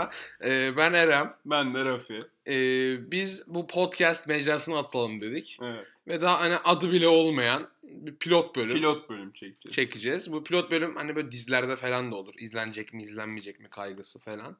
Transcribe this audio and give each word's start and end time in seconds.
Merhaba, 0.00 0.10
ee, 0.44 0.76
ben 0.76 0.92
Erem. 0.92 1.34
ben 1.46 1.74
de 1.74 1.84
Rafi. 1.84 2.20
Ee, 2.48 3.10
biz 3.10 3.44
bu 3.54 3.66
podcast 3.66 4.26
mecrasına 4.28 4.78
atalım 4.78 5.20
dedik. 5.20 5.58
Evet, 5.62 5.86
Ve 6.08 6.22
daha 6.22 6.40
hani 6.40 6.56
adı 6.64 6.92
bile 6.92 7.08
olmayan 7.08 7.68
bir 7.82 8.14
pilot 8.16 8.56
bölüm 8.56 8.76
pilot 8.76 9.10
bölüm 9.10 9.32
çekeceğiz. 9.32 9.74
çekeceğiz. 9.76 10.32
Bu 10.32 10.44
pilot 10.44 10.70
bölüm 10.70 10.96
hani 10.96 11.16
böyle 11.16 11.30
dizilerde 11.30 11.76
falan 11.76 12.12
da 12.12 12.16
olur. 12.16 12.34
İzlenecek 12.38 12.92
mi, 12.94 13.02
izlenmeyecek 13.02 13.60
mi 13.60 13.68
kaygısı 13.68 14.18
falan. 14.18 14.56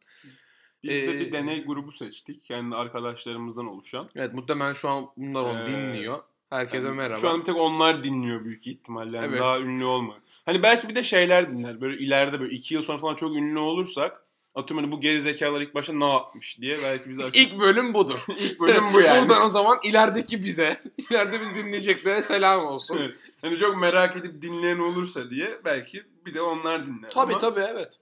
Biz 0.82 0.90
de 0.90 1.16
Ee, 1.16 1.20
bir 1.20 1.32
deney 1.32 1.64
grubu 1.64 1.92
seçtik. 1.92 2.42
Kendi 2.42 2.76
arkadaşlarımızdan 2.76 3.66
oluşan. 3.66 4.08
Evet 4.16 4.34
muhtemelen 4.34 4.72
şu 4.72 4.88
an 4.88 5.06
bunlar 5.16 5.42
onu 5.42 5.60
Ee, 5.62 5.66
dinliyor. 5.66 6.18
Herkese 6.50 6.86
Yani 6.86 6.96
merhaba. 6.96 7.20
Şu 7.20 7.28
an 7.28 7.40
bir 7.40 7.44
tek 7.44 7.56
onlar 7.56 8.04
dinliyor 8.04 8.44
büyük 8.44 8.66
ihtimalle. 8.66 9.16
Yani 9.16 9.26
Evet. 9.26 9.40
Daha 9.40 9.60
ünlü 9.60 9.84
olma. 9.84 10.18
Hani 10.44 10.62
belki 10.62 10.88
bir 10.88 10.94
de 10.94 11.02
şeyler 11.02 11.52
dinler. 11.52 11.80
Böyle 11.80 11.98
ileride 11.98 12.40
böyle 12.40 12.54
iki 12.54 12.74
yıl 12.74 12.82
sonra 12.82 12.98
falan 12.98 13.14
çok 13.14 13.36
ünlü 13.36 13.58
olursak 13.58 14.22
atıyorum 14.54 14.84
hani 14.84 14.92
bu 14.92 15.00
geri 15.00 15.20
zekalar 15.20 15.60
ilk 15.60 15.74
başta 15.74 15.92
ne 15.92 16.12
yapmış 16.12 16.60
diye 16.60 16.78
belki 16.82 17.10
bize 17.10 17.24
açık. 17.24 17.36
İlk 17.36 17.60
bölüm 17.60 17.94
budur. 17.94 18.24
İlk 18.38 18.60
bölüm 18.60 18.84
bu 18.92 19.00
yani. 19.00 19.20
Buradan 19.22 19.46
o 19.46 19.48
zaman 19.48 19.78
ilerideki 19.84 20.42
bize, 20.42 20.80
ileride 21.10 21.40
biz 21.40 21.56
dinleyeceklere 21.56 22.22
selam 22.22 22.66
olsun. 22.66 22.96
Evet. 23.00 23.14
Hani 23.40 23.58
çok 23.58 23.76
merak 23.80 24.16
edip 24.16 24.42
dinleyen 24.42 24.78
olursa 24.78 25.30
diye 25.30 25.60
belki 25.64 26.04
bir 26.26 26.34
de 26.34 26.42
onlar 26.42 26.86
dinler. 26.86 27.10
Tabii 27.10 27.32
Ama 27.32 27.38
tabii 27.38 27.60
evet. 27.60 28.00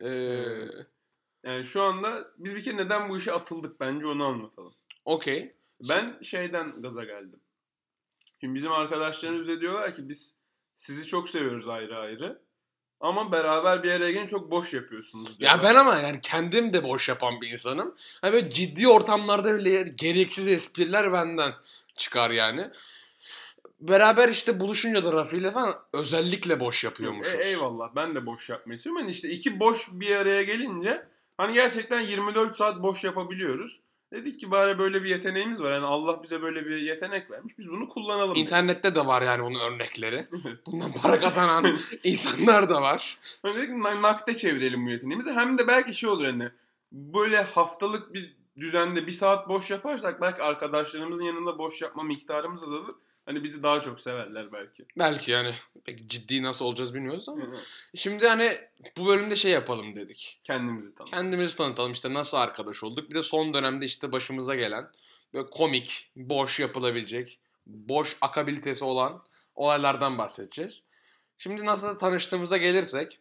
Ee, 0.00 0.08
Yani 1.44 1.66
şu 1.66 1.82
anda 1.82 2.28
biz 2.38 2.54
bir 2.54 2.64
kere 2.64 2.76
neden 2.76 3.08
bu 3.08 3.18
işe 3.18 3.32
atıldık 3.32 3.80
bence 3.80 4.06
onu 4.06 4.24
anlatalım. 4.24 4.74
Okey. 5.04 5.54
Ben 5.88 6.18
şeyden 6.22 6.82
gaza 6.82 7.04
geldim. 7.04 7.40
Şimdi 8.40 8.54
bizim 8.54 8.72
arkadaşlarımız 8.72 9.48
da 9.48 9.60
diyorlar 9.60 9.94
ki 9.96 10.08
biz 10.08 10.34
sizi 10.76 11.06
çok 11.06 11.28
seviyoruz 11.28 11.68
ayrı 11.68 11.98
ayrı. 11.98 12.42
Ama 13.00 13.32
beraber 13.32 13.82
bir 13.82 13.90
araya 13.90 14.12
gelince 14.12 14.30
çok 14.30 14.50
boş 14.50 14.74
yapıyorsunuz 14.74 15.28
Ya 15.30 15.38
diyorlar. 15.38 15.62
ben 15.62 15.74
ama 15.74 15.94
yani 15.96 16.20
kendim 16.22 16.72
de 16.72 16.84
boş 16.84 17.08
yapan 17.08 17.40
bir 17.40 17.50
insanım. 17.50 17.94
Hani 18.20 18.32
böyle 18.32 18.50
ciddi 18.50 18.88
ortamlarda 18.88 19.56
bile 19.56 19.82
gereksiz 19.82 20.46
espriler 20.48 21.12
benden 21.12 21.52
çıkar 21.96 22.30
yani. 22.30 22.70
Beraber 23.80 24.28
işte 24.28 24.60
buluşunca 24.60 25.04
da 25.04 25.12
Rafi 25.12 25.36
ile 25.36 25.50
falan 25.50 25.74
özellikle 25.92 26.60
boş 26.60 26.84
yapıyormuşuz. 26.84 27.34
E, 27.34 27.38
eyvallah 27.48 27.90
ben 27.96 28.14
de 28.14 28.26
boş 28.26 28.48
yapmayı 28.50 28.78
seviyorum. 28.78 29.02
Hani 29.02 29.12
işte 29.12 29.28
iki 29.28 29.60
boş 29.60 29.88
bir 29.92 30.16
araya 30.16 30.42
gelince 30.42 31.06
hani 31.36 31.52
gerçekten 31.54 32.00
24 32.00 32.56
saat 32.56 32.82
boş 32.82 33.04
yapabiliyoruz. 33.04 33.80
Dedik 34.12 34.40
ki 34.40 34.50
bari 34.50 34.78
böyle 34.78 35.02
bir 35.04 35.08
yeteneğimiz 35.08 35.60
var. 35.60 35.72
Yani 35.72 35.86
Allah 35.86 36.22
bize 36.22 36.42
böyle 36.42 36.66
bir 36.66 36.76
yetenek 36.76 37.30
vermiş. 37.30 37.58
Biz 37.58 37.68
bunu 37.68 37.88
kullanalım. 37.88 38.36
İnternette 38.36 38.94
de 38.94 39.06
var 39.06 39.22
yani 39.22 39.44
bunun 39.44 39.60
örnekleri. 39.72 40.24
Bundan 40.66 40.92
para 41.02 41.20
kazanan 41.20 41.78
insanlar 42.04 42.70
da 42.70 42.82
var. 42.82 43.18
Hani 43.42 43.54
dedik 43.54 43.68
ki 43.68 43.74
"Nak- 43.74 44.02
nakde 44.02 44.34
çevirelim 44.34 44.86
bu 44.86 44.90
yeteneğimizi. 44.90 45.32
Hem 45.32 45.58
de 45.58 45.66
belki 45.66 45.94
şey 45.94 46.10
olur 46.10 46.24
hani 46.24 46.48
böyle 46.92 47.42
haftalık 47.42 48.14
bir 48.14 48.36
düzende 48.60 49.06
bir 49.06 49.12
saat 49.12 49.48
boş 49.48 49.70
yaparsak 49.70 50.20
belki 50.20 50.42
arkadaşlarımızın 50.42 51.24
yanında 51.24 51.58
boş 51.58 51.82
yapma 51.82 52.02
miktarımız 52.02 52.62
azalır. 52.62 52.94
Hani 53.26 53.44
bizi 53.44 53.62
daha 53.62 53.80
çok 53.80 54.00
severler 54.00 54.52
belki. 54.52 54.84
Belki 54.98 55.30
yani 55.30 55.54
pek 55.84 56.06
ciddi 56.06 56.42
nasıl 56.42 56.64
olacağız 56.64 56.94
bilmiyoruz 56.94 57.28
ama. 57.28 57.44
Şimdi 57.96 58.28
hani 58.28 58.58
bu 58.96 59.06
bölümde 59.06 59.36
şey 59.36 59.52
yapalım 59.52 59.96
dedik. 59.96 60.40
Kendimizi 60.42 60.94
tanı. 60.94 61.10
Kendimizi 61.10 61.56
tanıtalım 61.56 61.92
işte 61.92 62.14
nasıl 62.14 62.36
arkadaş 62.36 62.84
olduk. 62.84 63.10
Bir 63.10 63.14
de 63.14 63.22
son 63.22 63.54
dönemde 63.54 63.86
işte 63.86 64.12
başımıza 64.12 64.54
gelen 64.54 64.90
böyle 65.34 65.50
komik, 65.50 66.10
boş 66.16 66.60
yapılabilecek, 66.60 67.38
boş 67.66 68.16
akabilitesi 68.20 68.84
olan 68.84 69.22
olaylardan 69.54 70.18
bahsedeceğiz. 70.18 70.82
Şimdi 71.38 71.66
nasıl 71.66 71.98
tanıştığımıza 71.98 72.56
gelirsek 72.56 73.18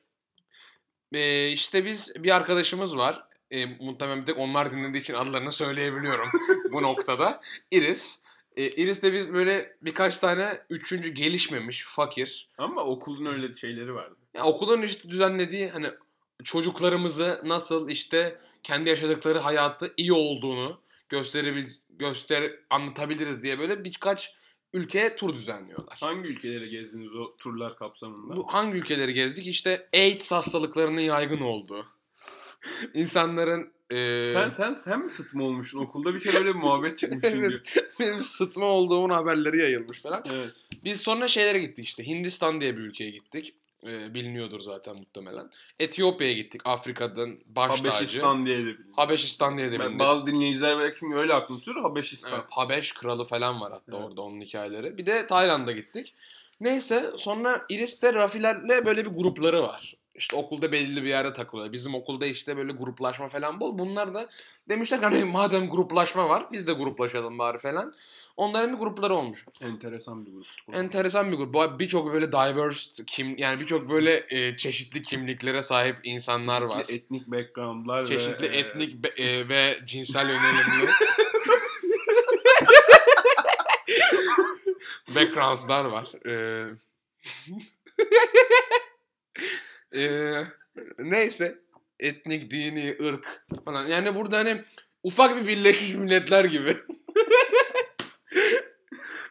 eee, 1.11 1.51
işte 1.51 1.85
biz 1.85 2.13
bir 2.23 2.35
arkadaşımız 2.35 2.97
var. 2.97 3.23
E, 3.51 3.65
muhtemelen 3.65 4.21
bir 4.21 4.25
tek 4.25 4.37
onlar 4.37 4.71
dinlediği 4.71 5.01
için 5.01 5.13
adlarını 5.13 5.51
söyleyebiliyorum 5.51 6.29
bu 6.71 6.81
noktada. 6.81 7.41
Iris. 7.71 8.24
E, 8.57 8.69
Iris 8.69 9.03
de 9.03 9.13
biz 9.13 9.33
böyle 9.33 9.77
birkaç 9.81 10.17
tane 10.17 10.47
üçüncü 10.69 11.09
gelişmemiş, 11.09 11.83
fakir, 11.87 12.49
Ama 12.57 12.83
okulun 12.83 13.25
öyle 13.25 13.53
şeyleri 13.53 13.93
vardı. 13.93 14.15
ya 14.37 14.43
okulun 14.43 14.81
işte 14.81 15.09
düzenlediği 15.09 15.69
hani 15.69 15.87
çocuklarımızı 16.43 17.41
nasıl 17.43 17.89
işte 17.89 18.39
kendi 18.63 18.89
yaşadıkları 18.89 19.39
hayatı 19.39 19.93
iyi 19.97 20.13
olduğunu 20.13 20.81
gösterebil 21.09 21.65
göster 21.89 22.51
anlatabiliriz 22.69 23.43
diye 23.43 23.59
böyle 23.59 23.83
birkaç 23.83 24.35
ülkeye 24.73 25.15
tur 25.15 25.33
düzenliyorlar. 25.33 25.97
Hangi 26.01 26.29
ülkelere 26.29 26.67
gezdiniz 26.67 27.15
o 27.15 27.35
turlar 27.37 27.77
kapsamında? 27.77 28.35
Bu 28.35 28.53
hangi 28.53 28.77
ülkeleri 28.77 29.13
gezdik? 29.13 29.47
İşte 29.47 29.89
AIDS 29.93 30.31
hastalıklarının 30.31 31.01
yaygın 31.01 31.41
olduğu. 31.41 31.85
İnsanların 32.93 33.73
eee, 33.95 34.33
Sen 34.33 34.49
sen 34.49 34.73
sen 34.73 34.99
mi 34.99 35.09
sıtma 35.09 35.43
olmuşsun 35.43 35.79
okulda 35.79 36.15
bir 36.15 36.19
kere 36.19 36.37
öyle 36.37 36.49
bir 36.49 36.59
muhabbet 36.59 36.97
çıkmış. 36.97 37.25
Evet. 37.33 37.75
benim 37.99 38.21
sıtma 38.21 38.65
olduğumun 38.65 39.09
haberleri 39.09 39.57
yayılmış 39.57 40.01
falan. 40.01 40.23
Evet. 40.33 40.49
Biz 40.83 41.01
sonra 41.01 41.27
şeylere 41.27 41.59
gittik 41.59 41.85
işte. 41.85 42.07
Hindistan 42.07 42.61
diye 42.61 42.77
bir 42.77 42.81
ülkeye 42.81 43.09
gittik. 43.09 43.53
Ee, 43.87 44.13
biliniyordur 44.13 44.59
zaten 44.59 44.95
muhtemelen. 44.95 45.49
Etiyopya'ya 45.79 46.33
gittik. 46.33 46.61
Afrika'dan 46.65 47.39
baş 47.45 47.81
tacı. 47.81 47.89
Habeşistan 47.91 48.45
diye 48.45 48.65
de. 48.65 48.75
Habeşistan 48.95 49.57
diye 49.57 49.71
de 49.71 49.79
Ben 49.79 49.99
bazı 49.99 50.27
dinleyiciler 50.27 50.79
belki 50.79 50.99
çünkü 50.99 51.17
öyle 51.17 51.33
aklım 51.33 51.59
tutuyor 51.59 51.81
Habeşistan. 51.81 52.31
Evet, 52.39 52.49
Habeş 52.51 52.91
kralı 52.91 53.25
falan 53.25 53.61
var 53.61 53.71
hatta 53.71 53.97
Evet. 53.97 54.05
orada 54.07 54.21
onun 54.21 54.41
hikayeleri. 54.41 54.97
Bir 54.97 55.05
de 55.05 55.27
Tayland'a 55.27 55.71
gittik. 55.71 56.13
Neyse 56.59 57.05
sonra 57.17 57.65
Iris 57.69 58.01
de 58.01 58.13
Rafilerle 58.13 58.85
böyle 58.85 59.05
bir 59.05 59.09
grupları 59.09 59.63
var. 59.63 59.95
İşte 60.15 60.35
okulda 60.35 60.71
belli 60.71 61.03
bir 61.03 61.09
yerde 61.09 61.33
takılıyor. 61.33 61.71
Bizim 61.71 61.95
okulda 61.95 62.25
işte 62.25 62.57
böyle 62.57 62.71
gruplaşma 62.71 63.29
falan 63.29 63.59
bol. 63.59 63.77
Bunlar 63.77 64.15
da 64.15 64.29
demişler 64.69 64.99
ki 64.99 65.05
hani 65.05 65.25
madem 65.25 65.69
gruplaşma 65.69 66.29
var 66.29 66.47
biz 66.51 66.67
de 66.67 66.73
gruplaşalım 66.73 67.39
bari 67.39 67.57
falan. 67.57 67.93
Onların 68.37 68.73
bir 68.73 68.77
grupları 68.77 69.15
olmuş. 69.15 69.45
Enteresan 69.61 70.25
bir 70.25 70.31
grup. 70.31 70.45
Enteresan 70.73 71.31
bir 71.31 71.37
grup. 71.37 71.79
Birçok 71.79 72.13
böyle 72.13 72.31
diverse 72.31 73.03
kim 73.07 73.37
yani 73.37 73.59
birçok 73.59 73.89
böyle 73.89 74.25
e, 74.29 74.57
çeşitli 74.57 75.01
kimliklere 75.01 75.63
sahip 75.63 75.97
insanlar 76.03 76.61
var. 76.61 76.85
Çeşitli 76.85 76.95
etnik 76.95 77.27
backgroundlar 77.27 78.05
Çeşitli 78.05 78.51
ve, 78.51 78.57
etnik 78.57 79.03
be- 79.03 79.23
e, 79.23 79.49
ve 79.49 79.75
cinsel 79.85 80.29
yönelimli 80.29 80.91
backgroundlar 85.15 85.85
var. 85.85 86.11
Ee, 86.29 86.65
ee, 89.95 90.43
neyse 90.99 91.59
etnik, 91.99 92.51
dini, 92.51 92.95
ırk 93.01 93.45
falan. 93.65 93.87
Yani 93.87 94.15
burada 94.15 94.37
hani 94.37 94.63
ufak 95.03 95.41
bir 95.41 95.47
Birleşmiş 95.47 95.93
Milletler 95.93 96.45
gibi. 96.45 96.77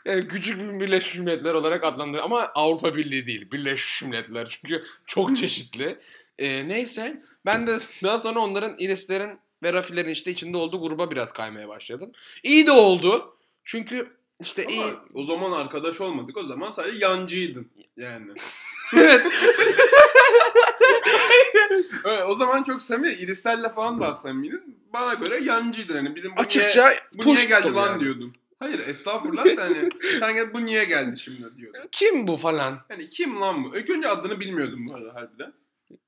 yani 0.05 0.29
küçük 0.29 0.61
bir 0.61 0.81
Birleşmiş 0.81 1.19
Milletler 1.19 1.55
olarak 1.55 1.85
adlandırıyor. 1.85 2.25
Ama 2.25 2.51
Avrupa 2.55 2.97
Birliği 2.97 3.27
değil. 3.27 3.51
Birleşmiş 3.53 4.03
Milletler. 4.03 4.49
Çünkü 4.49 4.85
çok 5.07 5.37
çeşitli. 5.37 5.99
Ee, 6.39 6.69
neyse 6.69 7.23
ben 7.47 7.67
de 7.67 7.79
daha 8.03 8.19
sonra 8.19 8.41
onların 8.41 8.75
Iris'lerin 8.79 9.39
ve 9.63 9.73
Rafi'lerin 9.73 10.09
işte 10.09 10.31
içinde 10.31 10.57
olduğu 10.57 10.81
gruba 10.81 11.11
biraz 11.11 11.33
kaymaya 11.33 11.69
başladım. 11.69 12.13
İyi 12.43 12.67
de 12.67 12.73
oldu. 12.73 13.37
Çünkü 13.65 14.17
işte 14.41 14.67
iyi. 14.67 14.83
Ama 14.83 15.05
o 15.15 15.25
zaman 15.25 15.53
arkadaş 15.53 16.01
olmadık. 16.01 16.37
O 16.37 16.45
zaman 16.45 16.71
sadece 16.71 16.99
yancıydın 16.99 17.71
yani. 17.97 18.33
evet. 18.97 19.23
Evet, 22.05 22.23
o 22.29 22.35
zaman 22.35 22.63
çok 22.63 22.83
samimi. 22.83 23.13
Irislerle 23.15 23.69
falan 23.69 24.01
da 24.01 24.15
samimiydin. 24.15 24.79
Bana 24.93 25.15
göre 25.15 25.45
yancıydın. 25.45 25.95
Hani 25.95 26.15
bizim 26.15 26.37
bu 26.37 26.41
Açıkça 26.41 26.89
niye, 26.89 27.01
bu 27.15 27.35
niye 27.35 27.45
geldi 27.45 27.73
lan 27.73 27.87
yani. 27.87 28.01
diyordun. 28.01 28.33
Hayır 28.59 28.89
estağfurullah 28.89 29.57
da 29.57 29.63
hani 29.63 29.89
sen 30.19 30.35
gel 30.35 30.55
bu 30.55 30.65
niye 30.65 30.85
geldi 30.85 31.19
şimdi 31.19 31.57
diyordun. 31.57 31.81
Kim 31.93 32.27
bu 32.27 32.37
falan? 32.37 32.79
Hani 32.89 33.11
kim 33.11 33.41
lan 33.41 33.65
bu? 33.65 33.77
İlk 33.77 33.91
önce 33.91 34.09
adını 34.09 34.41
bilmiyordum 34.41 34.87
bu 34.89 34.95
arada 34.95 35.15
harbiden. 35.15 35.53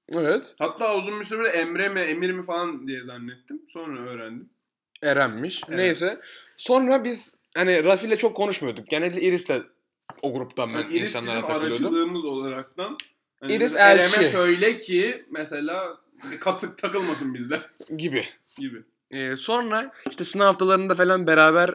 Evet. 0.09 0.55
Hatta 0.59 0.97
uzun 0.99 1.21
bir 1.21 1.25
süre 1.25 1.49
Emre 1.49 1.89
mi 1.89 2.01
Emir 2.01 2.31
mi 2.31 2.43
falan 2.45 2.89
diye 2.89 3.03
zannettim. 3.03 3.63
Sonra 3.69 4.01
öğrendim. 4.11 4.51
Eren'miş. 5.03 5.63
Evet. 5.69 5.79
Neyse. 5.79 6.21
Sonra 6.57 7.05
biz 7.05 7.37
hani 7.57 7.85
Rafi'yle 7.85 8.19
çok 8.19 8.37
konuşmuyorduk. 8.37 8.87
Genelde 8.87 9.21
Iris'le 9.21 9.63
o 10.23 10.33
gruptan 10.33 10.75
ben 10.75 10.79
Yani 10.79 10.93
Iris 10.97 11.09
insanlara 11.09 11.37
bizim 11.37 11.47
takılıyordum. 11.47 11.87
aracılığımız 11.87 12.25
olaraktan. 12.25 12.97
Hani 13.41 13.53
Iris 13.55 13.77
elçi. 13.77 14.31
söyle 14.31 14.77
ki 14.77 15.27
mesela 15.31 15.99
katık 16.41 16.79
takılmasın 16.79 17.35
bizde 17.35 17.61
Gibi. 17.97 18.25
gibi. 18.59 18.83
Ee, 19.11 19.37
sonra 19.37 19.93
işte 20.11 20.25
sınav 20.25 20.45
haftalarında 20.45 20.95
falan 20.95 21.27
beraber 21.27 21.71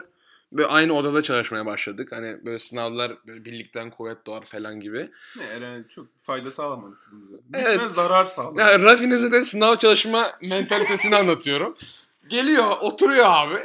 böyle 0.52 0.68
aynı 0.68 0.92
odada 0.92 1.22
çalışmaya 1.22 1.66
başladık. 1.66 2.08
Hani 2.12 2.44
böyle 2.44 2.58
sınavlar 2.58 3.12
böyle 3.26 3.44
birlikten 3.44 3.90
kuvvet 3.90 4.26
doğar 4.26 4.44
falan 4.44 4.80
gibi. 4.80 5.10
Ne 5.36 5.44
Eren 5.44 5.84
çok 5.88 6.06
fayda 6.22 6.50
sağlamadık 6.50 6.98
bize. 7.12 7.36
Evet. 7.68 7.92
Zarar 7.92 8.24
sağladı. 8.24 8.60
Ya 8.60 8.80
Rafi'nize 8.80 9.32
de 9.32 9.44
sınav 9.44 9.76
çalışma 9.76 10.30
mentalitesini 10.42 11.16
anlatıyorum. 11.16 11.76
Geliyor 12.28 12.70
oturuyor 12.80 13.24
abi. 13.28 13.60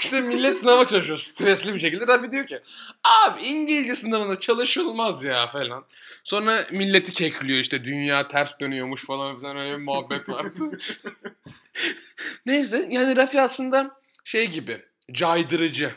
İşte 0.00 0.20
millet 0.20 0.58
sınava 0.58 0.86
çalışıyor 0.86 1.18
stresli 1.18 1.74
bir 1.74 1.78
şekilde. 1.78 2.06
Rafi 2.06 2.30
diyor 2.30 2.46
ki 2.46 2.60
abi 3.04 3.42
İngilizce 3.42 3.96
sınavında 3.96 4.38
çalışılmaz 4.38 5.24
ya 5.24 5.46
falan. 5.46 5.84
Sonra 6.24 6.58
milleti 6.70 7.12
kekliyor 7.12 7.58
işte 7.58 7.84
dünya 7.84 8.28
ters 8.28 8.60
dönüyormuş 8.60 9.04
falan 9.04 9.38
filan 9.40 9.56
öyle 9.56 9.78
bir 9.78 9.82
muhabbet 9.84 10.28
vardı. 10.28 10.78
Neyse 12.46 12.86
yani 12.90 13.16
Rafi 13.16 13.40
aslında 13.40 14.00
şey 14.24 14.46
gibi 14.46 14.82
caydırıcı 15.12 15.90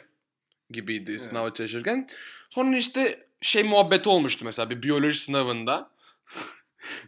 gibiydi 0.69 1.11
Evet. 1.11 1.21
sınava 1.21 1.53
çalışırken. 1.53 2.09
Sonra 2.49 2.77
işte 2.77 3.27
şey 3.41 3.63
muhabbeti 3.63 4.09
olmuştu 4.09 4.45
mesela 4.45 4.69
bir 4.69 4.83
biyoloji 4.83 5.19
sınavında. 5.19 5.89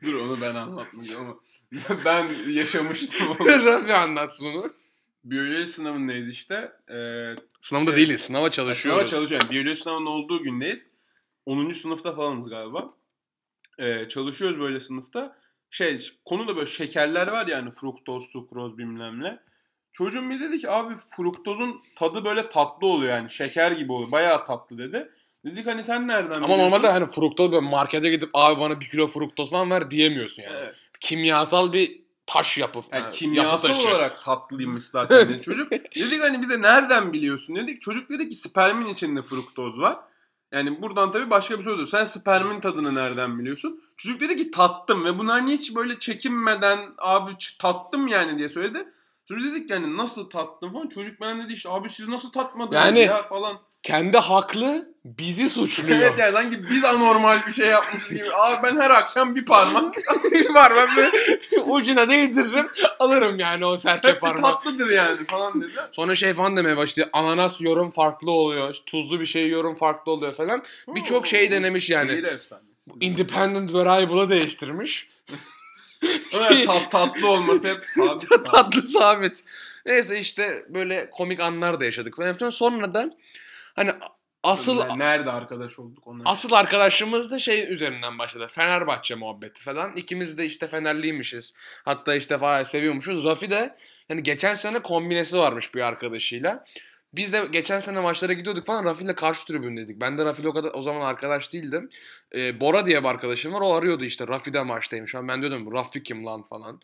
Dur 0.04 0.22
onu 0.22 0.42
ben 0.42 0.56
anlatmayacağım 0.56 1.26
ama 1.26 1.36
ben 2.06 2.28
yaşamıştım 2.50 3.28
onu. 3.40 3.48
Rafi 3.66 3.94
anlatsın 3.94 4.46
onu. 4.46 4.72
Biyoloji 5.24 5.66
sınavındayız 5.66 6.30
işte. 6.30 6.72
Ee, 6.90 7.36
Sınavda 7.62 7.86
Şey- 7.86 7.96
değiliz. 7.96 8.22
Sınava 8.22 8.52
çalışıyoruz. 8.52 9.02
Sınava 9.02 9.20
çalışıyorum. 9.20 9.50
Biyoloji 9.50 9.76
sınavının 9.76 10.06
olduğu 10.06 10.44
gündeyiz. 10.44 10.88
10. 11.46 11.72
sınıfta 11.72 12.16
falanız 12.16 12.50
galiba. 12.50 12.90
Ee, 13.80 14.08
çalışıyoruz 14.10 14.60
böyle 14.60 14.80
sınıfta. 14.80 15.38
Şey 15.70 16.12
konu 16.26 16.48
da 16.48 16.56
böyle 16.56 16.66
şekerler 16.70 17.28
var 17.28 17.48
yani 17.48 17.72
fruktoz, 17.72 18.26
sukroz 18.26 18.78
bilmem 18.78 19.24
ne. 19.24 19.40
Çocuğum 19.92 20.30
bir 20.30 20.40
dedi 20.40 20.60
ki 20.60 20.70
abi 20.70 20.96
fruktozun 21.16 21.82
tadı 21.96 22.26
böyle 22.26 22.50
tatlı 22.50 22.88
oluyor 22.88 23.14
yani 23.14 23.30
şeker 23.30 23.72
gibi 23.72 23.92
oluyor. 23.92 24.12
Bayağı 24.12 24.46
tatlı 24.46 24.78
dedi. 24.78 25.10
Dedik 25.46 25.68
hani 25.68 25.84
sen 25.84 26.08
nereden 26.08 26.34
Ama 26.34 26.48
biliyorsun? 26.48 26.64
normalde 26.66 26.88
hani 26.92 27.08
fruktoz 27.08 27.52
böyle 27.52 27.68
markete 27.70 28.10
gidip 28.10 28.30
abi 28.34 28.60
bana 28.60 28.82
bir 28.82 28.88
kilo 28.88 29.08
fruktoz 29.08 29.52
falan 29.52 29.70
ver 29.72 29.92
diyemiyorsun 29.92 30.44
yani. 30.44 30.56
Evet. 30.58 30.76
Kimyasal 31.00 31.74
bir 31.74 32.02
taş 32.26 32.58
yapı. 32.58 32.80
Yani 32.92 33.04
yani 33.04 33.14
kimyasal 33.14 33.70
yapı 33.70 33.82
taşı. 33.82 33.96
olarak 33.96 34.22
tatlıymış 34.24 34.84
zaten 34.84 35.30
dedi 35.30 35.42
çocuk. 35.46 35.72
Dedik 35.72 36.22
hani 36.22 36.42
bize 36.42 36.62
nereden 36.62 37.14
biliyorsun 37.14 37.56
dedik. 37.56 37.82
Çocuk 37.82 38.10
dedi 38.10 38.30
ki 38.30 38.36
spermin 38.36 38.88
içinde 38.88 39.22
fruktoz 39.22 39.80
var. 39.80 40.00
Yani 40.52 40.82
buradan 40.82 41.12
tabii 41.12 41.30
başka 41.30 41.60
bir 41.60 41.64
soru 41.64 41.74
oluyor. 41.74 41.88
Sen 41.88 42.04
spermin 42.04 42.60
tadını 42.60 42.96
nereden 42.96 43.40
biliyorsun? 43.40 43.82
Çocuk 43.98 44.22
dedi 44.22 44.38
ki 44.38 44.52
tattım 44.52 45.06
ve 45.06 45.20
bunlar 45.20 45.48
hiç 45.48 45.76
böyle 45.76 46.00
çekinmeden 46.00 46.80
abi 46.98 47.32
tattım 47.60 48.08
yani 48.08 48.38
diye 48.38 48.50
söyledi. 48.50 48.88
Sonra 49.26 49.44
dedik 49.44 49.70
yani 49.70 49.98
nasıl 49.98 50.30
tattın 50.30 50.74
falan. 50.74 50.88
Çocuk 50.88 51.22
ben 51.22 51.44
dedi 51.44 51.54
işte 51.54 51.70
abi 51.70 51.90
siz 51.90 52.08
nasıl 52.08 52.32
tatmadınız 52.32 52.76
Yani- 52.86 53.00
ya 53.00 53.24
falan. 53.24 53.58
Kendi 53.86 54.18
haklı 54.18 54.90
bizi 55.06 55.50
suçluyor. 55.50 56.00
evet 56.02 56.20
yani 56.20 56.34
sanki 56.34 56.70
biz 56.70 56.84
anormal 56.84 57.40
bir 57.48 57.52
şey 57.52 57.68
yapmışız 57.68 58.10
gibi. 58.10 58.36
Abi 58.36 58.64
ben 58.64 58.82
her 58.82 58.90
akşam 58.90 59.36
bir 59.36 59.46
parmak 59.46 59.96
bir 60.32 60.48
parmak 60.48 60.98
böyle 60.98 61.12
Ucuna 61.66 62.10
değdiririm 62.10 62.68
alırım 63.00 63.40
yani 63.40 63.66
o 63.66 63.78
serçe 63.78 64.08
hep 64.08 64.16
de 64.16 64.20
parmağı. 64.20 64.52
tatlıdır 64.52 64.90
yani 64.90 65.18
falan 65.26 65.62
dedi. 65.62 65.72
Sonra 65.92 66.16
şey 66.16 66.34
falan 66.34 66.58
demeye 66.58 66.78
başlıyor. 66.78 67.10
Ananas 67.14 67.62
yorum 67.62 67.92
farklı 67.92 68.32
oluyor. 68.32 68.76
Tuzlu 68.86 69.20
bir 69.20 69.26
şey 69.26 69.50
yorum 69.50 69.76
farklı 69.76 70.12
oluyor 70.12 70.34
falan. 70.34 70.64
Birçok 70.88 71.28
şey 71.28 71.52
denemiş 71.52 71.90
yani. 71.90 72.12
Şehir 72.12 72.24
efsanesi. 72.24 72.92
Independent 73.02 73.74
variable'ı 73.74 74.30
değiştirmiş. 74.30 75.10
Evet, 76.34 76.68
tat, 76.68 76.92
tatlı 76.92 77.30
olması 77.30 77.68
hep 77.68 77.84
sabit. 77.84 78.46
Tatlı 78.46 78.88
sabit. 78.88 79.44
Neyse 79.86 80.20
işte 80.20 80.66
böyle 80.70 81.10
komik 81.10 81.40
anlar 81.40 81.80
da 81.80 81.86
yaşadık. 81.86 82.20
Ve 82.20 82.52
sonra 82.52 82.94
da 82.94 83.10
hani 83.76 83.92
asıl 84.44 84.86
Ne- 84.86 85.00
Nerede 85.00 85.32
arkadaş 85.32 85.80
olduk 85.80 86.08
onlar? 86.08 86.24
asıl 86.26 86.52
arkadaşlığımız 86.52 87.32
da 87.32 87.40
şey 87.40 87.74
üzerinden 87.74 88.20
başladı. 88.20 88.48
Fenerbahçe 88.50 89.16
muhabbeti 89.16 89.64
falan. 89.64 89.96
İkimiz 89.96 90.38
de 90.38 90.46
işte 90.46 90.68
Fenerliymişiz. 90.68 91.54
Hatta 91.86 92.16
işte 92.16 92.38
falan 92.38 92.64
seviyormuşuz. 92.64 93.24
Rafi 93.26 93.50
de 93.52 93.76
yani 94.10 94.24
geçen 94.24 94.54
sene 94.54 94.80
kombinesi 94.80 95.38
varmış 95.38 95.76
bir 95.76 95.82
arkadaşıyla. 95.82 96.66
Biz 97.14 97.34
de 97.34 97.46
geçen 97.52 97.80
sene 97.80 98.00
maçlara 98.00 98.34
gidiyorduk 98.34 98.66
falan 98.66 98.86
Rafi 98.86 99.04
ile 99.04 99.16
karşı 99.16 99.46
tribündeydik. 99.46 100.02
Ben 100.02 100.18
de 100.18 100.26
Rafi 100.26 100.42
ile 100.42 100.50
o, 100.50 100.54
kadar, 100.54 100.72
o 100.74 100.82
zaman 100.82 101.02
arkadaş 101.02 101.54
değildim. 101.54 101.90
Ee, 102.36 102.60
Bora 102.60 102.86
diye 102.86 103.04
bir 103.04 103.10
arkadaşım 103.10 103.54
var. 103.54 103.62
O 103.62 103.74
arıyordu 103.74 104.06
işte 104.06 104.28
Rafi 104.28 104.54
de 104.54 104.64
maçtaymış. 104.64 105.14
Ben 105.16 105.42
diyordum 105.42 105.74
Rafi 105.74 106.04
kim 106.04 106.26
lan 106.26 106.44
falan. 106.44 106.82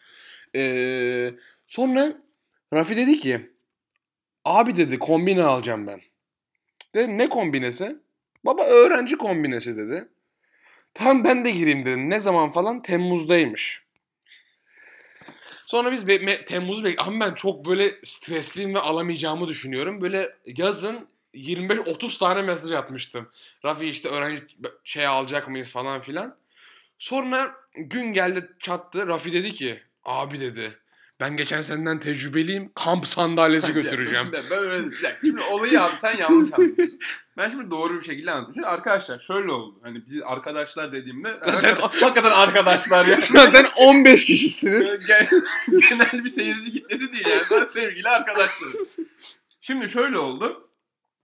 Ee, 0.55 1.33
sonra 1.67 2.13
Rafi 2.73 2.97
dedi 2.97 3.19
ki 3.19 3.51
abi 4.45 4.77
dedi 4.77 4.99
kombine 4.99 5.43
alacağım 5.43 5.87
ben. 5.87 6.01
Dedim 6.95 7.17
ne 7.17 7.29
kombinesi? 7.29 7.97
Baba 8.45 8.63
öğrenci 8.65 9.17
kombinesi 9.17 9.77
dedi. 9.77 10.07
Tamam 10.93 11.23
ben 11.23 11.45
de 11.45 11.51
gireyim 11.51 11.85
dedim. 11.85 12.09
Ne 12.09 12.19
zaman 12.19 12.51
falan? 12.51 12.81
Temmuz'daymış. 12.81 13.83
Sonra 15.63 15.91
biz 15.91 16.07
be- 16.07 16.15
me- 16.15 16.45
Temmuz'u 16.45 16.83
bek 16.83 16.95
Ama 16.99 17.25
ben 17.25 17.33
çok 17.33 17.65
böyle 17.65 17.89
stresliyim 18.03 18.75
ve 18.75 18.79
alamayacağımı 18.79 19.47
düşünüyorum. 19.47 20.01
Böyle 20.01 20.35
yazın 20.45 21.07
25-30 21.33 22.19
tane 22.19 22.41
mesaj 22.41 22.71
atmıştım. 22.71 23.29
Rafi 23.65 23.87
işte 23.89 24.09
öğrenci 24.09 24.41
şey 24.83 25.07
alacak 25.07 25.49
mıyız 25.49 25.71
falan 25.71 26.01
filan. 26.01 26.37
Sonra 26.99 27.55
gün 27.75 28.13
geldi 28.13 28.49
çattı. 28.59 29.07
Rafi 29.07 29.33
dedi 29.33 29.51
ki 29.51 29.79
abi 30.03 30.39
dedi 30.39 30.79
ben 31.21 31.37
geçen 31.37 31.61
seneden 31.61 31.99
tecrübeliyim. 31.99 32.71
Kamp 32.75 33.07
sandalyesi 33.07 33.73
götüreceğim. 33.73 34.31
Ben, 34.31 34.57
öyle 34.57 34.85
dakika, 34.85 35.13
Şimdi 35.21 35.41
olayı 35.41 35.81
abi 35.81 35.97
sen 35.97 36.17
yanlış 36.17 36.53
anlıyorsun. 36.53 36.99
Ben 37.37 37.49
şimdi 37.49 37.71
doğru 37.71 37.99
bir 37.99 38.05
şekilde. 38.05 38.31
Şimdi 38.53 38.67
arkadaşlar 38.67 39.19
şöyle 39.19 39.51
oldu. 39.51 39.79
Hani 39.83 40.01
biz 40.07 40.21
arkadaşlar 40.25 40.91
dediğimde 40.91 41.29
hakikaten, 41.41 41.75
hakikaten 41.81 42.31
arkadaşlar 42.31 43.05
ya. 43.05 43.19
Zaten 43.19 43.65
15 43.77 44.25
kişisiniz. 44.25 44.99
Gen- 45.07 45.43
Genel 45.89 46.23
bir 46.23 46.29
seyirci 46.29 46.71
kitlesi 46.71 47.13
değil 47.13 47.27
yani. 47.27 47.41
Ben 47.51 47.67
sevgili 47.67 48.09
arkadaşlarım. 48.09 48.87
Şimdi 49.61 49.89
şöyle 49.89 50.17
oldu. 50.17 50.69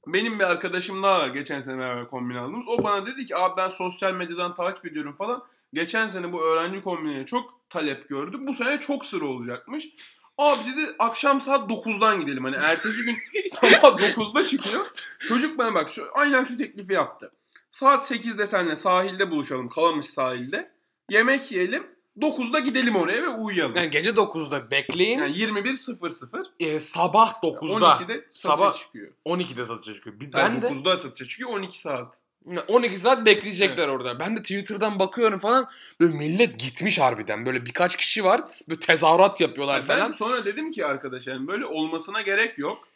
Benim 0.07 0.39
bir 0.39 0.43
arkadaşım 0.43 1.03
daha 1.03 1.19
var 1.19 1.27
geçen 1.27 1.59
sene 1.59 1.77
beraber 1.77 2.07
kombin 2.07 2.35
aldığımız. 2.35 2.67
O 2.67 2.83
bana 2.83 3.05
dedi 3.05 3.25
ki 3.25 3.37
abi 3.37 3.57
ben 3.57 3.69
sosyal 3.69 4.13
medyadan 4.13 4.55
takip 4.55 4.85
ediyorum 4.85 5.15
falan. 5.17 5.43
Geçen 5.73 6.09
sene 6.09 6.33
bu 6.33 6.41
öğrenci 6.41 6.81
kombinine 6.81 7.25
çok 7.25 7.69
talep 7.69 8.09
gördü. 8.09 8.37
Bu 8.39 8.53
sene 8.53 8.79
çok 8.79 9.05
sıra 9.05 9.25
olacakmış. 9.25 9.89
Abi 10.37 10.59
dedi 10.71 10.95
akşam 10.99 11.41
saat 11.41 11.71
9'dan 11.71 12.19
gidelim. 12.19 12.43
Hani 12.43 12.55
ertesi 12.55 13.03
gün 13.03 13.15
sabah 13.49 13.99
9'da 13.99 14.47
çıkıyor. 14.47 14.85
Çocuk 15.19 15.57
bana 15.57 15.73
bak 15.73 15.89
şu, 15.89 16.05
aynen 16.13 16.43
şu 16.43 16.57
teklifi 16.57 16.93
yaptı. 16.93 17.31
Saat 17.71 18.11
8'de 18.11 18.45
seninle 18.47 18.75
sahilde 18.75 19.31
buluşalım. 19.31 19.69
Kalamış 19.69 20.05
sahilde. 20.05 20.71
Yemek 21.09 21.51
yiyelim. 21.51 21.87
9'da 22.17 22.59
gidelim 22.59 22.95
oraya 22.95 23.23
ve 23.23 23.29
uyuyalım. 23.29 23.75
Yani 23.75 23.89
gece 23.89 24.09
9'da 24.09 24.71
bekleyin. 24.71 25.19
Yani 25.19 25.31
21.00 25.35 26.45
e, 26.59 26.79
sabah 26.79 27.33
9'da. 27.33 27.97
12'de 27.97 28.25
satışa 28.29 28.49
Sabah- 28.49 28.79
çıkıyor. 28.79 29.11
12'de 29.25 29.65
satışa 29.65 29.93
çıkıyor. 29.93 30.19
Bir- 30.19 30.33
Ben 30.33 30.61
de 30.61 30.67
9'da 30.67 30.97
satışa 30.97 31.25
çıkıyor 31.25 31.49
12 31.49 31.79
saat. 31.79 32.21
12 32.67 32.97
saat 32.97 33.25
bekleyecekler 33.25 33.87
orada. 33.87 34.19
Ben 34.19 34.37
de 34.37 34.41
Twitter'dan 34.41 34.99
bakıyorum 34.99 35.39
falan. 35.39 35.69
Böyle 35.99 36.17
millet 36.17 36.59
gitmiş 36.59 36.99
harbiden. 36.99 37.45
Böyle 37.45 37.65
birkaç 37.65 37.95
kişi 37.95 38.23
var. 38.23 38.41
Böyle 38.69 38.79
tezahürat 38.79 39.41
yapıyorlar 39.41 39.81
ben 39.89 39.97
falan. 39.97 40.11
sonra 40.11 40.45
dedim 40.45 40.71
ki 40.71 40.85
arkadaşlar 40.85 41.33
yani 41.33 41.47
böyle 41.47 41.65
olmasına 41.65 42.21
gerek 42.21 42.57
yok. 42.57 42.87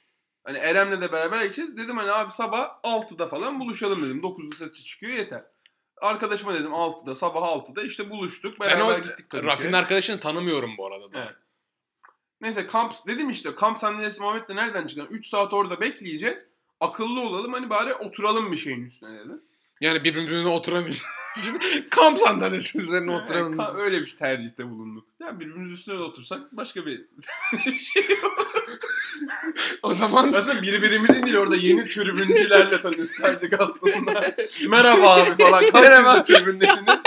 Hani 0.43 0.58
Erem'le 0.58 1.01
de 1.01 1.12
beraber 1.12 1.41
gideceğiz. 1.43 1.77
Dedim 1.77 1.98
hani 1.98 2.12
abi 2.12 2.31
sabah 2.31 2.70
6'da 2.84 3.27
falan 3.27 3.60
buluşalım 3.60 4.03
dedim. 4.05 4.20
9'da 4.20 4.55
satışa 4.55 4.86
çıkıyor 4.86 5.13
yeter. 5.13 5.43
Arkadaşıma 6.01 6.53
dedim 6.53 6.72
6'da 6.72 7.15
sabah 7.15 7.41
6'da 7.41 7.84
işte 7.84 8.10
buluştuk. 8.10 8.60
Ben 8.60 8.70
Beraber 8.70 9.00
o 9.00 9.03
gittik. 9.03 9.25
Rafi'nin 9.34 9.74
arkadaşını 9.74 10.20
tanımıyorum 10.20 10.72
bu 10.77 10.88
arada 10.88 11.13
da. 11.13 11.20
Evet. 11.20 11.36
Neyse 12.41 12.67
kamp 12.67 12.93
dedim 13.08 13.29
işte 13.29 13.55
kamp 13.55 13.77
sandalyesi 13.77 14.22
muhabbet 14.22 14.50
de 14.50 14.55
nereden 14.55 14.88
çıkan? 14.88 15.08
3 15.10 15.27
saat 15.27 15.53
orada 15.53 15.81
bekleyeceğiz. 15.81 16.48
Akıllı 16.81 17.19
olalım 17.21 17.53
hani 17.53 17.69
bari 17.69 17.93
oturalım 17.93 18.51
bir 18.51 18.57
şeyin 18.57 18.85
üstüne 18.85 19.19
dedim. 19.19 19.41
Yani 19.81 20.03
birbirimizin 20.03 20.45
oturamıyoruz. 20.45 21.01
Kamp 21.89 22.17
sandalyesi 22.17 22.79
üzerine 22.79 23.11
Yani 23.11 23.21
oturalım. 23.23 23.53
ka- 23.53 23.77
öyle 23.81 24.01
bir 24.01 24.17
tercihte 24.17 24.69
bulunduk. 24.69 25.05
Yani 25.19 25.39
birbirimiz 25.39 25.71
üstüne 25.71 25.95
otursak 26.00 26.39
başka 26.51 26.85
bir 26.85 27.05
şey 27.79 28.05
o 29.83 29.93
zaman 29.93 30.33
Aslında 30.33 30.61
birbirimizin 30.61 31.23
değil 31.25 31.38
orada 31.38 31.55
yeni 31.55 31.85
tribüncülerle 31.85 32.81
tanışsaydık 32.81 33.59
aslında. 33.61 34.35
Merhaba 34.69 35.13
abi 35.15 35.43
falan. 35.43 35.63
Kaç 35.71 35.73
Merhaba. 35.81 36.23
tribündesiniz? 36.23 37.03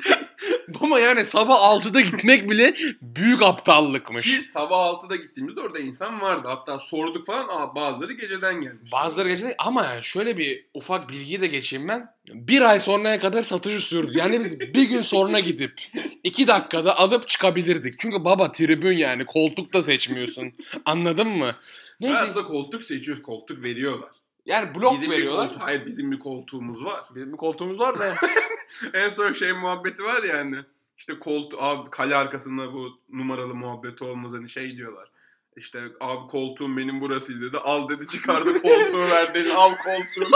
ama 0.80 0.98
yani 1.00 1.24
sabah 1.24 1.54
6'da 1.54 2.00
gitmek 2.00 2.50
bile 2.50 2.74
büyük 3.02 3.42
aptallıkmış. 3.42 4.24
Ki 4.36 4.42
sabah 4.42 4.76
6'da 4.78 5.16
gittiğimizde 5.16 5.60
orada 5.60 5.78
insan 5.78 6.20
vardı. 6.20 6.48
Hatta 6.48 6.78
sorduk 6.80 7.26
falan. 7.26 7.48
Aa, 7.48 7.74
bazıları 7.74 8.12
geceden 8.12 8.60
gelmiş. 8.60 8.92
Bazıları 8.92 9.28
gece 9.28 9.44
değil 9.44 9.54
ama 9.58 9.84
yani 9.84 10.02
şöyle 10.04 10.36
bir 10.36 10.66
ufak 10.74 11.10
bilgiyi 11.10 11.40
de 11.40 11.46
geçeyim 11.46 11.88
ben. 11.88 12.14
Bir 12.28 12.62
ay 12.62 12.80
sonraya 12.80 13.20
kadar 13.20 13.42
satış 13.42 13.84
sürdü. 13.84 14.18
Yani 14.18 14.40
biz 14.40 14.60
bir 14.60 14.88
gün 14.88 15.02
sonra 15.02 15.40
gidip 15.40 15.80
iki 16.24 16.48
dakikada 16.48 16.98
alıp 16.98 17.28
çıkabilirdik. 17.28 17.94
Çünkü 18.00 18.24
baba 18.24 18.52
tribün 18.52 18.96
yani 18.96 19.24
koltuk 19.26 19.72
da 19.72 19.82
seçmiyorsun. 19.82 20.52
Anladın 20.84 21.28
mı? 21.28 21.54
Neyse 22.00 22.18
aslında 22.18 22.46
koltuk 22.46 22.84
seçiyoruz. 22.84 23.22
Koltuk 23.22 23.62
veriyorlar. 23.62 24.10
yani 24.46 24.74
blok 24.74 24.92
bizim 24.94 25.10
Bir 25.10 25.16
veriyorlar. 25.16 25.46
koltuk, 25.48 25.62
hayır 25.62 25.86
bizim 25.86 26.12
bir 26.12 26.18
koltuğumuz 26.18 26.84
var. 26.84 27.00
Bizim 27.14 27.32
bir 27.32 27.36
koltuğumuz 27.36 27.80
var 27.80 27.98
da. 27.98 28.14
En 28.94 29.08
son 29.08 29.32
şey 29.32 29.52
muhabbeti 29.52 30.04
var 30.04 30.22
ya 30.22 30.38
hani. 30.38 30.56
İşte 30.98 31.18
koltuğu 31.18 31.62
abi 31.62 31.90
kale 31.90 32.16
arkasında 32.16 32.72
bu 32.72 33.00
numaralı 33.12 33.54
muhabbeti 33.54 34.04
olmaz 34.04 34.32
hani 34.32 34.50
şey 34.50 34.76
diyorlar. 34.76 35.10
İşte 35.56 35.82
abi 36.00 36.26
koltuğum 36.30 36.76
benim 36.76 37.00
burasıydı 37.00 37.40
dedi. 37.40 37.58
Al 37.58 37.88
dedi 37.88 38.06
çıkardı 38.08 38.52
koltuğu 38.62 38.98
ver 38.98 39.34
dedi. 39.34 39.52
Al 39.52 39.72
koltuğu. 39.84 40.30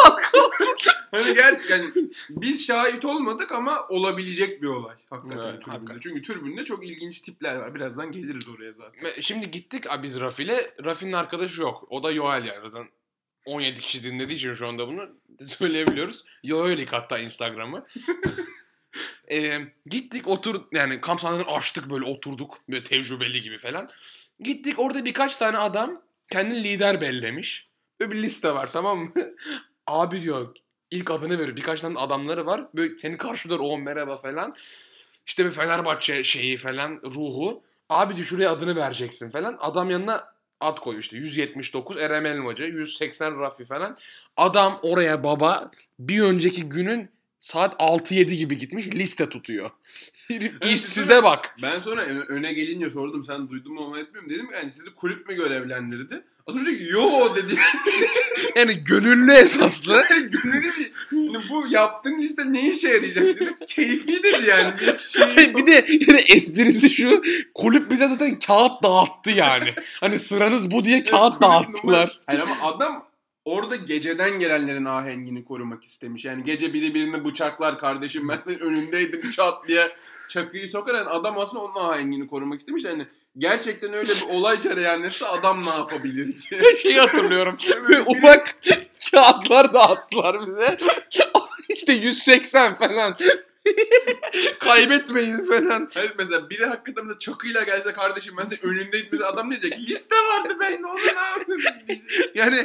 hani 1.10 1.34
gerçekten 1.34 2.10
biz 2.30 2.66
şahit 2.66 3.04
olmadık 3.04 3.52
ama 3.52 3.88
olabilecek 3.88 4.62
bir 4.62 4.66
olay. 4.66 4.96
Hakikaten 5.10 5.38
Evet, 5.44 5.54
tribünde. 5.54 5.70
hakikaten. 5.70 6.00
Çünkü 6.00 6.22
tribünde 6.22 6.64
çok 6.64 6.86
ilginç 6.86 7.20
tipler 7.20 7.54
var. 7.54 7.74
Birazdan 7.74 8.12
geliriz 8.12 8.48
oraya 8.48 8.72
zaten. 8.72 9.20
Şimdi 9.20 9.50
gittik 9.50 9.84
biz 10.02 10.20
Rafi'yle. 10.20 10.66
Rafi'nin 10.84 11.12
arkadaşı 11.12 11.62
yok. 11.62 11.84
O 11.88 12.02
da 12.02 12.10
Yoel 12.10 12.44
yani 12.44 12.60
zaten 12.62 12.88
17 13.46 13.80
kişi 13.80 14.04
dinlediği 14.04 14.36
için 14.38 14.54
şu 14.54 14.68
anda 14.68 14.88
bunu 14.88 15.08
söyleyebiliyoruz. 15.44 16.24
Yoelik 16.42 16.92
hatta 16.92 17.18
Instagram'ı. 17.18 17.86
Ee, 19.32 19.58
gittik 19.86 20.28
otur 20.28 20.64
yani 20.72 21.00
kamp 21.00 21.20
sahneleri 21.20 21.46
açtık 21.46 21.90
böyle 21.90 22.04
oturduk 22.04 22.58
böyle 22.68 22.82
tecrübeli 22.82 23.40
gibi 23.40 23.56
falan. 23.56 23.90
Gittik 24.40 24.78
orada 24.78 25.04
birkaç 25.04 25.36
tane 25.36 25.58
adam 25.58 26.02
kendini 26.30 26.64
lider 26.64 27.00
bellemiş. 27.00 27.68
Böyle 28.00 28.10
bir 28.10 28.22
liste 28.22 28.54
var 28.54 28.72
tamam 28.72 28.98
mı? 28.98 29.12
Abi 29.86 30.22
diyor 30.22 30.56
ilk 30.90 31.10
adını 31.10 31.38
veriyor. 31.38 31.56
Birkaç 31.56 31.80
tane 31.80 31.98
adamları 31.98 32.46
var. 32.46 32.66
Böyle 32.74 32.98
seni 32.98 33.16
karşılıyor 33.16 33.60
o 33.60 33.78
merhaba 33.78 34.16
falan. 34.16 34.54
İşte 35.26 35.44
bir 35.44 35.52
Fenerbahçe 35.52 36.24
şeyi 36.24 36.56
falan 36.56 37.00
ruhu. 37.04 37.62
Abi 37.88 38.16
diyor 38.16 38.26
şuraya 38.26 38.52
adını 38.52 38.76
vereceksin 38.76 39.30
falan. 39.30 39.56
Adam 39.60 39.90
yanına 39.90 40.34
ad 40.60 40.78
koyuyor 40.78 41.02
işte 41.02 41.16
179 41.16 41.96
Erem 41.96 42.26
Elmacı, 42.26 42.64
180 42.64 43.40
Rafi 43.40 43.64
falan. 43.64 43.96
Adam 44.36 44.78
oraya 44.82 45.24
baba 45.24 45.70
bir 45.98 46.20
önceki 46.20 46.68
günün 46.68 47.08
saat 47.40 47.74
6-7 47.74 48.24
gibi 48.24 48.58
gitmiş 48.58 48.86
liste 48.86 49.28
tutuyor. 49.28 49.70
İşsize 50.64 51.22
bak. 51.22 51.56
Ben 51.62 51.80
sonra 51.80 52.04
öne 52.04 52.52
gelince 52.52 52.90
sordum 52.90 53.24
sen 53.24 53.48
duydun 53.48 53.74
mu 53.74 53.98
etmiyorum 53.98 54.30
dedim 54.30 54.48
yani 54.52 54.72
sizi 54.72 54.94
kulüp 54.94 55.28
mü 55.28 55.34
görevlendirdi? 55.34 56.24
Adam 56.46 56.66
dedi 56.66 56.78
ki 56.78 56.84
yo 56.92 57.36
dedi. 57.36 57.58
Yani 58.56 58.84
gönüllü 58.84 59.32
esaslı. 59.32 60.02
Gönüllü 60.08 60.62
değil. 60.62 60.92
Yani 61.12 61.44
bu 61.50 61.64
yaptığın 61.70 62.22
liste 62.22 62.52
ne 62.52 62.70
işe 62.70 62.88
yarayacak 62.88 63.24
dedim. 63.24 63.54
Keyfi 63.66 64.22
dedi 64.22 64.46
yani. 64.48 64.74
Bir 64.80 64.98
şey 64.98 65.54
bir 65.56 65.66
de 65.66 65.72
yani 66.06 66.20
esprisi 66.28 66.90
şu 66.90 67.22
kulüp 67.54 67.90
bize 67.90 68.08
zaten 68.08 68.38
kağıt 68.38 68.82
dağıttı 68.82 69.30
yani. 69.30 69.74
Hani 70.00 70.18
sıranız 70.18 70.70
bu 70.70 70.84
diye 70.84 71.04
kağıt 71.04 71.40
numara- 71.40 71.42
dağıttılar. 71.64 72.20
Hayır 72.26 72.40
ama 72.40 72.54
adam 72.62 73.06
orada 73.44 73.76
geceden 73.76 74.38
gelenlerin 74.38 74.84
ahengini 74.84 75.44
korumak 75.44 75.84
istemiş. 75.84 76.24
Yani 76.24 76.44
gece 76.44 76.72
biri 76.72 76.94
birini 76.94 77.24
bıçaklar 77.24 77.78
kardeşim 77.78 78.28
ben 78.28 78.38
senin 78.46 78.58
önündeydim 78.58 79.30
çat 79.30 79.68
diye 79.68 79.88
çakıyı 80.28 80.68
sokar. 80.68 80.94
Yani 80.94 81.08
adam 81.08 81.38
aslında 81.38 81.64
onun 81.64 81.90
ahengini 81.90 82.26
korumak 82.26 82.60
istemiş. 82.60 82.84
Yani 82.84 83.06
gerçekten 83.38 83.92
öyle 83.92 84.12
bir 84.12 84.28
olay 84.28 84.60
cereyan 84.60 85.02
etse 85.02 85.26
adam 85.26 85.62
ne 85.66 85.70
yapabilir 85.70 86.38
ki? 86.38 86.60
Şey 86.82 86.94
hatırlıyorum. 86.94 87.56
Böyle 87.88 88.00
ufak 88.00 88.54
kağıtlar 89.10 89.74
dağıttılar 89.74 90.46
bize. 90.46 90.78
işte 91.68 91.92
180 91.92 92.74
falan. 92.74 93.16
Kaybetmeyin 94.58 95.44
falan. 95.44 95.90
Hayır 95.94 96.14
mesela 96.18 96.50
biri 96.50 96.66
hakikaten 96.66 97.04
mesela 97.04 97.18
çakıyla 97.18 97.62
gelse 97.62 97.92
kardeşim 97.92 98.34
ben 98.36 98.44
senin 98.44 98.60
önündeydim. 98.62 99.08
Mesela 99.12 99.30
adam 99.30 99.50
ne 99.50 99.62
diyecek? 99.62 99.80
Liste 99.90 100.16
vardı 100.16 100.56
ben 100.60 100.82
ne 100.82 100.88
yaptım 100.88 101.56
diyecek. 101.88 102.02
Yani 102.34 102.56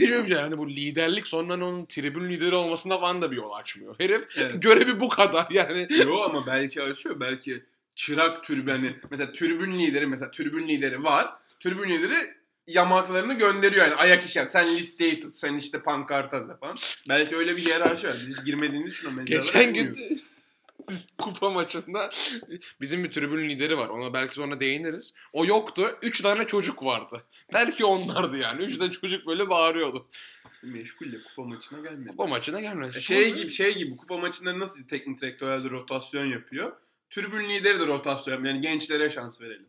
bir 0.00 0.06
şey 0.06 0.36
yani 0.36 0.58
bu 0.58 0.70
liderlik 0.70 1.26
sonra 1.26 1.54
onun 1.54 1.84
tribün 1.86 2.30
lideri 2.30 2.54
olmasında 2.54 2.98
falan 2.98 3.22
da 3.22 3.30
bir 3.30 3.36
yol 3.36 3.52
açmıyor. 3.52 3.94
Herif 3.98 4.26
Evet. 4.36 4.62
görevi 4.62 5.00
bu 5.00 5.08
kadar 5.08 5.46
yani. 5.50 5.86
Yo 6.06 6.20
ama 6.20 6.46
belki 6.46 6.82
açıyor. 6.82 7.20
Belki 7.20 7.64
çırak 7.94 8.44
tribün 8.44 8.72
hani 8.72 8.96
mesela 9.10 9.32
tribün 9.32 9.78
lideri 9.78 10.06
mesela 10.06 10.30
tribün 10.30 10.68
lideri 10.68 11.02
var. 11.02 11.34
Tribün 11.60 11.88
lideri 11.88 12.34
yamaklarını 12.66 13.34
gönderiyor 13.34 13.84
yani 13.84 13.94
ayak 13.94 14.24
işe. 14.24 14.46
Sen 14.46 14.66
listeyi 14.76 15.20
tut. 15.20 15.36
Sen 15.36 15.54
işte 15.54 15.82
pankart 15.82 16.32
hazırla 16.32 16.56
falan. 16.56 16.76
Belki 17.08 17.36
öyle 17.36 17.56
bir 17.56 17.62
hiyerarşi 17.64 18.08
var. 18.08 18.16
Biz 18.28 18.44
girmediğimiz 18.44 18.94
için 18.94 19.18
o 19.18 19.24
Geçen 19.24 19.74
gün 19.74 19.96
kupa 21.18 21.50
maçında 21.50 22.10
bizim 22.80 23.04
bir 23.04 23.10
tribün 23.10 23.48
lideri 23.48 23.76
var. 23.76 23.88
Ona 23.88 24.14
belki 24.14 24.34
sonra 24.34 24.60
değiniriz. 24.60 25.14
O 25.32 25.46
yoktu. 25.46 25.98
Üç 26.02 26.20
tane 26.20 26.46
çocuk 26.46 26.84
vardı. 26.84 27.22
Belki 27.54 27.84
onlardı 27.84 28.38
yani. 28.38 28.62
Üç 28.62 28.78
tane 28.78 28.92
çocuk 28.92 29.26
böyle 29.26 29.48
bağırıyordu. 29.48 30.08
Meşgulle 30.62 31.16
kupa 31.22 31.42
maçına 31.42 31.80
gelmedi. 31.80 32.08
Kupa 32.08 32.26
maçına 32.26 32.60
gelmedi. 32.60 33.02
Şey 33.02 33.34
gibi 33.34 33.50
şey 33.50 33.74
gibi 33.74 33.96
kupa 33.96 34.16
maçında 34.16 34.58
nasıl 34.58 34.88
teknik 34.88 35.20
direktörler 35.20 35.64
de 35.64 35.70
rotasyon 35.70 36.26
yapıyor. 36.26 36.72
Tribün 37.12 37.48
lideri 37.48 37.80
de 37.80 37.86
rotasyon. 37.86 38.44
Yani 38.44 38.60
gençlere 38.60 39.10
şans 39.10 39.40
verelim. 39.40 39.66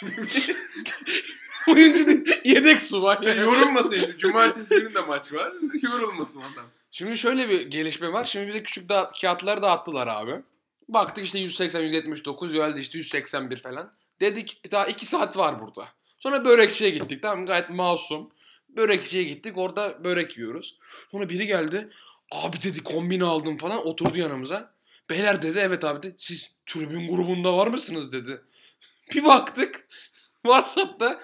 Oyuncu 1.68 2.06
değil, 2.06 2.40
yedek 2.44 2.82
su 2.82 3.02
var. 3.02 3.22
Yani 3.22 3.40
yorulmasın. 3.54 4.16
Cumartesi 4.18 4.74
günü 4.74 4.94
de 4.94 5.00
maç 5.00 5.32
var. 5.32 5.52
Yorulmasın 5.82 6.40
adam. 6.40 6.64
Şimdi 6.90 7.18
şöyle 7.18 7.48
bir 7.48 7.60
gelişme 7.60 8.12
var. 8.12 8.24
Şimdi 8.24 8.48
bize 8.48 8.62
küçük 8.62 8.88
da 8.88 9.10
kağıtları 9.20 9.62
dağıttılar 9.62 10.06
abi. 10.06 10.42
Baktık 10.88 11.24
işte 11.24 11.38
180, 11.38 11.80
179, 11.82 12.54
Yoel'de 12.54 12.80
işte 12.80 12.98
181 12.98 13.58
falan. 13.58 13.92
Dedik 14.20 14.72
daha 14.72 14.86
2 14.86 15.06
saat 15.06 15.36
var 15.36 15.60
burada. 15.60 15.88
Sonra 16.18 16.44
börekçiye 16.44 16.90
gittik 16.90 17.22
tamam 17.22 17.46
gayet 17.46 17.70
masum. 17.70 18.30
Börekçiye 18.68 19.22
gittik 19.22 19.58
orada 19.58 20.04
börek 20.04 20.38
yiyoruz. 20.38 20.78
Sonra 21.10 21.28
biri 21.28 21.46
geldi. 21.46 21.90
Abi 22.30 22.62
dedi 22.62 22.82
kombine 22.82 23.24
aldım 23.24 23.56
falan 23.56 23.86
oturdu 23.86 24.18
yanımıza. 24.18 24.72
Beyler 25.12 25.42
dedi 25.42 25.58
evet 25.58 25.84
abi 25.84 26.02
dedi. 26.02 26.14
Siz 26.18 26.50
tribün 26.66 27.08
grubunda 27.08 27.56
var 27.56 27.66
mısınız 27.66 28.12
dedi. 28.12 28.40
Bir 29.14 29.24
baktık 29.24 29.88
Whatsapp'ta 30.42 31.20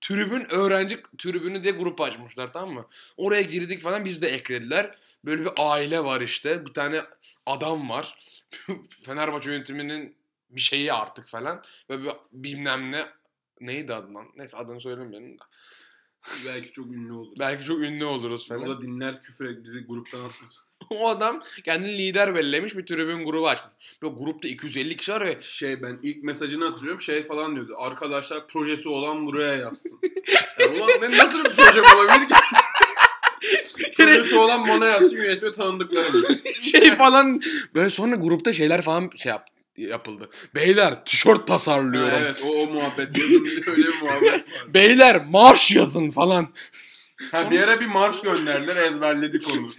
tribün 0.00 0.46
öğrenci 0.54 1.02
tribünü 1.18 1.62
diye 1.62 1.72
grup 1.72 2.00
açmışlar 2.00 2.52
tamam 2.52 2.74
mı? 2.74 2.86
Oraya 3.16 3.42
girdik 3.42 3.80
falan 3.80 4.04
biz 4.04 4.22
de 4.22 4.28
eklediler. 4.28 4.98
Böyle 5.24 5.44
bir 5.44 5.50
aile 5.56 6.04
var 6.04 6.20
işte. 6.20 6.66
Bir 6.66 6.74
tane 6.74 7.00
adam 7.46 7.88
var. 7.90 8.18
Fenerbahçe 9.04 9.52
yönetiminin 9.52 10.16
bir 10.50 10.60
şeyi 10.60 10.92
artık 10.92 11.28
falan. 11.28 11.62
Ve 11.90 12.02
bir 12.02 12.10
bilmem 12.32 12.92
ne 12.92 13.00
neydi 13.60 13.94
adı 13.94 14.14
lan? 14.14 14.26
Neyse 14.36 14.56
adını 14.56 14.80
söylemeyelim 14.80 15.38
de. 15.38 15.42
Belki 16.46 16.72
çok 16.72 16.86
ünlü 16.86 17.12
olur. 17.12 17.36
Belki 17.38 17.64
çok 17.64 17.80
ünlü 17.80 18.04
oluruz 18.04 18.50
O 18.50 18.54
falan. 18.54 18.68
da 18.68 18.82
dinler 18.82 19.22
küfür 19.22 19.44
et 19.44 19.64
bizi 19.64 19.80
gruptan 19.86 20.18
atmasın. 20.18 20.64
o 20.90 21.08
adam 21.08 21.42
kendini 21.64 21.98
lider 21.98 22.34
bellemiş 22.34 22.76
bir 22.76 22.86
tribün 22.86 23.24
grubu 23.24 23.48
açmış. 23.48 23.72
Böyle 24.02 24.14
grupta 24.14 24.48
250 24.48 24.96
kişi 24.96 25.12
var 25.12 25.26
ve 25.26 25.38
Şey 25.42 25.82
ben 25.82 25.98
ilk 26.02 26.22
mesajını 26.22 26.64
hatırlıyorum 26.64 27.00
şey 27.00 27.26
falan 27.26 27.54
diyordu. 27.54 27.74
Arkadaşlar 27.78 28.48
projesi 28.48 28.88
olan 28.88 29.26
buraya 29.26 29.54
yazsın. 29.54 30.00
yani 30.60 30.78
ulan 30.78 30.90
ne, 31.00 31.18
nasıl 31.18 31.44
bir 31.44 31.50
proje 31.50 31.80
olabilir 31.80 32.28
ki? 32.28 32.34
projesi 33.96 34.36
olan 34.36 34.68
bana 34.68 34.86
yazsın 34.86 35.16
yönetme 35.16 35.52
tanıdıklarım. 35.52 36.24
şey 36.60 36.94
falan 36.94 37.40
böyle 37.74 37.90
sonra 37.90 38.14
grupta 38.14 38.52
şeyler 38.52 38.82
falan 38.82 39.10
şey 39.16 39.30
yap, 39.30 39.46
yapıldı. 39.76 40.30
Beyler 40.54 41.04
tişört 41.04 41.46
tasarlıyorum. 41.46 42.10
Ha, 42.10 42.18
evet 42.20 42.42
o, 42.44 42.48
o 42.48 42.66
muhabbet 42.66 43.18
yazın 43.18 43.46
öyle 43.46 43.88
bir 43.88 44.02
muhabbet 44.02 44.32
var. 44.32 44.42
Beyler 44.74 45.24
marş 45.26 45.70
yazın 45.70 46.10
falan. 46.10 46.48
Ha, 47.32 47.50
bir 47.50 47.60
ara 47.60 47.80
bir 47.80 47.86
marş 47.86 48.20
gönderdiler 48.20 48.76
ezberledik 48.76 49.48
onu. 49.52 49.68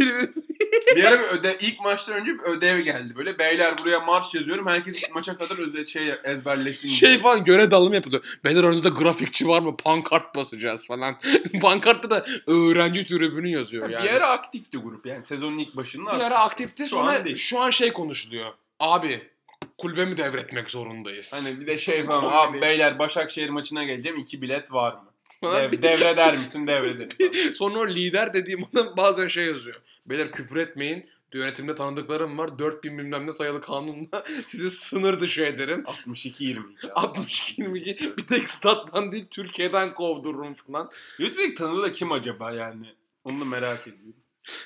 Bir 0.96 1.04
ara 1.04 1.20
bir 1.20 1.26
öde 1.28 1.58
ilk 1.62 1.80
maçtan 1.80 2.16
önce 2.16 2.34
bir 2.34 2.40
ödev 2.44 2.80
geldi 2.80 3.16
böyle. 3.16 3.40
Beyler 3.40 3.78
buraya 3.78 4.00
marş 4.00 4.36
yazıyorum. 4.36 4.68
Herkes 4.68 5.12
maça 5.14 5.38
kadar 5.38 5.58
özel 5.68 5.86
şey 5.86 6.14
ezberlesin. 6.24 6.90
şey 6.90 7.10
diye. 7.10 7.20
falan 7.20 7.44
görev 7.44 7.72
dağılımı 7.72 7.96
yapılıyor. 7.96 8.38
Beyler 8.44 8.64
aranızda 8.64 8.90
grafikçi 8.90 9.48
var 9.48 9.62
mı? 9.62 9.78
Pankart 9.78 10.36
basacağız 10.36 10.88
falan. 10.88 11.20
Pankartta 11.62 12.10
da 12.10 12.26
öğrenci 12.48 13.06
tribünü 13.06 13.48
yazıyor 13.50 13.90
yani. 13.90 14.04
Bir 14.06 14.10
ara 14.10 14.30
aktifti 14.30 14.78
grup 14.78 15.06
yani 15.06 15.26
sezonun 15.26 15.58
ilk 15.58 15.76
başında. 15.76 16.16
Bir 16.16 16.24
ara 16.24 16.40
aktifti 16.40 16.84
Şu 16.84 16.90
sonra 16.90 17.12
an 17.20 17.26
değil. 17.26 17.36
şu 17.36 17.60
an 17.60 17.70
şey 17.70 17.94
konuşuluyor. 17.94 18.46
Abi 18.80 19.30
kulübe 19.78 20.06
mi 20.06 20.18
devretmek 20.18 20.70
zorundayız? 20.72 21.34
Hani 21.34 21.60
bir 21.60 21.68
de 21.68 21.78
şey 21.78 22.06
falan. 22.06 22.48
Abi 22.48 22.62
beyler 22.62 23.00
Başakşehir 23.00 23.50
maçına 23.50 23.84
geleceğim. 23.84 24.18
iki 24.18 24.42
bilet 24.42 24.72
var 24.72 24.94
mı? 24.94 25.12
Dev, 25.44 25.82
devreder 25.82 26.38
misin? 26.38 26.68
Devrederim. 26.68 27.10
Sonra 27.56 27.80
o 27.80 27.88
lider 27.88 28.34
dediğim 28.34 28.66
adam 28.74 28.98
bazen 28.98 29.28
şey 29.28 29.46
yazıyor. 29.46 29.82
Beyler 30.06 30.32
küfür 30.32 30.58
etmeyin. 30.58 31.10
Yönetimde 31.34 31.76
tanıdıklarım 31.76 32.38
var. 32.38 32.60
4000 32.60 32.98
bilmem 32.98 33.28
ne 33.28 33.32
sayılı 33.32 33.62
kanunla 33.62 34.24
sizi 34.46 34.70
sınır 34.72 35.20
dışı 35.20 35.42
ederim. 35.42 35.84
62-22. 35.84 36.62
62-22 36.90 38.18
bir 38.18 38.28
tek 38.28 38.50
stat'tan 38.50 39.12
değil 39.12 39.26
Türkiye'den 39.32 39.94
kovdururum 39.94 40.54
falan. 40.54 40.90
Lütfük 41.20 41.58
tanıdığı 41.58 41.84
da 41.84 41.92
kim 41.92 42.12
acaba 42.12 42.52
yani? 42.52 42.86
Onu 43.24 43.42
da 43.42 43.46
merak 43.46 43.82
ediyorum. 43.82 44.16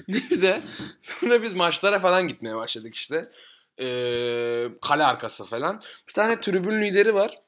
Neyse. 0.08 0.62
Sonra 1.02 1.44
biz 1.44 1.54
maçlara 1.54 2.00
falan 2.00 2.28
gitmeye 2.28 2.56
başladık 2.56 2.96
işte. 2.96 3.32
Ee, 3.82 4.68
kale 4.82 5.04
arkası 5.04 5.46
falan. 5.46 5.82
Bir 6.08 6.14
tane 6.14 6.42
tribün 6.42 6.82
lideri 6.82 7.14
var. 7.14 7.42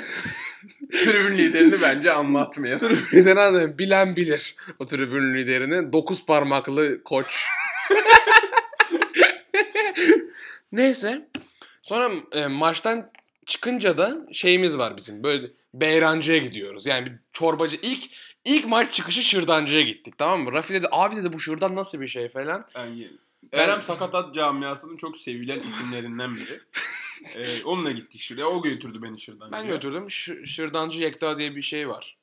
Tribün 0.92 1.38
liderini 1.38 1.82
bence 1.82 2.12
anlatmayalım. 2.12 2.88
Tribün 2.88 3.06
lideri 3.12 3.54
ne 3.54 3.78
bilen 3.78 4.16
bilir 4.16 4.56
o 4.78 4.86
tribün 4.86 5.34
liderini. 5.34 5.92
Dokuz 5.92 6.26
parmaklı 6.26 7.02
koç. 7.02 7.44
Neyse. 10.72 11.28
Sonra 11.82 12.10
e, 12.32 12.46
maçtan 12.46 13.10
çıkınca 13.46 13.98
da 13.98 14.26
şeyimiz 14.32 14.78
var 14.78 14.96
bizim. 14.96 15.22
Böyle 15.22 15.46
Beyrancı'ya 15.74 16.38
gidiyoruz. 16.38 16.86
Yani 16.86 17.06
bir 17.06 17.12
çorbacı 17.32 17.76
ilk 17.82 18.04
ilk 18.44 18.68
maç 18.68 18.92
çıkışı 18.92 19.22
Şırdancı'ya 19.22 19.82
gittik 19.82 20.18
tamam 20.18 20.40
mı? 20.40 20.52
Rafi 20.52 20.74
dedi 20.74 20.86
abi 20.90 21.16
dedi 21.16 21.32
bu 21.32 21.40
şırdan 21.40 21.76
nasıl 21.76 22.00
bir 22.00 22.08
şey 22.08 22.28
falan. 22.28 22.66
Ben 22.74 22.86
yerim. 22.86 23.18
Ben- 23.52 23.58
Erem 23.58 23.82
Sakatat 23.82 24.34
camiasının 24.34 24.96
çok 24.96 25.16
sevilen 25.16 25.60
isimlerinden 25.60 26.34
biri. 26.34 26.60
ee, 27.34 27.64
onunla 27.64 27.90
gittik 27.90 28.20
şuraya. 28.20 28.46
O 28.46 28.62
götürdü 28.62 29.02
beni 29.02 29.20
şuradan. 29.20 29.52
Ben 29.52 29.66
götürdüm. 29.68 30.10
Ş- 30.10 30.46
Şırdancı 30.46 30.98
Yekta 30.98 31.38
diye 31.38 31.56
bir 31.56 31.62
şey 31.62 31.88
var. 31.88 32.16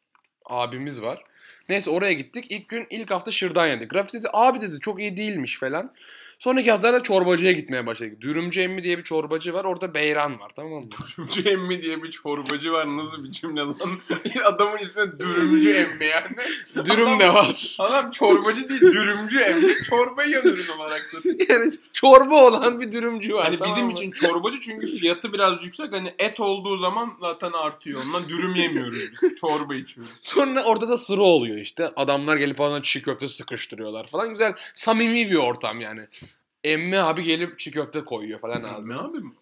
Abimiz 0.45 1.01
var. 1.01 1.23
Neyse 1.69 1.89
oraya 1.89 2.13
gittik. 2.13 2.45
İlk 2.49 2.67
gün 2.69 2.87
ilk 2.89 3.11
hafta 3.11 3.31
şırdan 3.31 3.67
yedik. 3.67 3.93
Rafi 3.95 4.13
dedi 4.13 4.27
abi 4.33 4.61
dedi 4.61 4.79
çok 4.79 4.99
iyi 4.99 5.17
değilmiş 5.17 5.59
falan. 5.59 5.93
Sonraki 6.43 6.71
haftalarda 6.71 7.03
çorbacıya 7.03 7.51
gitmeye 7.51 7.85
başladık. 7.85 8.21
Dürümcü 8.21 8.61
Emmi 8.61 8.83
diye 8.83 8.97
bir 8.97 9.03
çorbacı 9.03 9.53
var. 9.53 9.65
Orada 9.65 9.93
Beyran 9.93 10.39
var 10.39 10.51
tamam 10.55 10.83
mı? 10.83 10.89
Dürümcü 10.91 11.49
emmi 11.49 11.83
diye 11.83 12.03
bir 12.03 12.11
çorbacı 12.11 12.71
var. 12.71 12.97
Nasıl 12.97 13.23
bir 13.23 13.31
cümle 13.31 13.61
lan? 13.61 13.75
Adamın 14.45 14.77
ismi 14.77 15.19
Dürümcü 15.19 15.69
emmi 15.69 16.05
yani. 16.05 16.85
Dürüm 16.85 17.19
de 17.19 17.33
var. 17.33 17.75
Adam 17.79 18.11
çorbacı 18.11 18.69
değil, 18.69 18.81
dürümcü 18.81 19.39
emmi. 19.39 19.73
Çorbayı 19.89 20.29
yan 20.29 20.43
ürün 20.43 20.67
olarak 20.67 21.01
satıyor. 21.01 21.35
yani 21.49 21.73
çorba 21.93 22.47
olan 22.47 22.81
bir 22.81 22.91
dürümcü 22.91 23.33
var. 23.33 23.43
Hani 23.43 23.57
tamam 23.57 23.75
bizim 23.75 23.85
mı? 23.85 23.93
için 23.93 24.11
çorbacı 24.11 24.59
çünkü 24.59 24.87
fiyatı 24.87 25.33
biraz 25.33 25.63
yüksek. 25.63 25.91
Hani 25.91 26.13
et 26.19 26.39
olduğu 26.39 26.77
zaman 26.77 27.13
zaten 27.21 27.51
artıyor. 27.51 28.01
Ondan 28.05 28.29
dürüm 28.29 28.55
yemiyoruz 28.55 29.11
biz. 29.11 29.35
Çorba 29.39 29.75
içiyoruz. 29.75 30.13
Sonra 30.21 30.63
orada 30.63 30.89
da 30.89 30.97
sıra 30.97 31.21
oluyor 31.21 31.57
işte. 31.57 31.91
Adamlar 31.95 32.37
gelip 32.37 32.57
bana 32.57 32.83
çiğ 32.83 33.01
köfte 33.01 33.27
sıkıştırıyorlar 33.27 34.07
falan. 34.07 34.29
Güzel 34.29 34.53
samimi 34.75 35.31
bir 35.31 35.35
ortam 35.35 35.81
yani. 35.81 36.01
Emmi 36.63 36.97
abi 36.99 37.23
gelip 37.23 37.59
çiğ 37.59 37.71
köfte 37.71 38.05
koyuyor 38.05 38.39
falan 38.39 38.55
Emmi 38.63 38.67
ağzına. 38.67 38.99
abi 39.03 39.17
mi? 39.19 39.33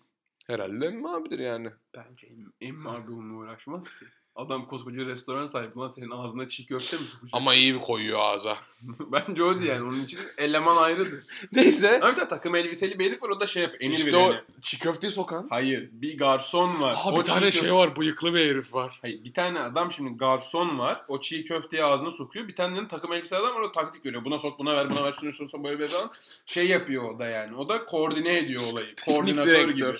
Herhalde 0.47 0.85
emmi 0.85 1.09
abidir 1.09 1.39
yani. 1.39 1.69
Bence 1.95 2.27
Emmi, 2.27 2.45
Emmi 2.61 2.89
abi 2.89 3.11
onunla 3.11 3.33
uğraşmaz 3.37 3.99
ki. 3.99 4.05
Adam 4.35 4.67
koskoca 4.67 5.05
restoran 5.05 5.45
sahibi 5.45 5.79
lan 5.79 5.87
senin 5.89 6.09
ağzına 6.11 6.47
çiğ 6.47 6.65
köfte 6.65 6.97
mi 6.97 7.03
sokacak? 7.07 7.29
Ama 7.33 7.53
iyi 7.55 7.73
bir 7.75 7.79
koyuyor 7.79 8.19
ağza. 8.21 8.57
Bence 8.99 9.43
o 9.43 9.53
değil 9.53 9.71
yani. 9.71 9.83
Onun 9.83 10.01
için 10.01 10.19
eleman 10.37 10.77
ayrıdır. 10.77 11.23
Neyse. 11.51 11.99
Ama 12.01 12.11
bir 12.11 12.15
tane 12.15 12.27
takım 12.29 12.55
elbiseli 12.55 12.99
bir 12.99 13.05
herif 13.05 13.23
var 13.23 13.29
o 13.29 13.41
da 13.41 13.47
şey 13.47 13.63
yapıyor. 13.63 13.81
Emir 13.81 13.95
işte 13.95 14.17
o 14.17 14.33
çiğ 14.61 14.79
köfteyi 14.79 15.11
sokan. 15.11 15.47
Hayır. 15.49 15.89
Bir 15.91 16.17
garson 16.17 16.81
var. 16.81 16.95
Aa, 16.97 17.11
O 17.11 17.19
bir 17.19 17.25
tane 17.25 17.45
köfte- 17.45 17.59
şey 17.59 17.73
var 17.73 17.95
bıyıklı 17.95 18.33
bir 18.33 18.39
herif 18.39 18.73
var. 18.73 18.99
Hayır 19.01 19.23
bir 19.23 19.33
tane 19.33 19.59
adam 19.59 19.91
şimdi 19.91 20.17
garson 20.17 20.79
var. 20.79 21.01
O 21.07 21.21
çiğ 21.21 21.43
köfteyi 21.43 21.83
ağzına 21.83 22.11
sokuyor. 22.11 22.47
Bir 22.47 22.55
tane 22.55 22.81
de 22.81 22.87
takım 22.87 23.13
elbiseli 23.13 23.39
adam 23.39 23.55
var 23.55 23.61
o 23.61 23.71
taktik 23.71 24.05
veriyor. 24.05 24.25
Buna 24.25 24.39
sok 24.39 24.59
buna 24.59 24.75
ver 24.75 24.89
buna 24.89 25.03
ver 25.03 25.11
şunu 25.13 25.33
sok 25.33 25.63
böyle 25.63 25.79
böyle 25.79 25.91
falan. 25.91 26.11
Şey 26.45 26.67
yapıyor 26.67 27.03
o 27.15 27.19
da 27.19 27.27
yani. 27.27 27.55
O 27.55 27.67
da 27.67 27.85
koordine 27.85 28.37
ediyor 28.37 28.61
olayı. 28.71 28.95
Koordinatör 29.05 29.69
gibi. 29.69 29.93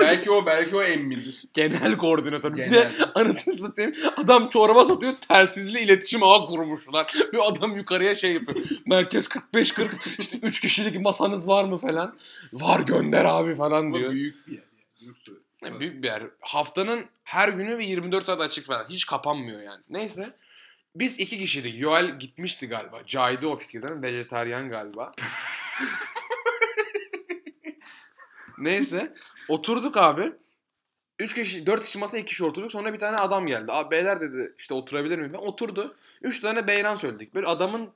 belki 0.00 0.30
o 0.30 0.46
belki 0.46 0.76
o 0.76 0.82
emmidir. 0.82 1.44
Genel 1.54 1.96
koordinatör. 1.96 2.52
Bir 2.52 2.58
de 2.58 2.64
Genel. 2.64 2.92
anasını 3.14 3.54
satayım. 3.60 3.92
Adam 4.16 4.48
çorba 4.48 4.84
satıyor. 4.84 5.14
Telsizli 5.14 5.80
iletişim 5.80 6.22
ağı 6.22 6.46
kurmuşlar. 6.46 7.14
Bir 7.32 7.38
adam 7.52 7.76
yukarıya 7.76 8.14
şey 8.14 8.32
yapıyor. 8.32 8.66
Merkez 8.86 9.26
45-40 9.26 9.90
işte 10.18 10.38
3 10.42 10.60
kişilik 10.60 11.00
masanız 11.00 11.48
var 11.48 11.64
mı 11.64 11.76
falan. 11.76 12.18
Var 12.52 12.80
gönder 12.80 13.24
abi 13.24 13.54
falan 13.54 13.84
Ama 13.84 13.98
diyor. 13.98 14.12
büyük 14.12 14.46
bir 14.46 14.52
yer. 14.52 14.58
Yani. 14.58 14.70
Büyük 15.00 15.16
Yani 15.64 15.80
büyük 15.80 16.02
bir 16.02 16.08
yer. 16.08 16.22
Haftanın 16.40 17.04
her 17.24 17.48
günü 17.48 17.78
ve 17.78 17.84
24 17.84 18.26
saat 18.26 18.40
açık 18.40 18.66
falan. 18.66 18.86
Hiç 18.88 19.06
kapanmıyor 19.06 19.62
yani. 19.62 19.82
Neyse. 19.90 20.36
Biz 20.94 21.20
iki 21.20 21.38
kişiydik. 21.38 21.78
Yoel 21.80 22.18
gitmişti 22.18 22.66
galiba. 22.66 23.02
Caydı 23.06 23.46
o 23.46 23.56
fikirden. 23.56 24.02
Vejetaryen 24.02 24.68
galiba. 24.70 25.12
Neyse. 28.58 29.14
Oturduk 29.48 29.96
abi. 29.96 30.32
Üç 31.20 31.34
kişi, 31.34 31.66
dört 31.66 31.84
kişi 31.84 31.98
masa 31.98 32.18
iki 32.18 32.26
kişi 32.26 32.44
oturduk. 32.44 32.72
Sonra 32.72 32.92
bir 32.92 32.98
tane 32.98 33.16
adam 33.16 33.46
geldi. 33.46 33.72
Abi 33.72 33.90
beyler 33.90 34.20
dedi 34.20 34.54
işte 34.58 34.74
oturabilir 34.74 35.18
miyim? 35.18 35.32
Ben 35.32 35.38
oturdu. 35.38 35.96
Üç 36.22 36.40
tane 36.40 36.66
beyran 36.66 36.96
söyledik. 36.96 37.34
Böyle 37.34 37.46
adamın 37.46 37.90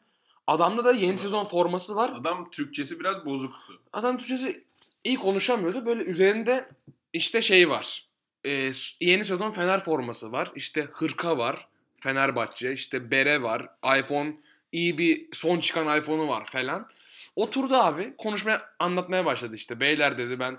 adamda 0.46 0.84
da 0.84 0.92
yeni 0.92 1.18
sezon 1.18 1.44
forması 1.44 1.96
var. 1.96 2.12
Adam 2.20 2.50
Türkçesi 2.50 3.00
biraz 3.00 3.24
bozuktu. 3.24 3.80
Adam 3.92 4.18
Türkçesi 4.18 4.64
iyi 5.04 5.16
konuşamıyordu. 5.16 5.86
Böyle 5.86 6.02
üzerinde 6.02 6.68
işte 7.12 7.42
şey 7.42 7.68
var. 7.68 8.06
Ee, 8.46 8.72
yeni 9.00 9.24
sezon 9.24 9.50
Fener 9.50 9.84
forması 9.84 10.32
var. 10.32 10.52
İşte 10.56 10.88
hırka 10.92 11.38
var. 11.38 11.68
Fenerbahçe. 12.00 12.72
işte 12.72 13.10
bere 13.10 13.42
var. 13.42 13.68
iPhone 13.98 14.36
iyi 14.72 14.98
bir 14.98 15.26
son 15.32 15.58
çıkan 15.58 15.98
iPhone'u 15.98 16.28
var 16.28 16.44
falan. 16.44 16.88
Oturdu 17.36 17.74
abi. 17.74 18.14
Konuşmaya 18.18 18.62
anlatmaya 18.78 19.24
başladı 19.24 19.56
işte. 19.56 19.80
Beyler 19.80 20.18
dedi 20.18 20.38
ben 20.38 20.58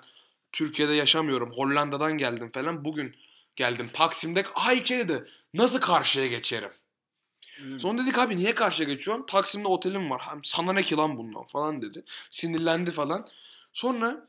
Türkiye'de 0.56 0.94
yaşamıyorum. 0.94 1.52
Hollanda'dan 1.52 2.18
geldim 2.18 2.52
falan. 2.52 2.86
Bugün 2.86 3.16
geldim. 3.56 3.90
Taksim'de 3.94 4.46
Ayke 4.56 4.98
dedi. 4.98 5.26
Nasıl 5.54 5.80
karşıya 5.80 6.28
geçerim? 6.28 6.72
Sonra 7.80 8.02
dedik 8.04 8.18
abi 8.18 8.36
niye 8.36 8.56
karşıya 8.56 8.90
geçiyorsun? 8.90 9.26
Taksim'de 9.26 9.68
otelim 9.68 10.10
var. 10.10 10.22
Hem 10.30 10.44
sana 10.44 10.74
ne 10.74 10.84
ki 10.84 10.96
lan 10.96 11.18
bundan 11.18 11.44
falan 11.44 11.82
dedi. 11.82 12.04
Sinirlendi 12.32 12.92
falan. 12.92 13.28
Sonra 13.74 14.28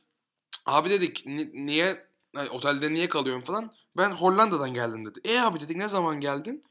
abi 0.67 0.91
dedik 0.91 1.27
"Ni- 1.27 1.67
niye 1.67 2.07
hani 2.35 2.49
otelde 2.51 2.93
niye 2.93 3.09
kalıyorsun 3.09 3.47
falan. 3.47 3.73
Ben 3.97 4.11
Hollanda'dan 4.11 4.75
geldim 4.75 5.07
dedi. 5.07 5.21
E 5.25 5.41
abi 5.41 5.61
dedik 5.61 5.77
ne 5.77 5.89
zaman 5.89 6.21
geldin? 6.21 6.65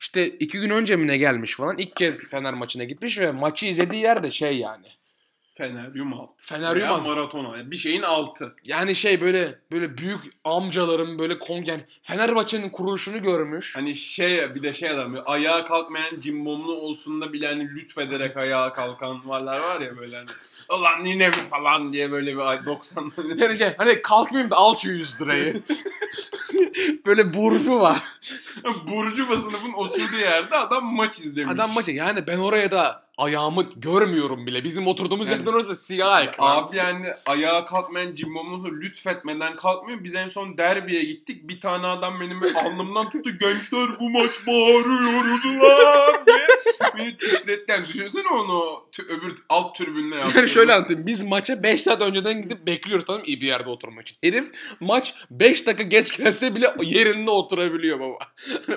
İşte 0.00 0.28
iki 0.28 0.60
gün 0.60 0.70
önce 0.70 0.96
mi 0.96 1.06
ne 1.06 1.16
gelmiş 1.16 1.54
falan. 1.56 1.78
İlk 1.78 1.96
kez 1.96 2.28
Fener 2.28 2.54
maçına 2.54 2.84
gitmiş 2.84 3.18
ve 3.18 3.32
maçı 3.32 3.66
izlediği 3.66 4.02
yer 4.02 4.22
de 4.22 4.30
şey 4.30 4.58
yani. 4.58 4.86
Feneryum 5.58 6.12
altı. 6.12 6.46
Feneryum 6.46 6.90
altı. 6.90 7.08
Maratona. 7.08 7.70
Bir 7.70 7.76
şeyin 7.76 8.02
altı. 8.02 8.54
Yani 8.64 8.94
şey 8.94 9.20
böyle 9.20 9.58
böyle 9.72 9.98
büyük 9.98 10.20
amcaların 10.44 11.18
böyle 11.18 11.38
kon 11.38 11.64
yani 11.64 11.84
Fenerbahçe'nin 12.02 12.70
kuruluşunu 12.70 13.22
görmüş. 13.22 13.76
Hani 13.76 13.96
şey 13.96 14.54
bir 14.54 14.62
de 14.62 14.72
şey 14.72 14.90
adam 14.90 15.12
böyle 15.12 15.24
ayağa 15.24 15.64
kalkmayan 15.64 16.20
cimbomlu 16.20 16.72
olsun 16.72 17.20
da 17.20 17.32
bile 17.32 17.46
hani 17.46 17.74
lütfederek 17.74 18.36
ayağa 18.36 18.72
kalkan 18.72 19.28
varlar 19.28 19.60
var 19.60 19.80
ya 19.80 19.96
böyle 19.96 20.16
hani 20.16 20.28
ulan 20.68 21.04
yine 21.04 21.28
mi 21.28 21.48
falan 21.50 21.92
diye 21.92 22.10
böyle 22.10 22.34
bir 22.34 22.50
ay 22.50 22.56
90'lı 22.56 23.42
Yani 23.42 23.58
şey, 23.58 23.74
hani 23.78 24.02
kalkmayayım 24.02 24.50
da 24.50 24.56
al 24.56 24.76
şu 24.76 24.90
100 24.90 25.20
lirayı. 25.20 25.62
böyle 27.06 27.34
burcu 27.34 27.80
var. 27.80 28.02
Burcu 28.90 29.38
sınıfın 29.38 29.72
oturduğu 29.72 30.20
yerde 30.20 30.56
adam 30.56 30.84
maç 30.84 31.18
izlemiş. 31.18 31.54
Adam 31.54 31.72
maçı 31.72 31.90
yani 31.90 32.26
ben 32.26 32.38
oraya 32.38 32.70
da 32.70 33.07
ayağımı 33.18 33.66
görmüyorum 33.76 34.46
bile. 34.46 34.64
Bizim 34.64 34.86
oturduğumuz 34.86 35.28
Yani- 35.28 35.38
yerden 35.38 35.52
orası 35.52 35.76
siyah 35.76 36.22
ekran. 36.22 36.56
Abi 36.56 36.76
yani 36.76 37.06
ayağa 37.26 37.64
kalkmayan 37.64 38.14
cimbomlu 38.14 38.80
lütfetmeden 38.80 39.56
kalkmıyor. 39.56 40.04
Biz 40.04 40.14
en 40.14 40.28
son 40.28 40.58
derbiye 40.58 41.04
gittik. 41.04 41.48
Bir 41.48 41.60
tane 41.60 41.86
adam 41.86 42.20
benim 42.20 42.56
alnımdan 42.56 43.10
tuttu. 43.10 43.30
Gençler 43.40 44.00
bu 44.00 44.10
maç 44.10 44.30
bağırıyoruz 44.46 45.44
lan 45.46 46.26
diye. 46.26 46.46
Beni 46.98 47.16
titretti. 47.16 47.64
Yani 47.72 47.86
düşünsene 47.86 48.28
onu 48.28 48.84
öbür 49.08 49.34
alt 49.48 49.76
tribünle 49.76 50.16
yaptı. 50.20 50.38
Yani 50.38 50.48
şöyle 50.48 50.74
anlatayım. 50.74 51.06
Biz 51.06 51.24
maça 51.24 51.62
5 51.62 51.82
saat 51.82 52.02
önceden 52.02 52.42
gidip 52.42 52.66
bekliyoruz 52.66 53.04
tamam 53.06 53.22
iyi 53.24 53.40
bir 53.40 53.46
yerde 53.46 53.70
oturmak 53.70 54.08
için. 54.08 54.18
Herif 54.24 54.50
maç 54.80 55.14
5 55.30 55.66
dakika 55.66 55.82
geç 55.82 56.16
gelse 56.16 56.54
bile 56.54 56.74
yerinde 56.82 57.30
oturabiliyor 57.30 58.00
baba. 58.00 58.18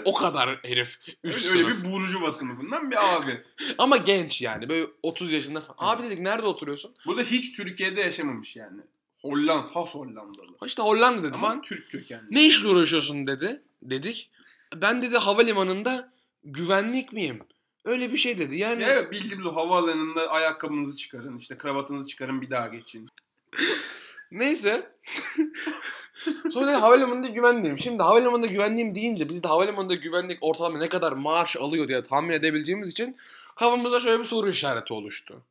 O 0.05 0.13
kadar 0.13 0.59
herif. 0.65 0.97
Üst 1.23 1.51
Öyle, 1.55 1.63
öyle 1.67 1.77
bir 1.77 1.91
burjuva 1.91 2.31
sınıfından 2.31 2.91
bir 2.91 3.15
abi. 3.15 3.31
Ama 3.77 3.97
genç 3.97 4.30
yani. 4.41 4.69
Böyle 4.69 4.87
30 5.03 5.31
yaşında 5.31 5.61
falan. 5.61 5.77
Abi 5.77 6.03
dedik 6.03 6.19
nerede 6.19 6.45
oturuyorsun? 6.45 6.95
Bu 7.05 7.17
da 7.17 7.21
hiç 7.21 7.55
Türkiye'de 7.57 8.01
yaşamamış 8.01 8.55
yani. 8.55 8.81
Holland, 9.21 9.69
has 9.69 9.95
Hollandalı. 9.95 10.57
İşte 10.65 10.81
Hollanda 10.81 11.23
dedi 11.23 11.33
Ama 11.35 11.47
falan. 11.47 11.61
Türk 11.61 11.91
kökenli. 11.91 12.25
Ne 12.31 12.45
işle 12.45 12.67
uğraşıyorsun 12.67 13.27
dedi. 13.27 13.61
Dedik. 13.81 14.29
Ben 14.75 15.01
dedi 15.01 15.17
havalimanında 15.17 16.13
güvenlik 16.43 17.13
miyim? 17.13 17.43
Öyle 17.85 18.11
bir 18.11 18.17
şey 18.17 18.37
dedi. 18.37 18.57
Yani 18.57 18.83
Evet 18.83 19.11
bildiğimiz 19.11 19.45
o 19.45 19.55
havaalanında 19.55 20.29
ayakkabınızı 20.29 20.97
çıkarın, 20.97 21.37
işte 21.37 21.57
kravatınızı 21.57 22.07
çıkarın 22.07 22.41
bir 22.41 22.49
daha 22.49 22.67
geçin. 22.67 23.09
neyse. 24.31 24.91
Sonra 26.51 26.81
havalimanında 26.81 27.27
güvenliyim. 27.27 27.79
Şimdi 27.79 28.03
havalimanında 28.03 28.47
güvenliyim 28.47 28.95
deyince 28.95 29.29
biz 29.29 29.43
de 29.43 29.47
havalimanında 29.47 29.95
güvenlik 29.95 30.37
ortalama 30.41 30.77
ne 30.77 30.89
kadar 30.89 31.11
maaş 31.11 31.55
alıyor 31.55 31.87
diye 31.87 32.03
tahmin 32.03 32.33
edebileceğimiz 32.33 32.89
için 32.89 33.17
kafamızda 33.61 33.99
şöyle 33.99 34.19
bir 34.19 34.25
soru 34.25 34.49
işareti 34.49 34.93
oluştu. 34.93 35.43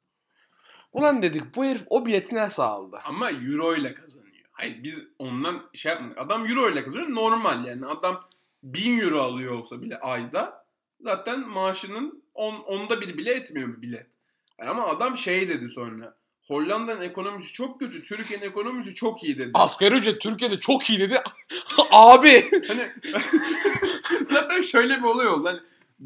Ulan 0.92 1.22
dedik 1.22 1.56
bu 1.56 1.64
herif 1.64 1.82
o 1.90 2.06
bileti 2.06 2.34
nasıl 2.34 2.62
aldı? 2.62 3.00
Ama 3.04 3.30
euro 3.30 3.76
ile 3.76 3.94
kazanıyor. 3.94 4.44
Hayır 4.52 4.82
biz 4.82 5.02
ondan 5.18 5.62
şey 5.74 5.92
yapmadık. 5.92 6.18
Adam 6.18 6.46
euro 6.46 6.70
ile 6.70 6.84
kazanıyor 6.84 7.14
normal 7.14 7.64
yani. 7.64 7.86
Adam 7.86 8.24
1000 8.62 9.00
euro 9.00 9.20
alıyor 9.20 9.58
olsa 9.58 9.82
bile 9.82 10.00
ayda 10.00 10.64
zaten 11.00 11.48
maaşının 11.48 12.22
on, 12.34 12.54
onda 12.54 13.00
bir 13.00 13.18
bile 13.18 13.32
etmiyor 13.32 13.68
bir 13.68 13.82
bilet. 13.82 14.06
Ama 14.58 14.86
adam 14.86 15.16
şey 15.16 15.48
dedi 15.48 15.70
sonra. 15.70 16.14
Hollanda'nın 16.48 17.00
ekonomisi 17.00 17.52
çok 17.52 17.80
kötü. 17.80 18.02
Türkiye'nin 18.02 18.44
ekonomisi 18.44 18.94
çok 18.94 19.24
iyi 19.24 19.38
dedi. 19.38 19.50
Asgari 19.54 19.94
ücret 19.94 20.20
Türkiye'de 20.20 20.60
çok 20.60 20.90
iyi 20.90 21.00
dedi. 21.00 21.18
Abi. 21.90 22.50
Hani 22.68 22.86
zaten 24.30 24.62
şöyle 24.62 24.98
bir 24.98 25.04
olay 25.04 25.26
oldu. 25.26 25.48
Hani 25.48 25.60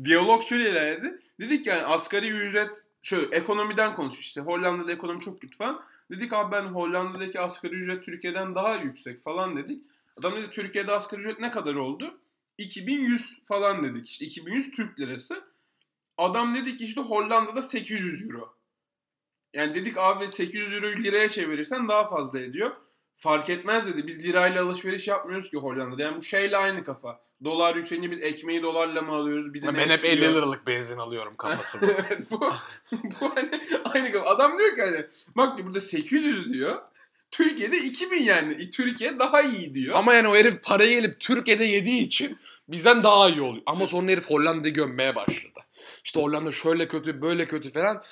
diyalog 0.04 0.42
şöyle 0.42 0.70
ilerledi. 0.70 1.23
Dedik 1.40 1.66
yani 1.66 1.82
asgari 1.82 2.28
ücret 2.30 2.84
şöyle 3.02 3.36
ekonomiden 3.36 3.94
konuş 3.94 4.20
işte 4.20 4.40
Hollanda'da 4.40 4.92
ekonomi 4.92 5.20
çok 5.20 5.40
kötü 5.40 5.56
falan. 5.56 5.84
Dedik 6.10 6.32
abi 6.32 6.52
ben 6.52 6.64
Hollanda'daki 6.64 7.40
asgari 7.40 7.74
ücret 7.74 8.04
Türkiye'den 8.04 8.54
daha 8.54 8.76
yüksek 8.76 9.22
falan 9.22 9.56
dedik. 9.56 9.86
Adam 10.16 10.36
dedi 10.36 10.50
Türkiye'de 10.50 10.92
asgari 10.92 11.20
ücret 11.20 11.40
ne 11.40 11.50
kadar 11.50 11.74
oldu? 11.74 12.20
2100 12.58 13.42
falan 13.44 13.84
dedik 13.84 14.08
işte 14.10 14.24
2100 14.24 14.70
Türk 14.70 15.00
lirası. 15.00 15.44
Adam 16.18 16.54
dedi 16.54 16.76
ki 16.76 16.84
işte 16.84 17.00
Hollanda'da 17.00 17.62
800 17.62 18.30
euro. 18.30 18.54
Yani 19.54 19.74
dedik 19.74 19.98
abi 19.98 20.28
800 20.28 20.72
euroyu 20.72 21.04
liraya 21.04 21.28
çevirirsen 21.28 21.88
daha 21.88 22.08
fazla 22.08 22.40
ediyor. 22.40 22.76
Fark 23.16 23.50
etmez 23.50 23.86
dedi. 23.86 24.06
Biz 24.06 24.24
lirayla 24.24 24.64
alışveriş 24.64 25.08
yapmıyoruz 25.08 25.50
ki 25.50 25.56
Hollanda'da. 25.56 26.02
Yani 26.02 26.16
bu 26.16 26.22
şeyle 26.22 26.56
aynı 26.56 26.84
kafa. 26.84 27.20
Dolar 27.44 27.76
yükselince 27.76 28.10
biz 28.10 28.20
ekmeği 28.20 28.62
dolarla 28.62 29.02
mı 29.02 29.12
alıyoruz? 29.12 29.54
Bizi 29.54 29.66
Ben 29.66 29.74
hep 29.74 29.88
50 29.88 29.92
etkiliyor? 29.92 30.34
liralık 30.34 30.66
benzin 30.66 30.98
alıyorum 30.98 31.36
kafasında. 31.36 31.86
evet 32.08 32.30
bu, 32.30 32.40
bu 32.92 33.32
hani 33.36 33.50
aynı 33.84 34.12
kafa. 34.12 34.30
Adam 34.30 34.58
diyor 34.58 34.76
ki 34.76 34.82
hani 34.82 35.06
bak 35.36 35.56
diyor 35.56 35.66
burada 35.66 35.80
800 35.80 36.52
diyor. 36.52 36.82
Türkiye'de 37.30 37.78
2000 37.78 38.22
yani. 38.22 38.70
Türkiye 38.70 39.18
daha 39.18 39.42
iyi 39.42 39.74
diyor. 39.74 39.96
Ama 39.96 40.14
yani 40.14 40.28
o 40.28 40.36
herif 40.36 40.62
parayı 40.62 41.00
gelip 41.00 41.20
Türkiye'de 41.20 41.64
yediği 41.64 42.00
için 42.00 42.38
bizden 42.68 43.02
daha 43.02 43.28
iyi 43.28 43.40
oluyor. 43.42 43.62
Ama 43.66 43.86
sonra 43.86 44.12
herif 44.12 44.30
Hollanda'yı 44.30 44.74
gömmeye 44.74 45.14
başladı. 45.14 45.60
İşte 46.04 46.20
Hollanda 46.20 46.52
şöyle 46.52 46.88
kötü 46.88 47.22
böyle 47.22 47.48
kötü 47.48 47.72
falan. 47.72 48.02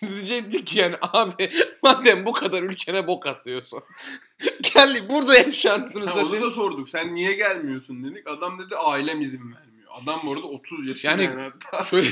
Diyecektik 0.08 0.66
ki 0.66 0.78
yani 0.78 0.94
abi 1.12 1.50
madem 1.82 2.26
bu 2.26 2.32
kadar 2.32 2.62
ülkene 2.62 3.06
bok 3.06 3.26
atıyorsun. 3.26 3.82
Gel 4.74 5.08
burada 5.08 5.34
yaşantısını 5.34 6.06
Ha, 6.06 6.20
onu 6.20 6.42
da 6.42 6.50
sorduk. 6.50 6.88
Sen 6.88 7.14
niye 7.14 7.32
gelmiyorsun 7.32 8.04
dedik. 8.04 8.28
Adam 8.28 8.58
dedi 8.58 8.76
ailem 8.76 9.20
izin 9.20 9.38
vermiyor. 9.40 9.88
Adam 10.02 10.20
bu 10.24 10.32
arada 10.32 10.46
30 10.46 10.88
yaşında 10.88 11.12
Yani- 11.12 11.24
yani. 11.24 11.40
hatta. 11.40 11.84
Şöyle 11.90 12.08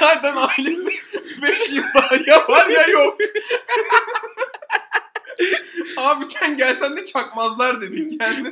Zaten 0.00 0.36
ailesi 0.36 0.98
5 1.42 1.72
yıl 1.72 1.82
daha 1.94 2.16
ya 2.26 2.48
var 2.48 2.66
ya 2.68 2.86
yok. 2.86 3.18
Abi 5.96 6.24
sen 6.24 6.56
gelsen 6.56 6.96
de 6.96 7.04
çakmazlar 7.04 7.80
dedik 7.80 8.20
yani. 8.20 8.50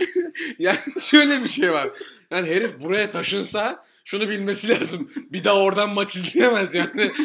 yani 0.58 0.78
şöyle 1.00 1.44
bir 1.44 1.48
şey 1.48 1.72
var. 1.72 1.88
Yani 2.30 2.48
herif 2.48 2.80
buraya 2.80 3.10
taşınsa 3.10 3.84
şunu 4.04 4.28
bilmesi 4.28 4.68
lazım. 4.68 5.10
Bir 5.16 5.44
daha 5.44 5.58
oradan 5.58 5.90
maç 5.90 6.16
izleyemez 6.16 6.74
yani. 6.74 7.12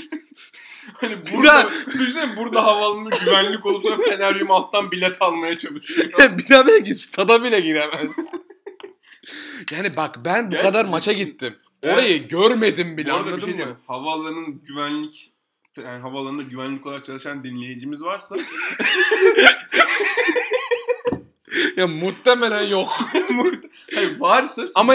Hani 0.93 1.25
Bir 1.25 1.33
burada, 1.33 1.69
düşünsene 1.91 2.37
burada 2.37 2.65
havaalanında 2.65 3.09
güvenlik 3.25 3.65
olursa 3.65 3.97
Feneryum 3.97 4.51
alttan 4.51 4.91
bilet 4.91 5.17
almaya 5.19 5.57
çalışıyor. 5.57 6.07
bir 6.37 6.49
daha 6.49 6.67
belki 6.67 6.95
stada 6.95 7.43
bile 7.43 7.59
giremez. 7.59 8.15
yani 9.71 9.95
bak 9.95 10.15
ben 10.25 10.47
bu 10.47 10.51
Gerçekten 10.51 10.71
kadar 10.71 10.85
maça 10.85 11.11
gittim. 11.13 11.55
Evet. 11.83 11.95
Orayı 11.95 12.27
görmedim 12.27 12.97
bile 12.97 13.11
Bu 13.11 13.15
arada 13.15 13.27
bir 13.27 13.31
anladın 13.31 13.57
şey 13.57 13.65
mı? 13.65 13.77
Havaalanının 13.87 14.61
güvenlik 14.67 15.31
yani 15.77 16.01
havaalanında 16.01 16.43
güvenlik 16.43 16.85
olarak 16.85 17.05
çalışan 17.05 17.43
dinleyicimiz 17.43 18.03
varsa 18.03 18.35
Ya 21.77 21.87
muhtemelen 21.87 22.63
yok. 22.63 22.89
hayır 23.95 24.19
varsa 24.19 24.61
siz- 24.67 24.71
Ama 24.77 24.93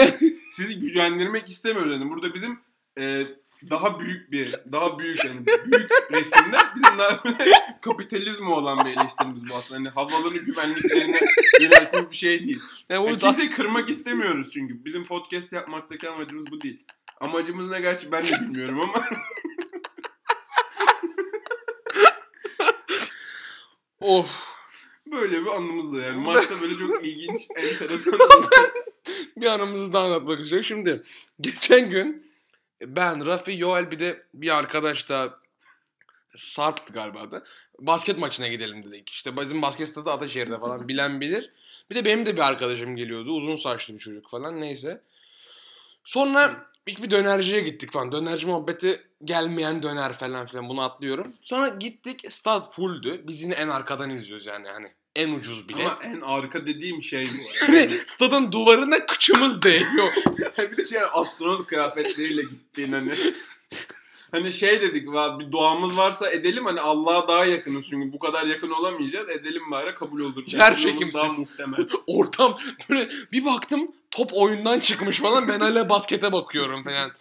sizi 0.51 0.79
gücendirmek 0.79 1.49
istemiyoruz 1.49 1.91
yani. 1.91 2.09
Burada 2.09 2.33
bizim 2.33 2.59
e, 2.99 3.27
daha 3.69 3.99
büyük 3.99 4.31
bir, 4.31 4.55
daha 4.71 4.99
büyük 4.99 5.25
yani 5.25 5.45
büyük 5.45 5.89
resimde 6.11 6.57
bizim 6.75 6.97
daha 6.97 7.23
böyle 7.81 8.51
olan 8.51 8.85
bir 8.85 8.97
eleştirimiz 8.97 9.49
bu 9.49 9.55
aslında. 9.55 9.79
Hani 9.79 9.89
havalanın 9.89 10.45
güvenliklerine 10.45 11.19
yöneltmiş 11.61 12.11
bir 12.11 12.15
şey 12.15 12.43
değil. 12.43 12.61
yani 12.89 13.05
Yani 13.07 13.21
da- 13.21 13.25
kimseyi 13.27 13.49
kırmak 13.51 13.89
istemiyoruz 13.89 14.49
çünkü. 14.53 14.85
Bizim 14.85 15.05
podcast 15.05 15.51
yapmaktaki 15.53 16.09
amacımız 16.09 16.51
bu 16.51 16.61
değil. 16.61 16.83
Amacımız 17.21 17.69
ne 17.69 17.79
gerçi 17.81 18.11
ben 18.11 18.23
de 18.23 18.41
bilmiyorum 18.41 18.81
ama 18.81 19.05
of. 23.99 24.54
Böyle 25.11 25.41
bir 25.41 25.47
anımız 25.47 25.93
da 25.93 25.97
yani. 25.97 26.17
Maçta 26.21 26.61
böyle 26.61 26.75
çok 26.77 27.05
ilginç, 27.05 27.47
enteresan 27.55 28.11
anlar. 28.11 28.49
Bir 29.37 29.45
anımızı 29.45 29.93
da 29.93 29.99
anlatmak 29.99 30.39
istiyorum. 30.39 30.63
Şimdi 30.65 31.03
geçen 31.41 31.89
gün 31.89 32.31
ben, 32.81 33.25
Rafi, 33.25 33.57
Yoel 33.57 33.91
bir 33.91 33.99
de 33.99 34.23
bir 34.33 34.57
arkadaş 34.57 35.09
da 35.09 35.39
Sarp'tı 36.35 36.93
galiba 36.93 37.31
da. 37.31 37.43
Basket 37.79 38.17
maçına 38.17 38.47
gidelim 38.47 38.83
dedik. 38.83 39.09
İşte 39.09 39.37
bizim 39.37 39.61
basket 39.61 39.87
stadı 39.87 40.11
Ataşehir'de 40.11 40.59
falan 40.59 40.87
bilen 40.87 41.21
bilir. 41.21 41.51
Bir 41.89 41.95
de 41.95 42.05
benim 42.05 42.25
de 42.25 42.35
bir 42.35 42.41
arkadaşım 42.41 42.95
geliyordu. 42.95 43.31
Uzun 43.31 43.55
saçlı 43.55 43.93
bir 43.93 43.99
çocuk 43.99 44.29
falan 44.29 44.61
neyse. 44.61 45.01
Sonra 46.03 46.71
ilk 46.87 47.03
bir 47.03 47.11
dönerciye 47.11 47.59
gittik 47.59 47.91
falan. 47.91 48.11
Dönerci 48.11 48.47
muhabbeti 48.47 49.01
gelmeyen 49.23 49.83
döner 49.83 50.13
falan 50.13 50.45
filan 50.45 50.69
bunu 50.69 50.81
atlıyorum. 50.81 51.33
Sonra 51.43 51.67
gittik 51.67 52.21
stad 52.33 52.71
fulldü. 52.71 53.21
Biz 53.27 53.43
yine 53.43 53.53
en 53.53 53.67
arkadan 53.67 54.09
izliyoruz 54.09 54.45
yani 54.45 54.67
hani 54.69 54.87
en 55.15 55.33
ucuz 55.33 55.69
bilet. 55.69 55.87
Ama 55.87 55.97
en 56.03 56.21
arka 56.21 56.65
dediğim 56.67 57.01
şey 57.03 57.27
bu. 57.29 57.73
Yani 57.73 57.89
stadın 58.05 58.51
duvarına 58.51 59.05
kıçımız 59.05 59.61
değiyor. 59.61 60.13
bir 60.71 60.77
de 60.77 60.85
şey 60.87 60.99
astronot 61.13 61.67
kıyafetleriyle 61.67 62.41
gittiğin 62.41 62.91
hani. 62.93 63.13
Hani 64.31 64.53
şey 64.53 64.81
dedik 64.81 65.07
"Va- 65.07 65.39
bir 65.39 65.51
doğamız 65.51 65.97
varsa 65.97 66.31
edelim 66.31 66.65
hani 66.65 66.81
Allah'a 66.81 67.27
daha 67.27 67.45
yakınız 67.45 67.85
çünkü 67.89 68.13
bu 68.13 68.19
kadar 68.19 68.45
yakın 68.45 68.69
olamayacağız 68.69 69.29
edelim 69.29 69.71
bari 69.71 69.95
kabul 69.95 70.19
olur. 70.19 70.43
Yer 70.47 70.77
çekimsiz. 70.77 71.13
Daha 71.13 71.27
muhtemel. 71.27 71.87
Ortam 72.07 72.57
böyle 72.89 73.09
bir 73.31 73.45
baktım 73.45 73.91
top 74.15 74.33
oyundan 74.33 74.79
çıkmış 74.79 75.19
falan 75.19 75.47
ben 75.47 75.59
hala 75.59 75.89
baskete 75.89 76.31
bakıyorum 76.31 76.83
falan. 76.83 77.11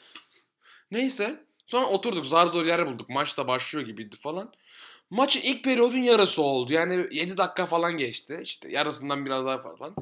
Neyse 0.90 1.44
sonra 1.66 1.86
oturduk 1.86 2.26
zar 2.26 2.46
zor 2.46 2.64
yer 2.64 2.86
bulduk 2.86 3.08
maç 3.08 3.38
da 3.38 3.48
başlıyor 3.48 3.86
gibiydi 3.86 4.16
falan. 4.16 4.52
Maçın 5.10 5.40
ilk 5.40 5.64
periyodun 5.64 6.02
yarısı 6.02 6.42
oldu 6.42 6.72
yani 6.72 7.06
7 7.10 7.36
dakika 7.36 7.66
falan 7.66 7.96
geçti 7.96 8.40
işte 8.42 8.70
yarısından 8.70 9.26
biraz 9.26 9.46
daha 9.46 9.58
falan. 9.58 9.94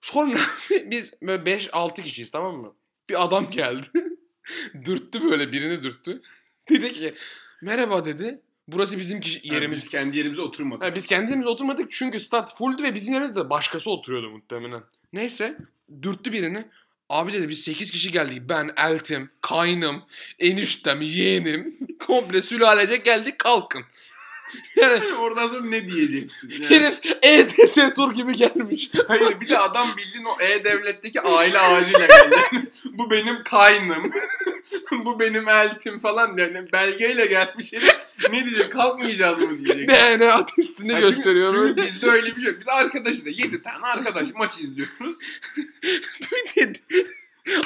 Sonra 0.00 0.38
biz 0.84 1.12
böyle 1.22 1.42
5-6 1.42 2.02
kişiyiz 2.02 2.30
tamam 2.30 2.56
mı? 2.56 2.74
Bir 3.08 3.24
adam 3.24 3.50
geldi. 3.50 3.86
dürttü 4.84 5.22
böyle 5.30 5.52
birini 5.52 5.82
dürttü. 5.82 6.22
Dedi 6.70 6.92
ki 6.92 7.14
merhaba 7.62 8.04
dedi. 8.04 8.40
Burası 8.68 8.98
bizim 8.98 9.20
kişi, 9.20 9.40
Yani 9.44 9.54
yerimiz. 9.54 9.78
biz 9.78 9.88
kendi 9.88 10.18
yerimize 10.18 10.42
oturmadık. 10.42 10.84
Ha, 10.84 10.94
biz 10.94 11.06
kendimiz 11.06 11.46
oturmadık 11.46 11.90
çünkü 11.90 12.20
stat 12.20 12.56
fulldü 12.56 12.82
ve 12.82 12.94
bizim 12.94 13.14
yerimizde 13.14 13.50
başkası 13.50 13.90
oturuyordu 13.90 14.30
muhtemelen. 14.30 14.82
Neyse 15.12 15.58
dürttü 16.02 16.32
birini. 16.32 16.64
Abi 17.08 17.32
dedi 17.32 17.48
biz 17.48 17.62
8 17.62 17.90
kişi 17.90 18.12
geldik. 18.12 18.42
Ben, 18.48 18.70
eltim, 18.76 19.30
kaynım, 19.40 20.02
eniştem, 20.38 21.00
yeğenim. 21.00 21.78
Komple 22.06 22.42
sülalecek 22.42 23.04
geldik 23.04 23.38
kalkın. 23.38 23.84
Yani 24.76 25.14
oradan 25.20 25.48
sonra 25.48 25.64
ne 25.64 25.88
diyeceksin? 25.88 26.50
Yani, 26.50 26.70
herif 26.70 27.00
ETS 27.22 27.78
tur 27.96 28.14
gibi 28.14 28.36
gelmiş. 28.36 28.90
hayır 29.08 29.40
bir 29.40 29.48
de 29.48 29.58
adam 29.58 29.88
bildiğin 29.96 30.24
o 30.24 30.42
E-Devlet'teki 30.42 31.20
aile 31.20 31.58
ağacıyla 31.58 32.06
geldi. 32.06 32.36
Bu 32.84 33.10
benim 33.10 33.42
kaynım. 33.42 34.12
bu 35.04 35.20
benim 35.20 35.48
eltim 35.48 36.00
falan 36.00 36.36
yani 36.36 36.72
belgeyle 36.72 37.26
gelmiş 37.26 37.72
herif. 37.72 37.96
Ne 38.30 38.46
diyecek? 38.46 38.72
Kalkmayacağız 38.72 39.38
mı 39.38 39.64
diyecek. 39.64 39.88
DNA 39.88 40.46
testini 40.46 40.92
Yani 40.92 41.00
gösteriyor 41.00 41.68
çünkü 41.68 41.82
bizde 41.82 42.10
öyle 42.10 42.36
bir 42.36 42.40
şey 42.40 42.50
yok. 42.50 42.60
Biz 42.60 42.68
arkadaşız. 42.68 43.26
7 43.26 43.62
tane 43.62 43.86
arkadaş 43.86 44.28
maç 44.34 44.58
izliyoruz. 44.58 45.16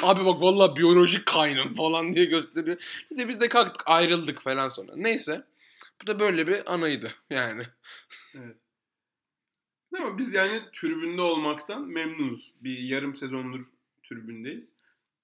Abi 0.01 0.25
bak 0.25 0.41
vallahi 0.41 0.75
biyolojik 0.75 1.25
kaynım 1.25 1.73
falan 1.73 2.13
diye 2.13 2.25
gösteriyor. 2.25 2.77
Biz 3.11 3.17
de 3.17 3.27
biz 3.27 3.39
de 3.39 3.49
kalktık 3.49 3.83
ayrıldık 3.85 4.41
falan 4.41 4.67
sonra. 4.67 4.91
Neyse. 4.95 5.43
Bu 6.03 6.07
da 6.07 6.19
böyle 6.19 6.47
bir 6.47 6.73
anıydı 6.73 7.13
yani. 7.29 7.63
Ama 9.99 10.17
biz 10.17 10.33
yani 10.33 10.61
tribünde 10.73 11.21
olmaktan 11.21 11.87
memnunuz. 11.87 12.53
Bir 12.61 12.77
yarım 12.79 13.15
sezondur 13.15 13.65
tribündeyiz. 14.03 14.69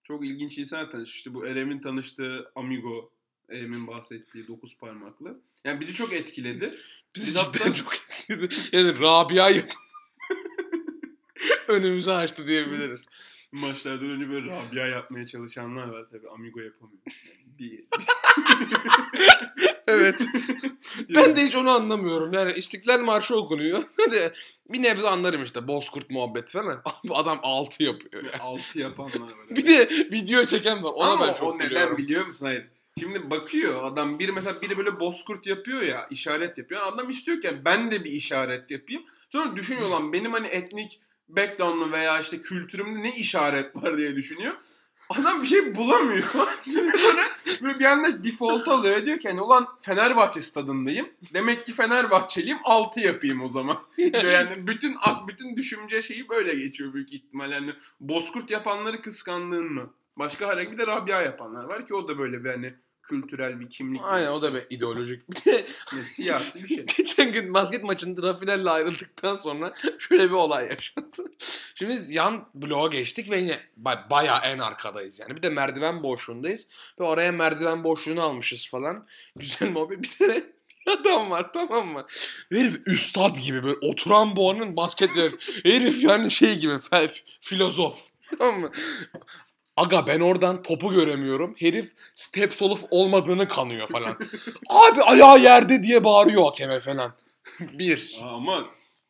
Çok 0.03 0.25
ilginç 0.25 0.57
insanlar 0.57 0.91
tanıştık. 0.91 1.17
İşte 1.17 1.33
bu 1.33 1.45
Erem'in 1.47 1.79
tanıştığı 1.79 2.51
Amigo, 2.55 3.11
Erem'in 3.49 3.87
bahsettiği 3.87 4.47
dokuz 4.47 4.77
parmaklı. 4.77 5.41
Yani 5.63 5.79
bizi 5.79 5.93
çok 5.93 6.13
etkiledi. 6.13 6.77
Bizi 7.15 7.25
Biz 7.27 7.33
cidden 7.35 7.43
hatta- 7.65 7.73
çok 7.73 7.95
etkiledi. 7.95 8.55
Yani 8.71 8.99
Rabia'yı 8.99 9.65
önümüzü 11.67 12.11
açtı 12.11 12.47
diyebiliriz. 12.47 13.07
Maçlardan 13.51 14.09
önce 14.09 14.29
böyle 14.29 14.47
Rabia 14.47 14.87
yapmaya 14.87 15.25
çalışanlar 15.25 15.87
var 15.87 16.05
tabii. 16.11 16.29
Amigo 16.29 16.59
yapamıyor. 16.59 17.01
Yani 17.29 17.57
bir... 17.59 17.85
Evet. 19.87 20.25
ben 21.15 21.35
de 21.35 21.41
hiç 21.41 21.55
onu 21.55 21.69
anlamıyorum. 21.69 22.33
Yani 22.33 22.51
İstiklal 22.51 22.99
Marşı 22.99 23.35
okunuyor. 23.35 23.83
Hadi 24.05 24.33
bir 24.69 24.83
nebze 24.83 25.07
anlarım 25.07 25.43
işte. 25.43 25.67
Bozkurt 25.67 26.09
muhabbeti 26.09 26.51
falan. 26.51 26.81
Adam 27.09 27.39
6 27.43 27.83
yapıyor. 27.83 28.23
ya. 28.23 28.39
altı 28.39 28.79
yapanlar 28.79 29.19
var. 29.19 29.35
Bir 29.49 29.67
de 29.67 29.89
video 29.89 30.45
çeken 30.45 30.83
var. 30.83 30.91
Ona 30.95 31.11
Ama 31.11 31.27
ben 31.27 31.33
çok 31.33 31.53
o 31.53 31.55
neden 31.55 31.69
gülüyorum. 31.69 31.97
biliyor 31.97 32.25
musun? 32.25 32.45
Hayır. 32.45 32.67
Şimdi 32.99 33.29
bakıyor 33.29 33.83
adam 33.85 34.19
biri 34.19 34.31
mesela 34.31 34.61
biri 34.61 34.77
böyle 34.77 34.99
bozkurt 34.99 35.47
yapıyor 35.47 35.81
ya 35.81 36.07
işaret 36.09 36.57
yapıyor. 36.57 36.81
Adam 36.85 37.09
istiyor 37.09 37.41
ki 37.41 37.61
ben 37.65 37.91
de 37.91 38.03
bir 38.03 38.11
işaret 38.11 38.71
yapayım. 38.71 39.03
Sonra 39.29 39.55
düşünüyor 39.55 39.89
lan 39.89 40.13
benim 40.13 40.33
hani 40.33 40.47
etnik 40.47 41.01
background'um 41.35 41.91
veya 41.91 42.21
işte 42.21 42.41
kültürümde 42.41 43.03
ne 43.03 43.15
işaret 43.15 43.75
var 43.75 43.97
diye 43.97 44.15
düşünüyor. 44.15 44.53
Adam 45.09 45.41
bir 45.41 45.47
şey 45.47 45.75
bulamıyor. 45.75 46.23
Sonra 46.73 47.23
böyle 47.61 47.79
bir 47.79 47.85
anda 47.85 48.23
default 48.23 48.67
alıyor. 48.67 49.05
Diyor 49.05 49.19
ki 49.19 49.29
hani 49.29 49.41
ulan 49.41 49.67
Fenerbahçe 49.81 50.41
stadındayım. 50.41 51.09
Demek 51.33 51.65
ki 51.65 51.71
Fenerbahçeliyim 51.73 52.57
6 52.63 52.99
yapayım 52.99 53.41
o 53.41 53.47
zaman. 53.47 53.77
Yani 53.97 54.67
bütün 54.67 54.95
bütün 55.27 55.55
düşünce 55.57 56.01
şeyi 56.01 56.29
böyle 56.29 56.53
geçiyor 56.53 56.93
büyük 56.93 57.13
ihtimalle. 57.13 57.53
Yani 57.53 57.73
Bozkurt 57.99 58.51
yapanları 58.51 59.01
kıskandığınla. 59.01 59.89
Başka 60.17 60.47
herhangi 60.47 60.77
de 60.77 60.87
Rabia 60.87 61.21
yapanlar 61.21 61.63
var 61.63 61.87
ki 61.87 61.95
o 61.95 62.07
da 62.07 62.17
böyle 62.17 62.43
bir 62.43 62.49
hani 62.49 62.73
kültürel 63.11 63.59
bir 63.59 63.69
kimlik. 63.69 64.01
Aynen 64.03 64.27
o 64.31 64.41
da 64.41 64.53
bir 64.53 64.63
ideolojik. 64.69 65.29
Bir 65.29 65.45
de 65.51 65.65
siyasi 66.03 66.63
bir 66.63 66.67
şey. 66.67 66.85
geçen 66.97 67.31
gün 67.31 67.53
basket 67.53 67.83
maçında 67.83 68.27
Rafiner'le 68.27 68.65
ayrıldıktan 68.65 69.35
sonra 69.35 69.73
şöyle 69.99 70.23
bir 70.27 70.35
olay 70.35 70.67
yaşandı. 70.67 71.23
Şimdi 71.75 72.13
yan 72.13 72.49
bloğa 72.55 72.87
geçtik 72.87 73.29
ve 73.29 73.39
yine 73.39 73.59
ba- 73.83 74.09
bayağı 74.09 74.39
en 74.43 74.59
arkadayız 74.59 75.19
yani. 75.19 75.35
Bir 75.35 75.41
de 75.41 75.49
merdiven 75.49 76.03
boşluğundayız. 76.03 76.67
Ve 76.99 77.03
oraya 77.03 77.31
merdiven 77.31 77.83
boşluğunu 77.83 78.21
almışız 78.21 78.69
falan. 78.69 79.05
Güzel 79.35 79.69
muhabbet. 79.71 80.03
Bir 80.03 80.09
tane 80.17 80.33
bir 80.87 80.91
adam 80.91 81.29
var 81.29 81.53
tamam 81.53 81.87
mı? 81.87 82.05
Herif 82.51 82.81
üstad 82.87 83.35
gibi 83.35 83.63
böyle 83.63 83.77
oturan 83.81 84.35
boğanın 84.35 84.75
basket 84.77 85.15
dersi. 85.15 85.37
Herif 85.63 86.03
yani 86.03 86.31
şey 86.31 86.59
gibi 86.59 86.73
fe- 86.73 87.21
filozof. 87.41 87.99
Tamam 88.39 88.59
mı? 88.61 88.71
Aga 89.77 90.07
ben 90.07 90.19
oradan 90.19 90.61
topu 90.61 90.91
göremiyorum. 90.91 91.55
Herif 91.57 91.91
step 92.15 92.53
solup 92.53 92.79
olmadığını 92.91 93.47
kanıyor 93.47 93.87
falan. 93.87 94.17
Abi 94.69 95.01
ayağı 95.01 95.39
yerde 95.39 95.83
diye 95.83 96.03
bağırıyor 96.03 96.43
hakeme 96.43 96.79
falan. 96.79 97.13
Bir. 97.59 98.19
Aa, 98.23 98.35
ama 98.35 98.65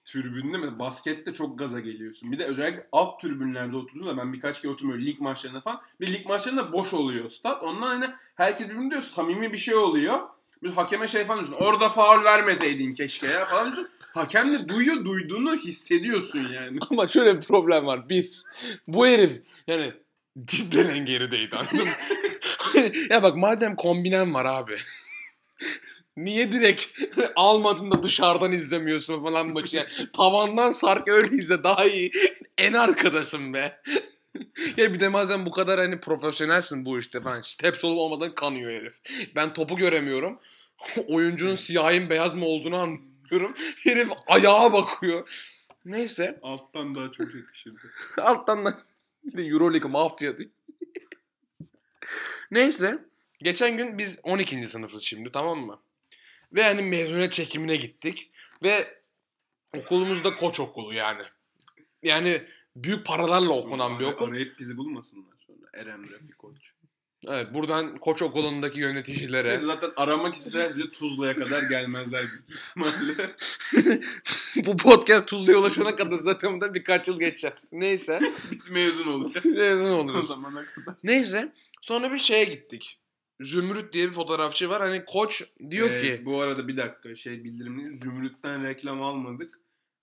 tribünde 0.06 0.58
mi? 0.58 0.80
Baskette 0.80 1.34
çok 1.34 1.60
gaza 1.60 1.80
geliyorsun. 1.80 2.32
Bir 2.32 2.39
de 2.39 2.45
özellikle 2.45 2.88
alt 2.91 3.21
tribünlerde 3.21 3.78
oturduğunda 3.78 4.17
ben 4.17 4.34
birkaç 4.34 4.62
kere 4.62 4.71
oturdum 4.71 5.06
lig 5.06 5.19
maçlarında 5.19 5.62
falan. 5.62 5.82
Bir 6.00 6.13
lig 6.13 6.26
maçlarında 6.26 6.74
boş 6.74 6.93
oluyor 6.93 7.30
stat. 7.30 7.63
Ondan 7.63 7.88
hani 7.88 8.06
herkes 8.36 8.69
birbirini 8.69 8.91
diyor 8.91 9.02
samimi 9.02 9.54
bir 9.54 9.58
şey 9.58 9.76
oluyor. 9.76 10.19
Bir 10.63 10.69
hakeme 10.69 11.08
şey 11.08 11.26
falan 11.26 11.45
diyorsun. 11.45 11.65
Orada 11.65 11.89
faul 11.89 12.24
vermeseydin 12.24 12.93
keşke 12.93 13.28
ya 13.28 13.45
falan 13.45 13.63
diyorsun. 13.63 13.88
Hakem 14.13 14.52
de 14.52 14.69
duyuyor 14.69 15.06
duyduğunu 15.06 15.56
hissediyorsun 15.56 16.47
yani. 16.54 16.80
Ama 16.89 17.08
şöyle 17.08 17.36
bir 17.36 17.41
problem 17.41 17.86
var. 17.86 18.10
Bir. 18.10 18.43
Bu 18.88 19.08
herif 19.08 19.41
yani 19.67 19.93
cidden 20.46 20.89
en 20.89 21.06
gerideydi 21.06 21.56
anladın 21.56 21.88
mı? 21.88 21.94
ya 23.10 23.24
bak 23.24 23.36
madem 23.36 23.76
kombinen 23.76 24.34
var 24.34 24.46
abi. 24.46 24.78
Niye 26.17 26.52
direkt 26.52 26.86
almadın 27.36 27.91
da 27.91 28.04
dışarıdan 28.04 28.52
izlemiyorsun 28.52 29.24
falan 29.24 29.48
maçı 29.48 29.78
yani. 29.78 29.88
Tavandan 30.13 30.72
sark 30.72 31.08
öyle 31.08 31.36
izle 31.36 31.63
daha 31.63 31.86
iyi. 31.86 32.12
En 32.58 32.74
arkadaşım 32.74 33.54
be. 33.54 33.82
ya 34.78 34.94
bir 34.94 35.00
de 35.00 35.13
bazen 35.13 35.46
bu 35.46 35.52
kadar 35.52 35.80
hani 35.80 36.00
profesyonelsin 36.00 36.86
bu 36.86 37.00
işte 37.00 37.22
falan. 37.22 37.41
Steps 37.41 37.86
olup 37.86 37.98
olmadan 37.98 38.36
kanıyor 38.36 38.72
herif. 38.72 38.94
Ben 39.36 39.54
topu 39.54 39.78
göremiyorum. 39.78 40.39
Oyuncunun 41.08 41.56
siyahın 41.56 42.10
beyaz 42.10 42.36
mı 42.36 42.46
olduğunu 42.46 42.76
anlıyorum. 42.76 43.54
Herif 43.84 44.10
ayağa 44.28 44.74
bakıyor. 44.74 45.30
Neyse. 45.86 46.39
Alttan 46.41 46.96
daha 46.96 47.12
çok 47.12 47.36
yakışırdı. 47.36 47.91
Alttan 48.22 48.65
da 48.65 48.74
bir 49.24 49.38
de 49.38 49.44
Euroleague 49.44 49.92
mafya 49.92 50.38
diye. 50.38 50.50
Neyse. 52.52 53.06
Geçen 53.40 53.78
gün 53.78 53.98
biz 53.98 54.20
12. 54.24 54.68
sınıfız 54.68 55.04
şimdi 55.04 55.32
tamam 55.32 55.60
mı? 55.60 55.80
Ve 56.54 56.64
hani 56.64 56.82
mezuniyet 56.82 57.32
çekimine 57.32 57.76
gittik. 57.76 58.32
Ve 58.64 59.02
okulumuzda 59.78 60.36
koç 60.36 60.60
okulu 60.60 60.94
yani. 60.94 61.24
Yani 62.04 62.42
büyük 62.76 63.06
paralarla 63.06 63.54
okunan 63.54 64.00
bir 64.00 64.06
okul. 64.06 64.30
Arayıp 64.30 64.60
bizi 64.60 64.78
bulmasınlar 64.78 65.34
sonra. 65.48 65.70
Eren 65.74 66.12
Rafi 66.12 66.32
Koç. 66.32 66.58
Evet 67.28 67.54
buradan 67.54 67.98
koç 67.98 68.22
okulundaki 68.22 68.80
yöneticilere. 68.80 69.50
Neyse 69.50 69.66
zaten 69.66 69.92
aramak 69.96 70.36
isteseler 70.36 70.76
bile 70.76 70.92
Tuzla'ya 70.92 71.36
kadar 71.36 71.64
gelmezler 71.70 72.22
büyük 72.32 72.62
ihtimalle. 72.62 73.32
Bu 74.66 74.78
podcast 74.78 75.28
Tuzla'ya 75.28 75.60
ulaşana 75.60 75.96
kadar 75.96 76.18
zaten 76.20 76.54
burada 76.54 76.74
birkaç 76.74 77.08
yıl 77.08 77.20
geçecek. 77.20 77.54
Neyse. 77.72 78.20
Biz 78.52 78.70
mezun 78.70 79.08
olacağız. 79.08 79.46
Mezun 79.46 79.92
o 79.92 79.96
oluruz. 79.96 80.28
zamana 80.28 80.66
kadar. 80.66 80.96
Neyse. 81.04 81.52
Sonra 81.82 82.12
bir 82.14 82.18
şeye 82.18 82.44
gittik. 82.44 82.98
Zümrüt 83.42 83.94
diye 83.94 84.08
bir 84.08 84.14
fotoğrafçı 84.14 84.70
var. 84.70 84.82
Hani 84.82 85.06
koç 85.06 85.44
diyor 85.70 85.92
Ee, 85.92 86.02
ki 86.02 86.26
Bu 86.26 86.42
arada 86.42 86.68
bir 86.68 86.78
dakika 86.78 87.16
şey 87.16 87.44
bildirimli. 87.44 87.98
Zümrüt'ten 87.98 88.64
reklam 88.64 89.02
almadık. 89.04 89.60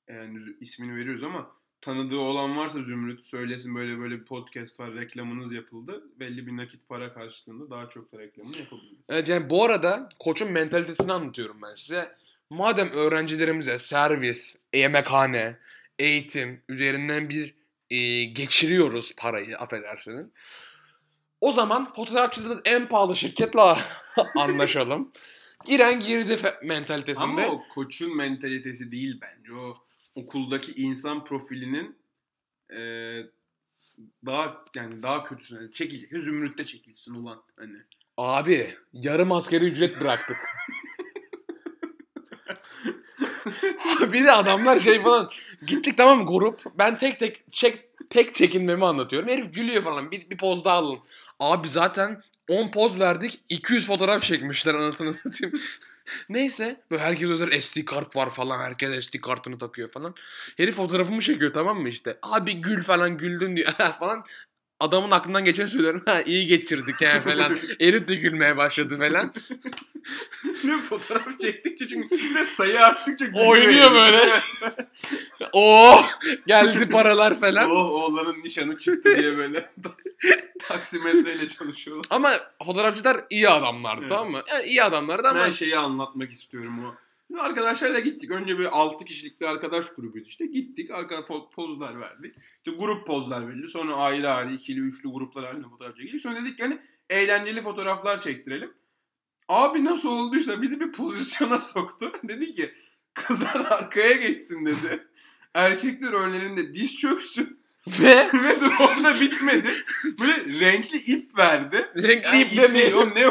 Yani 0.09 0.39
ismini 0.61 0.97
veriyoruz 0.97 1.23
ama 1.23 1.51
tanıdığı 1.81 2.19
olan 2.19 2.57
varsa 2.57 2.83
Zümrüt 2.83 3.25
söylesin 3.25 3.75
böyle 3.75 3.99
böyle 3.99 4.21
bir 4.21 4.25
podcast 4.25 4.81
var 4.81 4.95
reklamınız 4.95 5.53
yapıldı. 5.53 6.03
Belli 6.21 6.47
bir 6.47 6.57
nakit 6.57 6.89
para 6.89 7.15
karşılığında 7.15 7.71
daha 7.71 7.91
çok 7.91 8.13
da 8.13 8.19
reklamını 8.19 8.57
yapabiliriz. 8.57 8.99
Evet 9.09 9.29
yani 9.29 9.51
bu 9.51 9.65
arada 9.65 10.09
koçun 10.19 10.53
mentalitesini 10.53 11.13
anlatıyorum 11.13 11.57
ben 11.63 11.75
size. 11.75 12.17
Madem 12.51 12.91
öğrencilerimize 12.91 13.79
servis, 13.79 14.57
yemekhane, 14.75 15.59
eğitim 15.99 16.63
üzerinden 16.69 17.29
bir 17.29 17.55
e, 17.91 18.25
geçiriyoruz 18.25 19.13
parayı 19.17 19.59
affedersiniz. 19.59 20.27
O 21.41 21.53
zaman 21.53 21.93
fotoğrafçılığın 21.93 22.63
en 22.65 22.89
pahalı 22.89 23.17
şirketle 23.17 23.61
anlaşalım. 24.37 25.13
Giren 25.65 26.01
girdi 26.01 26.39
mentalitesinde. 26.63 27.45
Ama 27.45 27.47
o 27.47 27.63
koçun 27.69 28.17
mentalitesi 28.17 28.93
değil 28.93 29.21
bence. 29.23 29.55
O 29.55 29.75
okuldaki 30.19 30.73
insan 30.73 31.25
profilinin 31.25 31.97
eee, 32.71 33.31
daha 34.27 34.65
yani 34.77 35.03
daha 35.03 35.23
kötüsü. 35.23 35.55
Yani 35.55 35.73
çekilecek. 35.73 36.23
Zümrüt'te 36.23 36.67
çekilsin 36.67 37.15
ulan. 37.15 37.43
Hani. 37.57 37.77
Abi 38.17 38.77
yarım 38.93 39.33
askeri 39.33 39.65
ücret 39.65 40.01
bıraktık. 40.01 40.37
bir 44.13 44.25
de 44.25 44.33
adamlar 44.33 44.81
şey 44.81 45.03
falan 45.03 45.29
gittik 45.67 45.97
tamam 45.97 46.19
mı, 46.19 46.27
grup 46.27 46.63
ben 46.79 46.99
tek 46.99 47.19
tek 47.19 47.53
çek 47.53 47.89
tek 48.11 48.35
çekinmemi 48.35 48.85
anlatıyorum. 48.85 49.29
Herif 49.29 49.55
gülüyor 49.55 49.83
falan 49.83 50.11
bir, 50.11 50.31
bir 50.31 50.37
poz 50.37 50.65
daha 50.65 50.77
alalım. 50.77 51.01
Abi 51.41 51.69
zaten 51.69 52.23
10 52.49 52.71
poz 52.71 53.01
verdik 53.01 53.41
200 53.49 53.87
fotoğraf 53.87 54.23
çekmişler 54.23 54.75
anasını 54.75 55.13
satayım. 55.13 55.61
Neyse 56.29 56.81
böyle 56.91 57.03
herkes 57.03 57.31
özel 57.31 57.61
SD 57.61 57.85
kart 57.85 58.17
var 58.17 58.31
falan 58.31 58.59
herkes 58.61 59.05
SD 59.05 59.21
kartını 59.21 59.59
takıyor 59.59 59.91
falan. 59.93 60.15
Herif 60.57 60.77
fotoğrafımı 60.77 61.21
çekiyor 61.23 61.53
tamam 61.53 61.81
mı 61.81 61.89
işte. 61.89 62.19
Abi 62.23 62.61
gül 62.61 62.83
falan 62.83 63.19
güldün 63.19 63.57
diyor 63.57 63.73
falan. 63.99 64.25
Adamın 64.81 65.11
aklından 65.11 65.45
geçen 65.45 65.67
söylüyorum. 65.67 66.03
Ha 66.07 66.23
iyi 66.23 66.47
geçirdik 66.47 67.01
he 67.01 67.21
falan. 67.21 67.59
Herif 67.81 68.09
de 68.09 68.15
gülmeye 68.15 68.57
başladı 68.57 68.99
falan. 68.99 69.33
ne 70.65 70.81
fotoğraf 70.81 71.41
çektikçe 71.41 71.89
çünkü 71.89 72.35
ne 72.35 72.45
sayı 72.45 72.81
arttıkça 72.81 73.25
gülüyor 73.27 73.47
Oynuyor 73.47 73.93
böyle. 73.93 74.21
Oo 75.53 76.01
geldi 76.47 76.89
paralar 76.89 77.41
falan. 77.41 77.71
Oh 77.71 77.91
oğlanın 77.91 78.43
nişanı 78.45 78.77
çıktı 78.79 79.19
diye 79.19 79.37
böyle 79.37 79.71
taksimetreyle 80.59 81.49
çalışıyorlar. 81.49 82.07
Ama 82.11 82.33
fotoğrafçılar 82.67 83.25
iyi 83.31 83.49
adamlardı 83.49 84.01
Evet. 84.01 84.11
tamam 84.11 84.31
mı? 84.31 84.39
Yani 84.49 84.65
iyi 84.65 84.83
adamlardı 84.83 85.29
ama 85.29 85.41
Ben 85.41 85.51
şeyi 85.51 85.77
anlatmak 85.77 86.31
istiyorum 86.33 86.85
o. 86.85 86.95
Arkadaşlarla 87.37 88.01
gittik. 88.01 88.31
Önce 88.31 88.59
bir 88.59 88.79
6 88.79 89.05
kişilik 89.05 89.41
bir 89.41 89.47
arkadaş 89.47 89.95
grubuyuz 89.95 90.29
işte. 90.29 90.47
Gittik. 90.47 90.91
Arka 90.91 91.25
pozlar 91.55 92.01
verdik. 92.01 92.35
İşte 92.57 92.71
grup 92.79 93.07
pozlar 93.07 93.49
verildi. 93.49 93.69
Sonra 93.69 93.95
ayrı 93.97 94.31
ayrı 94.31 94.53
ikili 94.55 94.81
üçlü 94.81 95.09
gruplar 95.13 95.45
halinde 95.47 95.69
fotoğraf 95.69 95.97
çekildik. 95.97 96.21
Sonra 96.23 96.41
dedik 96.43 96.57
ki 96.57 96.63
hani 96.63 96.79
eğlenceli 97.11 97.63
fotoğraflar 97.63 98.21
çektirelim. 98.21 98.73
Abi 99.49 99.85
nasıl 99.85 100.09
olduysa 100.09 100.63
bizi 100.63 100.81
bir 100.81 100.93
pozisyona 100.93 101.61
soktu. 101.75 102.13
dedi 102.25 102.55
ki 102.55 102.75
kızlar 103.15 103.67
arkaya 103.71 104.13
geçsin 104.13 104.67
dedi. 104.67 105.07
Erkekler 105.55 106.13
önlerinde 106.13 106.75
diz 106.75 106.97
çöksün. 106.99 107.59
ve 108.01 108.29
Ve 108.35 108.61
dur 108.61 108.73
orada 108.81 109.21
bitmedi. 109.21 109.69
Böyle 110.21 110.61
renkli 110.61 110.99
ip 110.99 111.39
verdi. 111.39 111.89
renkli 111.97 112.27
Yani 112.27 112.43
ip 112.43 112.51
değil, 112.51 112.63
demeyelim. 112.63 112.97
o 112.99 113.15
ne? 113.15 113.27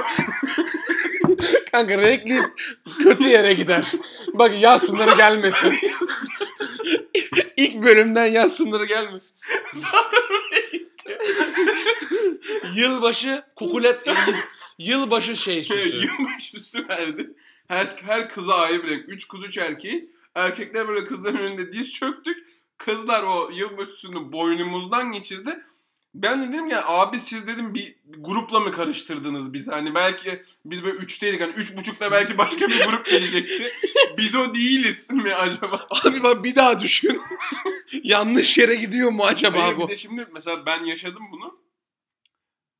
Kanka 1.72 1.98
renkli 1.98 2.38
ip 2.38 2.46
kötü 3.04 3.28
yere 3.28 3.54
gider. 3.54 3.92
Bak 4.34 4.62
yaz 4.62 4.82
sınırı 4.82 5.18
gelmesin. 5.18 5.80
İlk 7.58 7.84
bölümden 7.84 8.26
yaz 8.26 8.58
sınırı 8.58 8.86
gelmesin. 8.86 9.36
Zaten 9.74 10.22
oraya 10.30 10.70
gitti. 10.72 11.18
Yılbaşı 12.76 13.44
kukulet 13.56 14.10
yılbaşı 14.78 15.36
şey 15.36 15.64
süsü. 15.64 15.98
Yılbaşı 15.98 16.52
süsü 16.52 16.88
verdi. 16.88 17.34
Her, 17.68 17.96
her 18.06 18.30
kıza 18.30 18.56
ayrı 18.56 18.84
bir 18.84 18.90
renk. 18.90 19.04
Üç 19.08 19.28
kız 19.28 19.40
üç 19.44 19.58
erkeğiz. 19.58 20.06
Erkekler 20.36 20.88
böyle 20.88 21.06
kızların 21.06 21.38
önünde 21.38 21.72
diz 21.72 21.94
çöktük. 21.94 22.48
Kızlar 22.78 23.24
o 23.24 23.50
yılbaşı 23.54 23.92
süsünü 23.92 24.32
boynumuzdan 24.32 25.12
geçirdi. 25.12 25.60
Ben 26.22 26.42
de 26.42 26.54
dedim 26.54 26.70
ya 26.70 26.88
abi 26.88 27.20
siz 27.20 27.48
dedim 27.48 27.74
bir 27.74 27.96
grupla 28.18 28.60
mı 28.60 28.72
karıştırdınız 28.72 29.54
bizi? 29.54 29.72
Hani 29.72 29.96
belki 29.96 30.44
biz 30.66 30.84
böyle 30.84 30.98
üçteydik. 30.98 31.42
Hani 31.42 31.52
üç 31.52 31.78
buçukta 31.78 32.12
belki 32.12 32.38
başka 32.38 32.68
bir 32.68 32.86
grup 32.86 33.06
gelecekti. 33.06 33.68
Biz 34.18 34.36
o 34.36 34.54
değiliz 34.54 35.12
mi 35.12 35.36
acaba? 35.36 35.88
Abi 36.06 36.24
bak 36.24 36.44
bir 36.44 36.56
daha 36.56 36.80
düşün. 36.80 37.22
Yanlış 38.04 38.58
yere 38.58 38.76
gidiyor 38.76 39.12
mu 39.12 39.24
acaba 39.24 39.64
Hayır, 39.64 39.78
bu? 39.78 39.84
bir 39.84 39.88
de 39.88 39.96
şimdi 39.96 40.28
mesela 40.34 40.66
ben 40.66 40.86
yaşadım 40.86 41.24
bunu. 41.32 41.58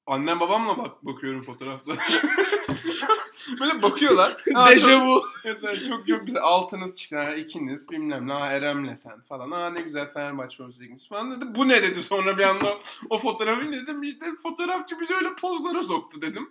Annem 0.08 0.40
babamla 0.40 0.78
bak 0.78 1.06
bakıyorum 1.06 1.42
fotoğraflara. 1.44 1.98
Böyle 3.60 3.82
bakıyorlar. 3.82 4.38
Ha, 4.54 4.66
çok, 4.68 4.76
Dejavu. 4.76 5.26
evet, 5.46 5.62
çok 5.88 6.08
çok 6.08 6.26
güzel. 6.26 6.42
Altınız. 6.42 7.12
Ha, 7.12 7.36
ikiniz 7.36 7.90
bilmem 7.92 8.28
ne. 8.28 8.34
Ha, 8.34 8.48
Erem'le 8.48 8.96
sen 8.96 9.22
falan. 9.22 9.52
Ha 9.52 9.70
ne 9.70 9.82
güzel 9.82 10.14
Fenerbahçe 10.14 10.64
olacakmış 10.64 11.08
falan 11.08 11.32
dedi. 11.32 11.46
Bu 11.56 11.68
ne 11.68 11.82
dedi 11.84 12.04
sonra 12.04 12.38
bir 12.38 12.44
anda 12.44 12.80
o 13.10 13.18
fotoğrafı 13.18 13.74
dedim. 13.74 14.04
işte 14.04 14.26
fotoğrafçı 14.44 15.00
bizi 15.00 15.16
öyle 15.16 15.36
pozlara 15.42 15.84
soktu 15.84 16.22
dedim. 16.22 16.50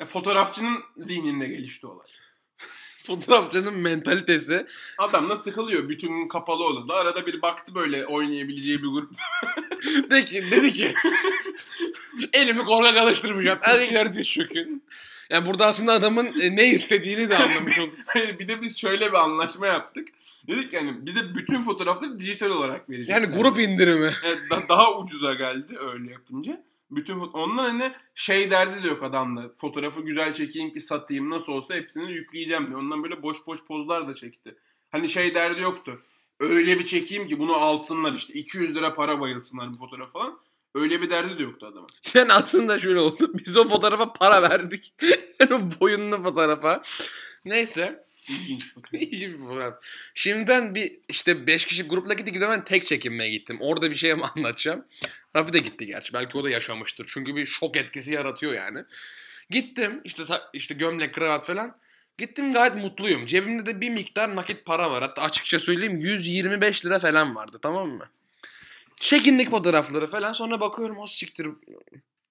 E, 0.00 0.04
fotoğrafçının 0.04 0.78
zihninde 0.96 1.46
gelişti 1.46 1.86
olay. 1.86 2.06
Fotoğrafçının 3.06 3.74
mentalitesi. 3.74 4.66
Adam 4.98 5.28
da 5.28 5.36
sıkılıyor. 5.36 5.88
Bütün 5.88 6.08
gün 6.08 6.28
kapalı 6.28 6.64
odada. 6.64 6.94
Arada 6.94 7.26
bir 7.26 7.42
baktı 7.42 7.74
böyle 7.74 8.06
oynayabileceği 8.06 8.82
bir 8.82 8.88
grup. 8.88 9.10
Dedi 10.10 10.24
ki, 10.24 10.44
dedi 10.50 10.72
ki 10.72 10.94
elimi 12.32 12.64
korkak 12.64 12.96
alıştırmayacağım. 12.96 13.58
Erkekler 13.62 14.14
diz 14.14 14.28
çökün. 14.28 14.82
Yani 15.30 15.46
burada 15.46 15.66
aslında 15.66 15.92
adamın 15.92 16.40
e, 16.40 16.56
ne 16.56 16.66
istediğini 16.66 17.30
de 17.30 17.36
anlamış 17.38 17.78
olduk. 17.78 17.94
Hayır 18.06 18.38
bir 18.38 18.48
de 18.48 18.62
biz 18.62 18.78
şöyle 18.78 19.08
bir 19.08 19.16
anlaşma 19.16 19.66
yaptık. 19.66 20.08
Dedik 20.48 20.72
yani 20.72 21.06
bize 21.06 21.34
bütün 21.34 21.62
fotoğrafları 21.62 22.18
dijital 22.18 22.50
olarak 22.50 22.90
verecek. 22.90 23.08
Yani 23.10 23.26
grup 23.26 23.58
indirimi. 23.58 24.12
Evet, 24.24 24.38
da- 24.50 24.68
daha 24.68 24.98
ucuza 24.98 25.34
geldi 25.34 25.78
öyle 25.92 26.12
yapınca. 26.12 26.62
Bütün 26.90 27.20
ondan 27.20 27.64
hani 27.64 27.92
şey 28.14 28.50
derdi 28.50 28.84
de 28.84 28.88
yok 28.88 29.02
adamda. 29.02 29.42
Fotoğrafı 29.56 30.00
güzel 30.00 30.32
çekeyim 30.32 30.72
ki 30.72 30.80
satayım 30.80 31.30
nasıl 31.30 31.52
olsa 31.52 31.74
hepsini 31.74 32.12
yükleyeceğim 32.12 32.66
diye. 32.66 32.76
Ondan 32.76 33.02
böyle 33.02 33.22
boş 33.22 33.46
boş 33.46 33.64
pozlar 33.64 34.08
da 34.08 34.14
çekti. 34.14 34.54
Hani 34.90 35.08
şey 35.08 35.34
derdi 35.34 35.62
yoktu. 35.62 36.02
Öyle 36.40 36.78
bir 36.78 36.84
çekeyim 36.84 37.26
ki 37.26 37.38
bunu 37.38 37.54
alsınlar 37.54 38.12
işte 38.14 38.32
200 38.34 38.74
lira 38.74 38.94
para 38.94 39.20
bayılsınlar 39.20 39.72
bu 39.72 39.76
fotoğraf 39.76 40.12
falan. 40.12 40.38
Öyle 40.80 41.02
bir 41.02 41.10
derdi 41.10 41.38
de 41.38 41.42
yoktu 41.42 41.66
adamın. 41.66 41.88
Yani 42.14 42.32
aslında 42.32 42.80
şöyle 42.80 42.98
oldu. 42.98 43.32
Biz 43.46 43.56
o 43.56 43.68
fotoğrafa 43.68 44.12
para 44.12 44.42
verdik. 44.42 44.94
Yani 45.40 45.54
o 45.54 45.80
boyunlu 45.80 46.22
fotoğrafa. 46.22 46.82
Neyse. 47.44 48.04
İlginç 48.28 48.74
fotoğraf. 48.74 48.92
Bir 49.02 49.38
fotoğraf. 49.38 49.74
Şimdi 50.14 50.48
ben 50.48 50.74
bir 50.74 50.92
işte 51.08 51.46
5 51.46 51.64
kişi 51.64 51.82
grupla 51.82 52.14
gittik 52.14 52.36
ben 52.40 52.64
tek 52.64 52.86
çekinmeye 52.86 53.30
gittim. 53.30 53.56
Orada 53.60 53.90
bir 53.90 53.96
şey 53.96 54.14
mi 54.14 54.22
anlatacağım. 54.36 54.84
Rafi 55.36 55.52
de 55.52 55.58
gitti 55.58 55.86
gerçi. 55.86 56.12
Belki 56.12 56.38
o 56.38 56.44
da 56.44 56.50
yaşamıştır. 56.50 57.10
Çünkü 57.14 57.36
bir 57.36 57.46
şok 57.46 57.76
etkisi 57.76 58.12
yaratıyor 58.12 58.52
yani. 58.52 58.84
Gittim 59.50 60.00
işte 60.04 60.24
ta- 60.26 60.50
işte 60.52 60.74
gömlek 60.74 61.14
kravat 61.14 61.46
falan. 61.46 61.76
Gittim 62.18 62.52
gayet 62.52 62.74
mutluyum. 62.74 63.26
Cebimde 63.26 63.66
de 63.66 63.80
bir 63.80 63.90
miktar 63.90 64.36
nakit 64.36 64.64
para 64.64 64.90
var. 64.90 65.02
Hatta 65.02 65.22
açıkça 65.22 65.60
söyleyeyim 65.60 65.96
125 65.98 66.86
lira 66.86 66.98
falan 66.98 67.34
vardı 67.34 67.58
tamam 67.62 67.88
mı? 67.88 68.10
Çekindik 69.00 69.50
fotoğrafları 69.50 70.06
falan. 70.06 70.32
Sonra 70.32 70.60
bakıyorum 70.60 70.98
o 70.98 71.06
siktir. 71.06 71.48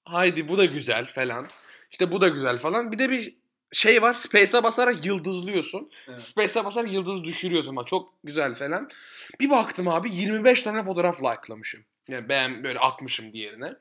Haydi 0.05 0.47
bu 0.47 0.57
da 0.57 0.65
güzel 0.65 1.07
falan. 1.07 1.47
İşte 1.91 2.11
bu 2.11 2.21
da 2.21 2.27
güzel 2.27 2.57
falan. 2.57 2.91
Bir 2.91 2.99
de 2.99 3.09
bir 3.09 3.35
şey 3.71 4.01
var. 4.01 4.13
Space'e 4.13 4.63
basarak 4.63 5.05
yıldızlıyorsun. 5.05 5.91
Evet. 6.07 6.19
Space'e 6.19 6.65
basarak 6.65 6.93
yıldız 6.93 7.23
düşürüyorsun 7.23 7.69
ama 7.71 7.85
çok 7.85 8.13
güzel 8.23 8.55
falan. 8.55 8.89
Bir 9.39 9.49
baktım 9.49 9.87
abi 9.87 10.11
25 10.11 10.61
tane 10.61 10.83
fotoğraf 10.83 11.23
like'lamışım. 11.23 11.83
Yani 12.09 12.29
ben 12.29 12.63
böyle 12.63 12.79
atmışım 12.79 13.33
diğerine. 13.33 13.73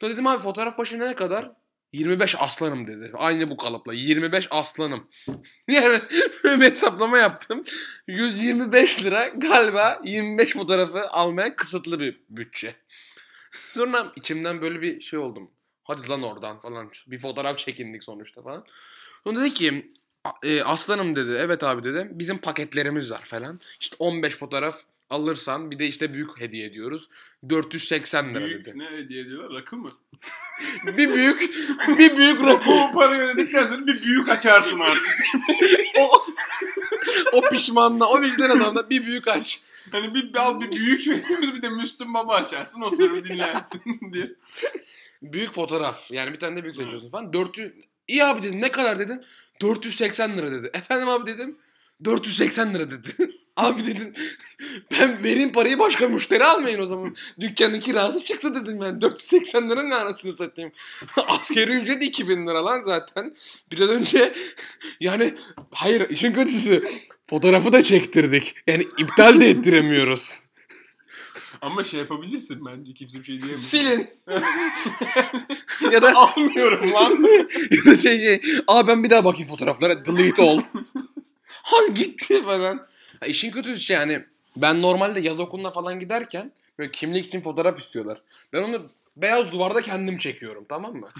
Sonra 0.00 0.12
dedim 0.12 0.26
abi 0.26 0.42
fotoğraf 0.42 0.78
başına 0.78 1.06
ne 1.06 1.14
kadar? 1.14 1.50
25 1.98 2.34
aslanım 2.38 2.86
dedi. 2.86 3.10
Aynı 3.14 3.50
bu 3.50 3.56
kalıpla. 3.56 3.94
25 3.94 4.48
aslanım. 4.50 5.08
Yani 5.68 6.00
böyle 6.44 6.60
bir 6.60 6.70
hesaplama 6.70 7.18
yaptım. 7.18 7.64
125 8.06 9.04
lira 9.04 9.28
galiba 9.28 10.00
25 10.04 10.52
fotoğrafı 10.52 11.08
almaya 11.08 11.56
kısıtlı 11.56 12.00
bir 12.00 12.20
bütçe. 12.30 12.74
Sonra 13.52 14.12
içimden 14.16 14.62
böyle 14.62 14.82
bir 14.82 15.00
şey 15.00 15.18
oldum. 15.18 15.50
Hadi 15.84 16.08
lan 16.08 16.22
oradan 16.22 16.60
falan. 16.60 16.90
Bir 17.06 17.18
fotoğraf 17.18 17.58
çekindik 17.58 18.04
sonuçta 18.04 18.42
falan. 18.42 18.64
Sonra 19.24 19.40
dedi 19.40 19.54
ki 19.54 19.92
"A- 20.24 20.32
e, 20.42 20.62
aslanım 20.62 21.16
dedi. 21.16 21.36
Evet 21.38 21.62
abi 21.62 21.84
dedi. 21.84 22.08
Bizim 22.10 22.38
paketlerimiz 22.38 23.10
var 23.10 23.20
falan. 23.24 23.60
İşte 23.80 23.96
15 23.98 24.36
fotoğraf 24.36 24.80
alırsan 25.14 25.70
bir 25.70 25.78
de 25.78 25.86
işte 25.86 26.12
büyük 26.12 26.40
hediye 26.40 26.66
ediyoruz. 26.66 27.08
480 27.48 28.34
lira 28.34 28.44
Büyük 28.44 28.64
dedi. 28.64 28.78
ne 28.78 28.84
hediye 28.90 29.20
ediyorlar? 29.22 29.60
Rakı 29.60 29.76
mı? 29.76 29.90
bir 30.86 31.14
büyük 31.14 31.40
bir 31.98 32.16
büyük 32.16 32.42
rakı. 32.42 32.70
o 32.70 32.90
parayı 32.94 33.22
ödedikten 33.22 33.66
sonra 33.66 33.86
bir 33.86 34.02
büyük 34.02 34.28
açarsın 34.28 34.80
artık. 34.80 35.18
o, 36.00 36.26
o 37.32 37.40
pişmanla 37.40 38.06
o 38.06 38.22
vicdan 38.22 38.50
azabına 38.50 38.90
bir 38.90 39.06
büyük 39.06 39.28
aç. 39.28 39.60
Hani 39.92 40.14
bir 40.14 40.36
al 40.36 40.60
bir 40.60 40.70
büyük 40.70 41.06
bir 41.42 41.62
de 41.62 41.68
Müslüm 41.68 42.14
Baba 42.14 42.34
açarsın 42.34 42.82
oturur 42.82 43.24
dinlersin 43.24 44.00
diye. 44.12 44.32
Büyük 45.22 45.54
fotoğraf. 45.54 46.10
Yani 46.10 46.32
bir 46.32 46.38
tane 46.38 46.56
de 46.56 46.62
büyük 46.62 46.76
seçiyorsun 46.76 47.10
falan. 47.10 47.32
400 47.32 47.72
İyi 48.08 48.24
abi 48.24 48.42
dedim. 48.42 48.60
Ne 48.60 48.72
kadar 48.72 48.98
dedim? 48.98 49.22
480 49.60 50.38
lira 50.38 50.52
dedi. 50.52 50.70
Efendim 50.74 51.08
abi 51.08 51.26
dedim. 51.26 51.58
480 52.04 52.74
lira 52.74 52.90
dedi. 52.90 53.30
Abi 53.56 53.86
dedim. 53.86 54.12
Ben 54.90 55.24
vereyim 55.24 55.52
parayı 55.52 55.78
başka 55.78 56.08
müşteri 56.08 56.44
almayın 56.44 56.78
o 56.78 56.86
zaman. 56.86 57.16
Dükkanın 57.40 57.80
kirası 57.80 58.22
çıktı 58.22 58.54
dedim 58.54 58.82
yani. 58.82 59.00
480 59.00 59.70
lira 59.70 59.82
ne 59.82 59.94
anasını 59.94 60.32
satayım. 60.32 60.72
Askeri 61.28 61.70
ücret 61.70 62.02
2000 62.02 62.46
lira 62.46 62.64
lan 62.64 62.82
zaten. 62.82 63.34
Biraz 63.72 63.88
önce 63.88 64.32
yani 65.00 65.34
hayır 65.70 66.10
işin 66.10 66.32
kötüsü 66.32 66.88
fotoğrafı 67.26 67.72
da 67.72 67.82
çektirdik. 67.82 68.54
Yani 68.66 68.86
iptal 68.98 69.40
de 69.40 69.50
ettiremiyoruz. 69.50 70.44
Ama 71.64 71.84
şey 71.84 72.00
yapabilirsin 72.00 72.64
bence 72.66 72.94
kimse 72.94 73.18
bir 73.18 73.24
şey 73.24 73.42
diyemez. 73.42 73.62
Silin. 73.62 74.10
ya 75.92 76.02
da 76.02 76.14
Almıyorum 76.14 76.92
lan. 76.92 77.12
ya 77.70 77.84
da 77.84 77.96
şey 77.96 78.18
şey. 78.18 78.40
Aa 78.66 78.86
ben 78.86 79.04
bir 79.04 79.10
daha 79.10 79.24
bakayım 79.24 79.48
fotoğraflara. 79.48 80.04
Delete 80.04 80.42
all. 80.42 80.60
ha 81.62 81.76
gitti 81.94 82.42
falan. 82.42 82.86
Ha, 83.24 83.28
işin 83.28 83.50
kötüsü 83.50 83.80
şey 83.80 83.96
yani 83.96 84.24
ben 84.56 84.82
normalde 84.82 85.20
yaz 85.20 85.40
okuluna 85.40 85.70
falan 85.70 86.00
giderken 86.00 86.52
böyle 86.78 86.90
kimlik 86.90 87.26
için 87.26 87.40
fotoğraf 87.40 87.78
istiyorlar. 87.78 88.22
Ben 88.52 88.62
onu 88.62 88.90
beyaz 89.16 89.52
duvarda 89.52 89.82
kendim 89.82 90.18
çekiyorum 90.18 90.64
tamam 90.68 90.94
mı? 90.96 91.08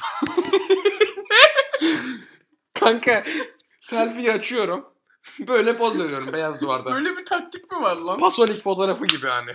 Kanka 2.74 3.24
selfie 3.80 4.32
açıyorum. 4.32 4.84
Böyle 5.38 5.76
poz 5.76 5.98
veriyorum 5.98 6.32
beyaz 6.32 6.60
duvarda. 6.60 6.94
Böyle 6.94 7.16
bir 7.16 7.24
taktik 7.24 7.72
mi 7.72 7.80
var 7.80 7.96
lan? 7.96 8.18
Pasolik 8.18 8.64
fotoğrafı 8.64 9.06
gibi 9.06 9.26
hani. 9.26 9.50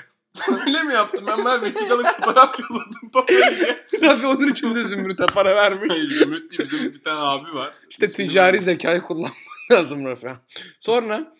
Öyle 0.61 0.83
mi 0.83 0.93
yaptın? 0.93 1.23
Ben 1.27 1.45
ben 1.45 1.61
vesikalık 1.61 2.07
fotoğraf 2.17 2.59
yolladım 2.59 3.09
Pasolik'e. 3.13 3.79
Rafi 4.01 4.27
onun 4.27 4.47
için 4.47 4.75
de 4.75 4.83
Zümrüt'e 4.83 5.25
para 5.25 5.55
vermiş. 5.55 5.91
Hayır 5.91 6.09
Zümrüt 6.11 6.51
değil 6.51 6.71
bizim 6.71 6.93
bir 6.93 7.01
tane 7.01 7.19
abi 7.19 7.53
var. 7.55 7.71
İşte 7.89 8.05
İsmini 8.05 8.27
ticari 8.27 8.61
zekayı 8.61 9.01
kullanmak 9.01 9.33
lazım 9.71 10.05
Rafa. 10.05 10.41
Sonra 10.79 11.33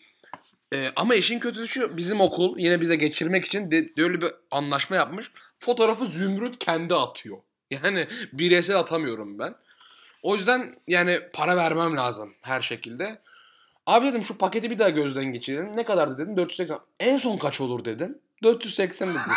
e, 0.74 0.90
ama 0.96 1.14
işin 1.14 1.38
kötüsü 1.38 1.66
şu 1.66 1.96
bizim 1.96 2.20
okul 2.20 2.58
yine 2.58 2.80
bize 2.80 2.96
geçirmek 2.96 3.44
için 3.44 3.70
de, 3.70 3.96
böyle 3.96 4.20
bir 4.20 4.28
anlaşma 4.50 4.96
yapmış. 4.96 5.30
Fotoğrafı 5.58 6.06
Zümrüt 6.06 6.58
kendi 6.58 6.94
atıyor. 6.94 7.38
Yani 7.70 8.06
bireysel 8.32 8.78
atamıyorum 8.78 9.38
ben. 9.38 9.54
O 10.22 10.34
yüzden 10.34 10.74
yani 10.88 11.18
para 11.32 11.56
vermem 11.56 11.96
lazım 11.96 12.34
her 12.42 12.62
şekilde. 12.62 13.18
Abi 13.86 14.06
dedim 14.06 14.24
şu 14.24 14.38
paketi 14.38 14.70
bir 14.70 14.78
daha 14.78 14.88
gözden 14.88 15.24
geçirelim. 15.24 15.76
Ne 15.76 15.84
kadar 15.84 16.18
dedim? 16.18 16.36
480. 16.36 16.78
En 17.00 17.18
son 17.18 17.36
kaç 17.36 17.60
olur 17.60 17.84
dedim. 17.84 18.18
480 18.42 19.08
dedi. 19.08 19.18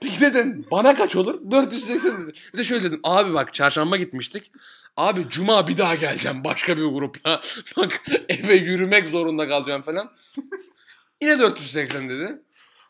Peki 0.00 0.20
dedim 0.20 0.66
bana 0.70 0.94
kaç 0.94 1.16
olur? 1.16 1.50
480 1.50 2.22
dedi. 2.22 2.32
Bir 2.52 2.58
de 2.58 2.64
şöyle 2.64 2.82
dedim 2.82 3.00
abi 3.04 3.34
bak 3.34 3.54
çarşamba 3.54 3.96
gitmiştik. 3.96 4.52
Abi 5.00 5.26
cuma 5.28 5.68
bir 5.68 5.78
daha 5.78 5.94
geleceğim 5.94 6.44
başka 6.44 6.76
bir 6.76 6.82
grupla. 6.82 7.40
bak 7.76 8.02
eve 8.28 8.54
yürümek 8.54 9.08
zorunda 9.08 9.48
kalacağım 9.48 9.82
falan. 9.82 10.10
Yine 11.22 11.38
480 11.38 12.08
dedi. 12.08 12.42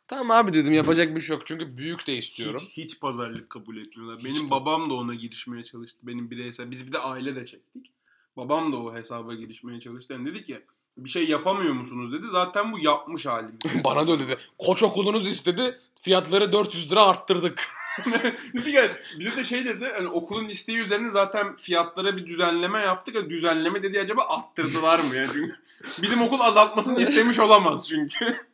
Tamam 0.08 0.30
abi 0.30 0.54
dedim 0.54 0.72
yapacak 0.72 1.16
bir 1.16 1.20
şey 1.20 1.36
yok 1.36 1.46
çünkü 1.46 1.76
büyük 1.76 2.06
de 2.06 2.16
istiyorum. 2.16 2.60
Hiç, 2.68 2.76
hiç 2.76 3.00
pazarlık 3.00 3.50
kabul 3.50 3.76
etmiyorlar. 3.76 4.24
Benim 4.24 4.44
Hiç. 4.44 4.50
babam 4.50 4.90
da 4.90 4.94
ona 4.94 5.14
girişmeye 5.14 5.64
çalıştı. 5.64 5.98
Benim 6.02 6.30
bireysel. 6.30 6.70
Biz 6.70 6.86
bir 6.86 6.92
de 6.92 6.98
aile 6.98 7.36
de 7.36 7.46
çektik. 7.46 7.90
Babam 8.36 8.72
da 8.72 8.76
o 8.76 8.94
hesaba 8.94 9.34
girişmeye 9.34 9.80
çalıştı. 9.80 10.12
Yani 10.12 10.26
dedi 10.26 10.44
ki 10.44 10.60
bir 10.96 11.10
şey 11.10 11.28
yapamıyor 11.28 11.74
musunuz 11.74 12.12
dedi. 12.12 12.26
Zaten 12.32 12.72
bu 12.72 12.78
yapmış 12.78 13.26
halim. 13.26 13.58
Bana 13.84 14.06
da 14.06 14.12
öyle 14.12 14.28
dedi. 14.28 14.38
Koç 14.58 14.82
okulunuz 14.82 15.28
istedi. 15.28 15.78
Fiyatları 16.00 16.52
400 16.52 16.92
lira 16.92 17.02
arttırdık. 17.02 17.68
dedi 18.54 18.72
ki 18.72 18.90
bize 19.18 19.36
de 19.36 19.44
şey 19.44 19.64
dedi. 19.64 19.92
Hani 19.96 20.08
okulun 20.08 20.48
isteği 20.48 20.78
üzerine 20.78 21.10
zaten 21.10 21.56
fiyatlara 21.56 22.16
bir 22.16 22.26
düzenleme 22.26 22.80
yaptık. 22.80 23.14
Yani 23.14 23.30
düzenleme 23.30 23.82
dedi 23.82 24.00
acaba 24.00 24.22
arttırdılar 24.28 24.98
mı? 24.98 25.16
Yani 25.16 25.28
çünkü 25.32 25.54
bizim 26.02 26.22
okul 26.22 26.40
azaltmasını 26.40 27.02
istemiş 27.02 27.38
olamaz 27.38 27.88
çünkü. 27.88 28.40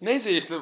Neyse 0.00 0.38
işte 0.38 0.54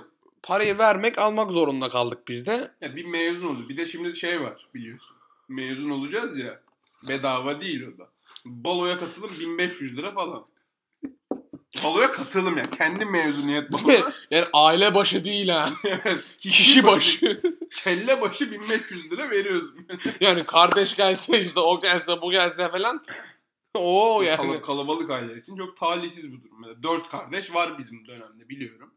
parayı 0.42 0.78
vermek 0.78 1.18
almak 1.18 1.52
zorunda 1.52 1.88
kaldık 1.88 2.28
biz 2.28 2.46
de. 2.46 2.70
Ya 2.80 2.96
bir 2.96 3.04
mezun 3.04 3.46
oldu. 3.46 3.68
Bir 3.68 3.76
de 3.76 3.86
şimdi 3.86 4.16
şey 4.16 4.40
var 4.40 4.68
biliyorsun. 4.74 5.16
Mezun 5.48 5.90
olacağız 5.90 6.38
ya. 6.38 6.60
Bedava 7.08 7.60
değil 7.60 7.86
o 7.94 7.98
da. 7.98 8.08
Baloya 8.44 8.98
katılım 8.98 9.30
1500 9.40 9.96
lira 9.96 10.12
falan. 10.12 10.44
Baloya 11.84 12.12
katılım 12.12 12.56
ya. 12.56 12.70
Kendi 12.70 13.04
mezuniyet 13.04 13.72
baloya. 13.72 14.12
yani 14.30 14.46
aile 14.52 14.94
başı 14.94 15.24
değil 15.24 15.48
ha. 15.48 15.70
evet. 15.84 16.36
Kişi 16.40 16.84
başı. 16.84 17.42
Kelle 17.72 18.20
başı 18.20 18.52
1500 18.52 19.12
lira 19.12 19.30
veriyorsun. 19.30 19.86
yani 20.20 20.44
kardeş 20.46 20.96
gelse 20.96 21.44
işte 21.44 21.60
o 21.60 21.80
gelse 21.80 22.22
bu 22.22 22.30
gelse 22.30 22.68
falan. 22.70 23.04
Oo 23.74 24.22
yani. 24.22 24.36
Kal- 24.36 24.60
kalabalık 24.60 25.10
aileler 25.10 25.36
için 25.36 25.56
çok 25.56 25.76
talihsiz 25.76 26.32
bu 26.32 26.42
durum. 26.42 26.60
Mesela 26.60 26.82
dört 26.82 27.10
kardeş 27.10 27.54
var 27.54 27.78
bizim 27.78 28.06
dönemde 28.06 28.48
biliyorum. 28.48 28.94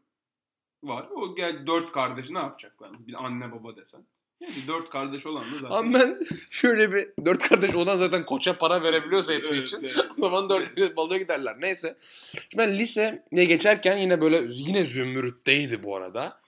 Var. 0.84 1.06
O 1.16 1.34
gel 1.36 1.66
dört 1.66 1.92
kardeş 1.92 2.30
ne 2.30 2.38
yapacaklar? 2.38 3.06
Bir 3.06 3.24
anne 3.24 3.52
baba 3.52 3.76
desen. 3.76 4.06
Yani 4.40 4.66
dört 4.68 4.90
kardeş 4.90 5.26
olan 5.26 5.44
da 5.44 5.54
zaten. 5.54 5.70
Ama 5.76 5.98
ben 5.98 6.18
şöyle 6.50 6.92
bir 6.92 7.08
dört 7.24 7.48
kardeş 7.48 7.74
olan 7.74 7.96
zaten 7.96 8.26
koça 8.26 8.58
para 8.58 8.82
verebiliyorsa 8.82 9.32
hepsi 9.32 9.54
Evet, 9.54 9.66
için. 9.66 9.78
evet. 9.82 9.96
O 10.18 10.20
zaman 10.20 10.48
dört 10.48 10.96
baloya 10.96 11.18
giderler. 11.18 11.56
Neyse. 11.60 11.96
Şimdi 12.32 12.58
ben 12.58 12.78
liseye 12.78 13.44
geçerken 13.44 13.96
yine 13.96 14.20
böyle 14.20 14.42
yine 14.48 14.86
zümrütteydi 14.86 15.82
bu 15.82 15.96
arada. 15.96 16.38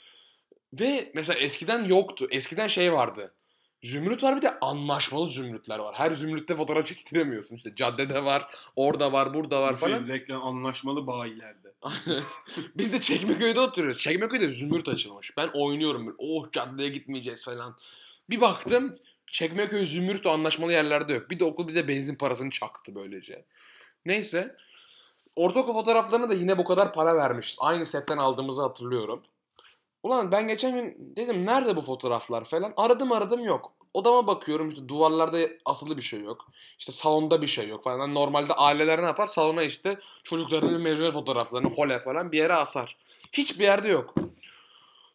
Ve 0.73 1.11
mesela 1.15 1.39
eskiden 1.39 1.85
yoktu. 1.85 2.29
Eskiden 2.31 2.69
şey 2.69 2.93
vardı. 2.93 3.35
Zümrüt 3.83 4.23
var 4.23 4.37
bir 4.37 4.43
de 4.43 4.61
anlaşmalı 4.61 5.29
zümrütler 5.29 5.79
var. 5.79 5.95
Her 5.99 6.11
zümrütte 6.11 6.55
fotoğraf 6.55 6.87
çektiremiyorsun. 6.87 7.57
İşte 7.57 7.75
caddede 7.77 8.25
var, 8.25 8.55
orada 8.77 9.13
var, 9.13 9.35
burada 9.35 9.63
var 9.63 9.77
şey, 9.77 9.89
falan. 9.89 10.09
reklam 10.09 10.43
anlaşmalı 10.43 11.07
bayilerde. 11.07 11.70
Biz 12.77 12.93
de 12.93 13.01
Çekmeköy'de 13.01 13.61
oturuyoruz. 13.61 14.01
Çekmeköy'de 14.01 14.51
zümrüt 14.51 14.89
açılmış. 14.89 15.37
Ben 15.37 15.49
oynuyorum. 15.55 16.07
böyle, 16.07 16.17
Oh 16.19 16.53
caddeye 16.53 16.89
gitmeyeceğiz 16.89 17.45
falan. 17.45 17.77
Bir 18.31 18.41
baktım 18.41 18.99
Çekmeköy 19.27 19.87
zümrüt 19.87 20.27
anlaşmalı 20.27 20.73
yerlerde 20.73 21.13
yok. 21.13 21.31
Bir 21.31 21.41
de 21.41 21.45
okul 21.45 21.69
bize 21.69 21.89
benzin 21.89 22.15
parasını 22.15 22.51
çaktı 22.51 22.95
böylece. 22.95 23.45
Neyse. 24.07 24.57
Ortaokul 25.37 25.73
fotoğraflarına 25.73 26.31
da 26.31 26.35
yine 26.35 26.59
bu 26.59 26.65
kadar 26.65 26.93
para 26.93 27.17
vermişiz. 27.17 27.59
Aynı 27.61 27.87
setten 27.87 28.17
aldığımızı 28.17 28.63
hatırlıyorum. 28.63 29.23
Ulan 30.03 30.33
ben 30.33 30.49
geçen 30.49 30.75
gün 30.75 31.13
dedim 31.17 31.47
nerede 31.47 31.77
bu 31.77 31.83
fotoğraflar 31.83 32.45
falan. 32.45 32.73
Aradım 32.77 33.13
aradım 33.13 33.45
yok. 33.45 33.73
Odama 33.95 34.27
bakıyorum 34.27 34.69
işte 34.69 34.89
duvarlarda 34.89 35.39
asılı 35.65 35.97
bir 35.97 36.03
şey 36.03 36.21
yok. 36.21 36.47
İşte 36.79 36.93
salonda 36.93 37.43
bir 37.43 37.47
şey 37.47 37.69
yok 37.69 37.85
falan. 37.85 37.99
Yani 37.99 38.15
Normalde 38.15 38.53
aileler 38.53 39.03
ne 39.03 39.07
yapar? 39.07 39.27
Salona 39.27 39.63
işte 39.63 39.99
çocuklarının 40.25 40.81
mezuniyet 40.81 41.15
fotoğraflarını 41.15 41.69
hole 41.69 42.01
falan 42.01 42.33
bir 42.33 42.39
yere 42.39 42.53
asar. 42.53 42.97
Hiçbir 43.33 43.65
yerde 43.65 43.89
yok. 43.89 44.15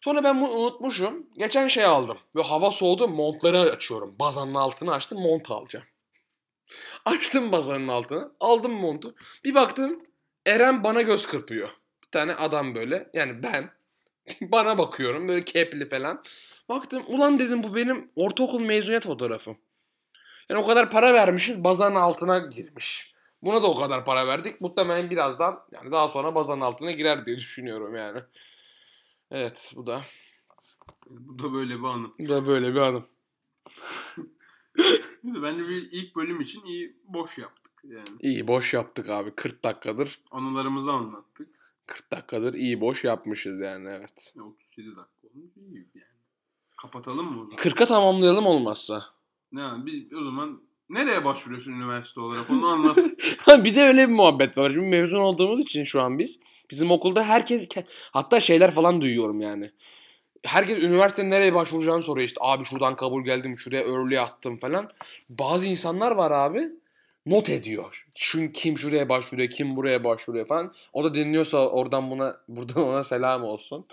Sonra 0.00 0.24
ben 0.24 0.40
bunu 0.40 0.50
unutmuşum. 0.50 1.26
Geçen 1.38 1.68
şey 1.68 1.84
aldım. 1.84 2.18
Ve 2.36 2.42
hava 2.42 2.70
soğudu 2.70 3.08
montları 3.08 3.58
açıyorum. 3.60 4.14
Bazanın 4.18 4.54
altını 4.54 4.92
açtım 4.92 5.20
mont 5.20 5.50
alacağım. 5.50 5.86
Açtım 7.04 7.52
bazanın 7.52 7.88
altını. 7.88 8.32
Aldım 8.40 8.72
montu. 8.72 9.14
Bir 9.44 9.54
baktım 9.54 10.06
Eren 10.46 10.84
bana 10.84 11.02
göz 11.02 11.26
kırpıyor. 11.26 11.68
Bir 12.04 12.10
tane 12.10 12.34
adam 12.34 12.74
böyle. 12.74 13.10
Yani 13.14 13.42
ben. 13.42 13.70
bana 14.40 14.78
bakıyorum 14.78 15.28
böyle 15.28 15.44
kepli 15.44 15.88
falan. 15.88 16.22
Baktım 16.68 17.02
ulan 17.06 17.38
dedim 17.38 17.62
bu 17.62 17.76
benim 17.76 18.10
ortaokul 18.16 18.60
mezuniyet 18.60 19.04
fotoğrafım. 19.06 19.58
Yani 20.48 20.60
o 20.60 20.66
kadar 20.66 20.90
para 20.90 21.14
vermişiz 21.14 21.64
bazanın 21.64 21.94
altına 21.96 22.38
girmiş. 22.38 23.14
Buna 23.42 23.62
da 23.62 23.66
o 23.66 23.78
kadar 23.80 24.04
para 24.04 24.26
verdik. 24.26 24.60
Muhtemelen 24.60 25.10
birazdan 25.10 25.60
yani 25.72 25.92
daha 25.92 26.08
sonra 26.08 26.34
bazanın 26.34 26.60
altına 26.60 26.92
girer 26.92 27.26
diye 27.26 27.36
düşünüyorum 27.36 27.94
yani. 27.94 28.20
Evet 29.30 29.72
bu 29.76 29.86
da 29.86 30.02
Bu 31.06 31.38
da 31.38 31.52
böyle 31.52 31.78
bir 31.78 31.84
anı. 31.84 32.08
bu 32.18 32.28
da 32.28 32.46
böyle 32.46 32.74
bir 32.74 32.80
anım. 32.80 33.06
Bence 35.24 35.68
bir 35.68 35.88
ilk 35.92 36.16
bölüm 36.16 36.40
için 36.40 36.64
iyi 36.64 36.96
boş 37.04 37.38
yaptık 37.38 37.72
yani. 37.84 38.04
İyi 38.20 38.48
boş 38.48 38.74
yaptık 38.74 39.08
abi 39.10 39.30
40 39.34 39.64
dakikadır. 39.64 40.20
Anılarımızı 40.30 40.92
anlattık. 40.92 41.48
40 41.86 42.10
dakikadır 42.10 42.54
iyi 42.54 42.80
boş 42.80 43.04
yapmışız 43.04 43.60
yani 43.60 43.88
evet. 43.92 44.32
Ya 44.36 44.42
37 44.44 44.88
dakika 44.88 45.28
olmuş 45.34 45.56
iyi 45.56 45.86
yani. 45.94 46.05
Kapatalım 46.86 47.26
mı 47.26 47.42
o 47.42 47.44
zaman? 47.44 47.56
40'a 47.56 47.86
tamamlayalım 47.86 48.46
olmazsa. 48.46 49.04
Ne 49.52 49.60
yani 49.60 49.86
bir 49.86 50.12
o 50.12 50.24
zaman 50.24 50.60
nereye 50.88 51.24
başvuruyorsun 51.24 51.72
üniversite 51.72 52.20
olarak 52.20 52.50
onu 52.50 52.66
anlat. 52.66 52.96
bir 53.64 53.74
de 53.74 53.82
öyle 53.82 54.08
bir 54.08 54.12
muhabbet 54.12 54.58
var. 54.58 54.70
Şimdi 54.70 54.86
mezun 54.86 55.18
olduğumuz 55.18 55.60
için 55.60 55.84
şu 55.84 56.02
an 56.02 56.18
biz. 56.18 56.40
Bizim 56.70 56.90
okulda 56.90 57.24
herkes 57.24 57.68
hatta 58.12 58.40
şeyler 58.40 58.70
falan 58.70 59.00
duyuyorum 59.00 59.40
yani. 59.40 59.70
Herkes 60.44 60.78
üniversitenin 60.78 61.30
nereye 61.30 61.54
başvuracağını 61.54 62.02
soruyor 62.02 62.26
işte. 62.26 62.40
Abi 62.40 62.64
şuradan 62.64 62.96
kabul 62.96 63.24
geldim, 63.24 63.58
şuraya 63.58 63.82
early 63.82 64.20
attım 64.20 64.56
falan. 64.56 64.90
Bazı 65.28 65.66
insanlar 65.66 66.12
var 66.12 66.30
abi 66.30 66.70
not 67.26 67.48
ediyor. 67.48 68.06
Şu 68.14 68.52
kim 68.52 68.78
şuraya 68.78 69.08
başvuruyor, 69.08 69.50
kim 69.50 69.76
buraya 69.76 70.04
başvuruyor 70.04 70.46
falan. 70.46 70.74
O 70.92 71.04
da 71.04 71.14
dinliyorsa 71.14 71.68
oradan 71.68 72.10
buna 72.10 72.36
buradan 72.48 72.82
ona 72.82 73.04
selam 73.04 73.42
olsun. 73.42 73.86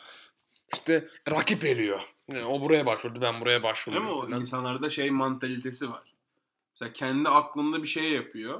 İşte 0.73 1.07
rakip 1.31 1.65
eliyor. 1.65 2.12
Yani 2.31 2.45
o 2.45 2.61
buraya 2.61 2.85
başvurdu, 2.85 3.21
ben 3.21 3.41
buraya 3.41 3.63
başvurdum. 3.63 4.01
Ama 4.07 4.11
o 4.11 4.21
falan. 4.25 4.41
insanlarda 4.41 4.89
şey 4.89 5.11
mantalitesi 5.11 5.87
var. 5.91 6.13
Mesela 6.73 6.93
kendi 6.93 7.29
aklında 7.29 7.83
bir 7.83 7.87
şey 7.87 8.11
yapıyor. 8.11 8.59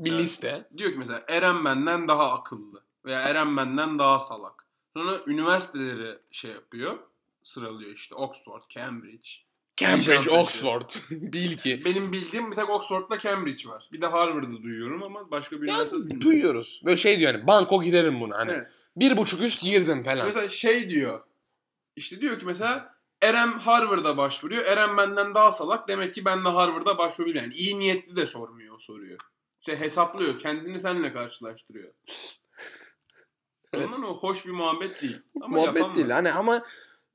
Bir 0.00 0.12
Evet. 0.12 0.20
liste. 0.22 0.68
Diyor 0.76 0.90
ki 0.92 0.98
mesela 0.98 1.24
Eren 1.28 1.64
benden 1.64 2.08
daha 2.08 2.32
akıllı. 2.32 2.82
Veya 3.04 3.20
Eren 3.20 3.56
benden 3.56 3.98
daha 3.98 4.20
salak. 4.20 4.66
Sonra 4.96 5.20
üniversiteleri 5.26 6.18
şey 6.30 6.50
yapıyor. 6.50 6.98
Sıralıyor 7.42 7.90
işte 7.90 8.14
Oxford, 8.14 8.62
Cambridge. 8.68 9.28
Cambridge. 9.76 10.30
Oxford. 10.30 10.90
Bil 11.10 11.56
ki. 11.56 11.82
Benim 11.84 12.12
bildiğim 12.12 12.50
bir 12.50 12.56
tek 12.56 12.70
Oxford'la 12.70 13.18
Cambridge 13.18 13.68
var. 13.68 13.88
Bir 13.92 14.00
de 14.00 14.06
Harvard'ı 14.06 14.62
duyuyorum 14.62 15.02
ama 15.02 15.30
başka 15.30 15.56
bir 15.62 15.68
üniversite 15.68 15.96
bilmiyorum. 15.96 16.20
duyuyoruz. 16.20 16.82
Böyle 16.84 16.96
şey 16.96 17.18
diyor 17.18 17.34
yani 17.34 17.46
banko 17.46 17.82
girerim 17.82 18.20
buna 18.20 18.38
hani. 18.38 18.52
Evet. 18.52 18.66
Bir 18.96 19.16
buçuk 19.16 19.42
üst 19.42 19.62
girdim 19.62 20.02
falan. 20.02 20.26
Mesela 20.26 20.48
şey 20.48 20.90
diyor. 20.90 21.20
İşte 21.96 22.20
diyor 22.20 22.38
ki 22.38 22.46
mesela 22.46 22.91
Eren 23.22 23.58
Harvard'a 23.58 24.16
başvuruyor. 24.16 24.64
Eren 24.64 24.96
benden 24.96 25.34
daha 25.34 25.52
salak. 25.52 25.88
Demek 25.88 26.14
ki 26.14 26.24
ben 26.24 26.44
de 26.44 26.48
Harvard'a 26.48 26.98
başvurabilirim. 26.98 27.42
Yani 27.44 27.54
iyi 27.54 27.78
niyetli 27.78 28.16
de 28.16 28.26
sormuyor 28.26 28.74
o 28.74 28.78
soruyu. 28.78 29.16
Şey 29.60 29.76
hesaplıyor. 29.76 30.38
Kendini 30.38 30.78
seninle 30.80 31.12
karşılaştırıyor. 31.12 31.92
Evet. 33.72 33.86
Ondan 33.86 34.02
o 34.02 34.16
hoş 34.16 34.46
bir 34.46 34.50
muhabbet 34.50 35.02
değil. 35.02 35.22
Ama 35.42 35.56
Muhabbet 35.56 35.94
değil 35.94 36.10
hani 36.10 36.32
ama 36.32 36.62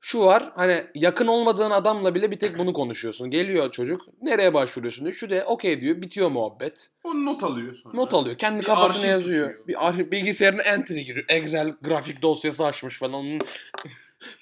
şu 0.00 0.20
var 0.20 0.52
hani 0.56 0.84
yakın 0.94 1.26
olmadığın 1.26 1.70
adamla 1.70 2.14
bile 2.14 2.30
bir 2.30 2.38
tek 2.38 2.58
bunu 2.58 2.72
konuşuyorsun. 2.72 3.30
Geliyor 3.30 3.70
çocuk 3.70 4.02
nereye 4.22 4.54
başvuruyorsun 4.54 5.04
diyor. 5.04 5.16
Şu 5.16 5.30
de 5.30 5.44
okey 5.44 5.80
diyor 5.80 6.02
bitiyor 6.02 6.30
muhabbet. 6.30 6.90
O 7.04 7.14
not 7.14 7.42
alıyor 7.42 7.74
sonra. 7.74 7.96
Not 7.96 8.14
alıyor 8.14 8.36
kendi 8.36 8.60
Bir 8.60 8.64
kafasına 8.64 9.06
yazıyor. 9.06 9.48
tutuyor. 9.48 9.66
Bir 9.68 9.86
arşiv, 9.88 10.10
bilgisayarına 10.10 10.62
entry 10.62 11.04
giriyor. 11.04 11.26
Excel 11.28 11.74
grafik 11.82 12.22
dosyası 12.22 12.64
açmış 12.64 12.98
falan 12.98 13.14
onun 13.14 13.38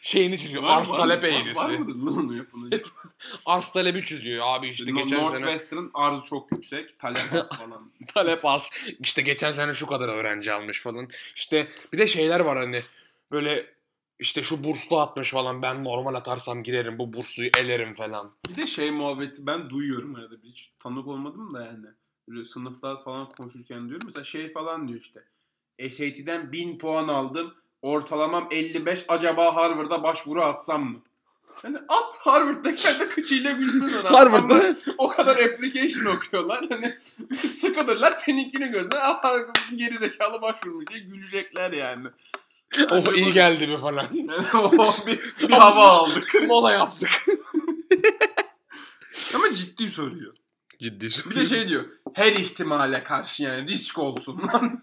şeyini 0.01 0.39
çiziyor. 0.39 0.63
Var- 0.63 0.79
Arz 0.79 0.91
var- 0.93 0.97
talep 0.97 1.23
var- 1.25 1.29
eğrisi. 1.29 1.61
Var 1.61 1.71
mıdır 1.71 1.95
lan 1.95 2.17
onu? 2.55 2.69
Arz 3.47 3.69
talebi 3.73 4.05
çiziyor 4.05 4.45
abi 4.47 4.69
işte 4.69 4.85
No- 4.95 4.97
geçen 4.97 5.17
sene 5.17 5.41
Northwestern 5.41 5.85
arzı 5.95 6.27
çok 6.27 6.53
yüksek. 6.53 6.99
Talep 6.99 7.23
az 7.41 7.53
falan. 7.59 7.93
talep 8.15 8.45
az. 8.45 8.71
İşte 9.01 9.23
geçen 9.23 9.53
sene 9.53 9.75
şu 9.75 9.87
kadar 9.87 10.09
öğrenci 10.09 10.53
almış 10.53 10.83
falan. 10.83 11.09
İşte 11.37 11.69
bir 11.93 11.99
de 11.99 12.07
şeyler 12.07 12.41
var 12.41 12.59
hani 12.59 12.81
böyle 13.31 13.67
işte 14.19 14.43
şu 14.43 14.65
burslu 14.65 14.99
atmış 15.01 15.31
falan 15.31 15.63
ben 15.63 15.85
normal 15.85 16.15
atarsam 16.15 16.63
girerim 16.63 16.99
bu 16.99 17.13
bursluyu 17.13 17.51
elerim 17.59 17.95
falan. 17.95 18.33
Bir 18.49 18.57
de 18.57 18.67
şey 18.67 18.91
muhabbeti 18.91 19.47
ben 19.47 19.71
duyuyorum 19.71 20.15
arada 20.15 20.43
bir 20.43 20.49
hiç 20.49 20.71
tanık 20.79 21.07
olmadım 21.07 21.55
da 21.55 21.65
yani. 21.67 21.87
Böyle 22.29 22.45
sınıfta 22.45 22.97
falan 22.99 23.29
konuşurken 23.29 23.81
diyorum. 23.81 24.01
Mesela 24.05 24.25
şey 24.25 24.53
falan 24.53 24.89
diyor 24.89 25.01
işte. 25.01 25.25
SAT'den 25.91 26.53
1000 26.53 26.79
puan 26.79 27.09
aldım. 27.09 27.55
Ortalamam 27.83 28.49
55. 28.51 29.05
Acaba 29.09 29.57
Harvard'a 29.57 30.03
başvuru 30.03 30.43
atsam 30.43 30.85
mı? 30.85 31.01
Hani 31.63 31.79
at 31.89 32.17
Harvard'da 32.19 32.75
kendi 32.75 33.09
kıçıyla 33.09 33.53
gülsün 33.53 33.93
ona. 34.01 34.13
Harvard'da 34.13 34.75
o 34.99 35.09
kadar 35.09 35.37
application 35.37 36.17
okuyorlar. 36.17 36.65
Hani 36.71 36.95
sıkılırlar 37.39 38.13
seninkini 38.13 38.69
gözler. 38.69 38.99
Aha 38.99 39.33
geri 39.77 39.99
zekalı 39.99 40.43
başvurmuş 40.43 40.87
diye 40.87 41.01
gülecekler 41.01 41.73
yani. 41.73 42.09
oh 42.91 43.17
iyi 43.17 43.33
geldi 43.33 43.67
mi 43.67 43.77
falan. 43.77 44.07
Yani 44.13 44.47
o 44.55 44.73
bir, 45.07 45.35
bir 45.41 45.55
hava 45.55 45.85
aldık. 45.85 46.35
Mola 46.47 46.73
yaptık. 46.73 47.11
Ama 49.35 49.55
ciddi 49.55 49.91
soruyor. 49.91 50.35
Ciddi 50.81 51.09
Bir 51.31 51.37
de 51.37 51.47
şey 51.47 51.69
diyor. 51.69 51.85
Her 52.15 52.33
ihtimale 52.33 53.05
karşı 53.05 53.43
yani 53.43 53.69
risk 53.69 53.99
olsun 53.99 54.43
lan. 54.53 54.81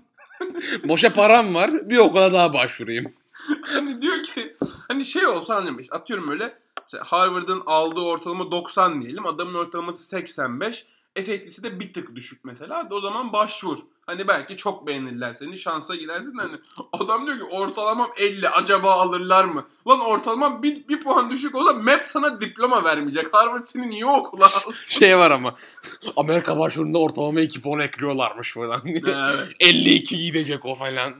Boşa 0.83 1.13
param 1.13 1.55
var 1.55 1.89
bir 1.89 1.97
okula 1.97 2.33
daha 2.33 2.53
başvurayım. 2.53 3.13
hani 3.61 4.01
diyor 4.01 4.23
ki 4.23 4.55
hani 4.87 5.05
şey 5.05 5.27
olsa 5.27 5.55
annem 5.55 5.79
işte 5.79 5.95
atıyorum 5.95 6.31
öyle 6.31 6.57
işte 6.87 6.97
Harvard'ın 6.97 7.63
aldığı 7.65 7.99
ortalama 8.01 8.51
90 8.51 9.01
diyelim. 9.01 9.25
Adamın 9.25 9.53
ortalaması 9.53 10.03
85. 10.03 10.85
SAT'si 11.15 11.63
de 11.63 11.79
bir 11.79 11.93
tık 11.93 12.15
düşük 12.15 12.45
mesela. 12.45 12.87
O 12.91 13.01
zaman 13.01 13.33
başvur. 13.33 13.77
Hani 14.05 14.27
belki 14.27 14.57
çok 14.57 14.87
beğenirler 14.87 15.33
seni. 15.33 15.57
Şansa 15.57 15.95
girersin 15.95 16.37
hani. 16.37 16.57
Adam 16.93 17.27
diyor 17.27 17.37
ki 17.37 17.43
ortalamam 17.43 18.11
50. 18.17 18.49
Acaba 18.49 18.91
alırlar 18.91 19.45
mı? 19.45 19.67
Lan 19.87 19.99
ortalamam 19.99 20.63
bir, 20.63 20.87
bir 20.87 21.03
puan 21.03 21.29
düşük 21.29 21.55
olsa 21.55 21.73
MEP 21.73 22.01
sana 22.07 22.41
diploma 22.41 22.83
vermeyecek. 22.83 23.33
Harvard 23.33 23.65
seni 23.65 23.89
niye 23.89 24.05
okula? 24.05 24.49
Şey 24.87 25.17
var 25.17 25.31
ama 25.31 25.55
Amerika 26.15 26.59
başvurunda 26.59 26.99
ortalama 26.99 27.41
2 27.41 27.61
puan 27.61 27.79
ekliyorlarmış 27.79 28.53
falan. 28.53 28.81
evet. 28.85 29.47
52 29.59 30.17
gidecek 30.17 30.65
o 30.65 30.75
falan. 30.75 31.13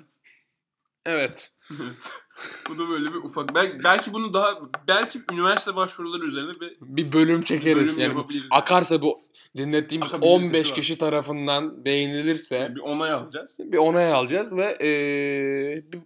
Evet. 1.06 1.52
Evet. 1.80 2.12
Bu 2.70 2.78
da 2.78 2.90
böyle 2.90 3.10
bir 3.10 3.16
ufak. 3.20 3.56
Belki, 3.56 3.84
belki 3.84 4.14
bunu 4.14 4.34
daha 4.34 4.60
belki 4.88 5.22
üniversite 5.32 5.76
başvuruları 5.76 6.26
üzerine 6.26 6.52
bir 6.62 6.78
Bir 6.82 7.12
bölüm 7.12 7.42
çekeriz. 7.44 7.90
bölüm 7.90 8.00
yani 8.02 8.14
yapabiliriz. 8.18 8.48
akarsa 8.52 9.02
bu 9.02 9.20
dinlettiğimiz 9.58 10.10
Akabilitesi 10.10 10.46
15 10.46 10.68
var. 10.70 10.76
kişi 10.76 10.98
tarafından 10.98 11.86
beğenilirse 11.86 12.72
bir 12.76 12.80
onay 12.82 13.12
alacağız. 13.12 13.56
bir 13.60 13.78
onay 13.78 14.14
alacağız 14.14 14.52
ve 14.56 14.78
bir, 15.92 16.00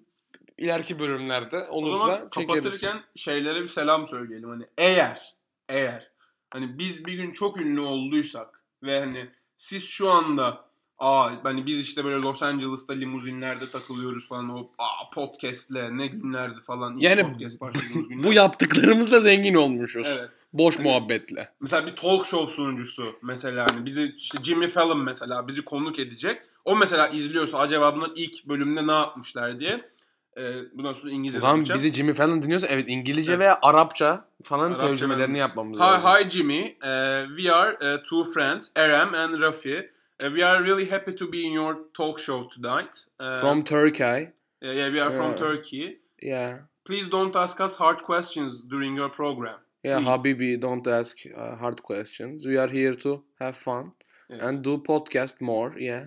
ileriki 0.57 0.99
bölümlerde 0.99 1.57
O 1.69 1.75
olursa 1.77 1.97
zaman 1.97 2.29
çekeriz. 2.29 2.47
kapatırken 2.63 3.03
şeylere 3.15 3.63
bir 3.63 3.67
selam 3.69 4.07
söyleyelim. 4.07 4.49
Hani 4.49 4.63
eğer 4.77 5.35
eğer 5.69 6.11
hani 6.49 6.79
biz 6.79 7.05
bir 7.05 7.13
gün 7.13 7.31
çok 7.31 7.57
ünlü 7.61 7.79
olduysak 7.79 8.63
ve 8.83 8.99
hani 8.99 9.29
siz 9.57 9.83
şu 9.89 10.09
anda 10.09 10.66
aa 10.99 11.29
hani 11.43 11.65
biz 11.65 11.79
işte 11.79 12.05
böyle 12.05 12.21
Los 12.21 12.43
Angeles'ta 12.43 12.93
limuzinlerde 12.93 13.69
takılıyoruz 13.71 14.27
falan 14.27 14.49
o 14.49 14.69
aa 14.77 15.09
podcast'le 15.13 15.71
ne 15.91 16.07
günlerdi 16.07 16.61
falan. 16.61 16.95
ilk 16.97 17.03
Yani 17.03 17.21
podcast. 17.21 17.61
Bu 18.23 18.33
yaptıklarımızla 18.33 19.19
zengin 19.19 19.55
olmuşuz. 19.55 20.07
Evet. 20.19 20.29
Boş 20.53 20.77
Hani- 20.77 20.87
muhabbetle. 20.87 21.49
Mesela 21.61 21.85
bir 21.87 21.95
talk 21.95 22.25
show 22.25 22.53
sunucusu 22.53 23.05
mesela 23.21 23.65
hani 23.71 23.85
bizi 23.85 24.13
işte 24.17 24.43
Jimmy 24.43 24.67
Fallon 24.67 24.99
mesela 25.03 25.47
bizi 25.47 25.61
konuk 25.65 25.99
edecek. 25.99 26.41
O 26.65 26.75
mesela 26.75 27.07
izliyorsa 27.07 27.57
acaba 27.59 27.95
bunlar 27.95 28.11
ilk 28.15 28.45
bölümde 28.47 28.87
ne 28.87 28.91
yapmışlar 28.91 29.59
diye. 29.59 29.89
Ee, 30.37 30.53
bundan 30.73 30.93
sonra 30.93 31.11
İngilizce 31.13 31.39
zaman 31.39 31.55
yapacağım. 31.55 31.77
bizi 31.81 31.93
Jimmy 31.93 32.13
Fallon 32.13 32.41
dinliyorsa 32.41 32.67
evet 32.67 32.85
İngilizce 32.87 33.33
Evet. 33.33 33.41
ve 33.45 33.53
Arapça 33.53 34.25
falan 34.43 34.71
Arapça 34.71 34.87
tercümelerini 34.87 35.37
yapmamız 35.37 35.77
Hi, 35.77 35.81
lazım. 35.81 36.09
hi 36.09 36.29
Jimmy. 36.29 36.61
Uh, 36.61 37.37
we 37.37 37.51
are 37.53 37.95
uh, 37.97 38.03
two 38.03 38.23
friends, 38.23 38.71
Erem 38.75 39.13
and 39.13 39.41
Rafi. 39.41 39.91
Uh, 40.19 40.29
we 40.33 40.41
are 40.43 40.63
really 40.63 40.85
happy 40.85 41.13
to 41.13 41.27
be 41.29 41.45
in 41.45 41.51
your 41.53 41.77
talk 41.93 42.19
show 42.19 42.47
tonight. 42.47 43.05
Uh, 43.19 43.39
From 43.39 43.63
Turkey. 43.63 44.29
yeah, 44.61 44.71
yeah, 44.73 44.89
we 44.89 44.99
are 44.99 45.11
from. 45.11 45.35
Turkey. 45.35 45.97
Yeah. 46.21 46.57
Please 46.85 47.07
don't 47.09 47.35
ask 47.35 47.59
us 47.61 47.75
hard 47.75 48.01
questions 48.03 48.63
during 48.63 48.95
your 48.97 49.09
program. 49.09 49.59
Yeah, 49.83 49.97
Please. 49.99 50.07
Habibi, 50.09 50.61
don't 50.61 50.87
ask 50.87 51.17
uh, 51.35 51.55
hard 51.57 51.83
questions. 51.83 52.45
We 52.45 52.57
are 52.57 52.67
here 52.67 52.95
to 52.95 53.23
have 53.39 53.53
fun 53.55 53.91
Yes. 54.29 54.43
and 54.43 54.63
do 54.63 54.77
podcast 54.83 55.41
more. 55.41 55.79
Yeah. 55.79 56.03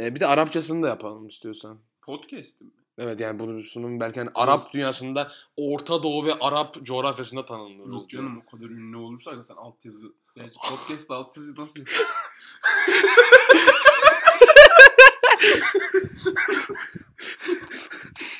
Ee, 0.00 0.14
bir 0.14 0.20
de 0.20 0.26
Arapçasını 0.26 0.82
da 0.82 0.88
yapalım 0.88 1.28
istiyorsan. 1.28 1.78
Podcast 2.02 2.60
mi? 2.60 2.70
Evet 2.98 3.20
yani 3.20 3.38
bunun 3.38 3.62
sunum 3.62 4.00
belki 4.00 4.20
hani 4.20 4.30
Arap 4.34 4.72
dünyasında 4.72 5.30
Orta 5.56 6.02
Doğu 6.02 6.26
ve 6.26 6.34
Arap 6.40 6.82
coğrafyasında 6.82 7.44
tanınır. 7.46 7.92
Yok 7.92 8.10
canım 8.10 8.42
o 8.46 8.50
kadar 8.50 8.66
ünlü 8.70 8.96
olursa 8.96 9.36
zaten 9.36 9.54
altyazı. 9.54 10.06
Yani 10.36 10.50
podcast 10.70 11.10
altyazı 11.10 11.54
nasıl 11.56 11.80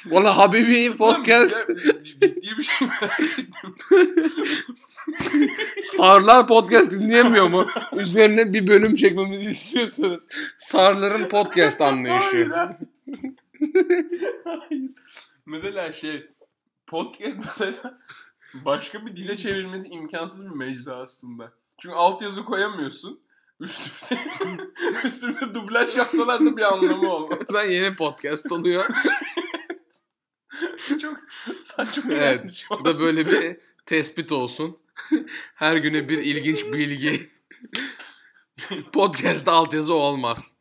Valla 0.06 0.36
Habibi 0.36 0.96
podcast 0.96 1.68
Ciddi 2.02 2.32
bir 2.58 2.62
şey 2.62 2.88
merak 2.88 3.20
ettim. 3.20 3.74
Sarlar 5.82 6.46
podcast 6.46 6.90
dinleyemiyor 6.92 7.46
mu? 7.48 7.66
Üzerine 7.96 8.52
bir 8.52 8.66
bölüm 8.66 8.94
çekmemizi 8.94 9.50
istiyorsanız. 9.50 10.20
Sarların 10.58 11.28
podcast 11.28 11.80
anlayışı. 11.80 12.48
ha. 12.54 12.78
Hayır. 14.44 14.90
Mesela 15.46 15.92
şey 15.92 16.26
podcast 16.86 17.36
mesela 17.46 17.98
başka 18.54 19.06
bir 19.06 19.16
dile 19.16 19.36
çevrilmesi 19.36 19.88
imkansız 19.88 20.44
bir 20.44 20.54
mecra 20.56 20.96
aslında. 20.96 21.52
Çünkü 21.78 21.94
altyazı 21.94 22.44
koyamıyorsun. 22.44 23.20
Üstüne, 23.60 24.20
üstüne 25.04 25.54
dublaj 25.54 25.96
yapsalar 25.96 26.40
da 26.40 26.56
bir 26.56 26.62
anlamı 26.62 27.12
olmaz. 27.12 27.38
Sen 27.50 27.64
yeni 27.70 27.96
podcast 27.96 28.52
oluyor. 28.52 28.88
Çok 31.00 31.16
saçma 31.58 32.14
Evet, 32.14 32.64
yani. 32.70 32.80
Bu 32.80 32.84
da 32.84 33.00
böyle 33.00 33.26
bir 33.26 33.56
tespit 33.86 34.32
olsun. 34.32 34.78
Her 35.54 35.76
güne 35.76 36.08
bir 36.08 36.18
ilginç 36.18 36.64
bilgi. 36.64 37.20
Podcast'ta 38.92 39.52
altyazı 39.52 39.94
olmaz. 39.94 40.54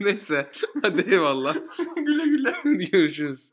Neyse. 0.00 0.50
Hadi 0.82 1.14
eyvallah. 1.14 1.56
güle 1.96 2.24
güle. 2.24 2.54
Görüşürüz. 2.64 3.52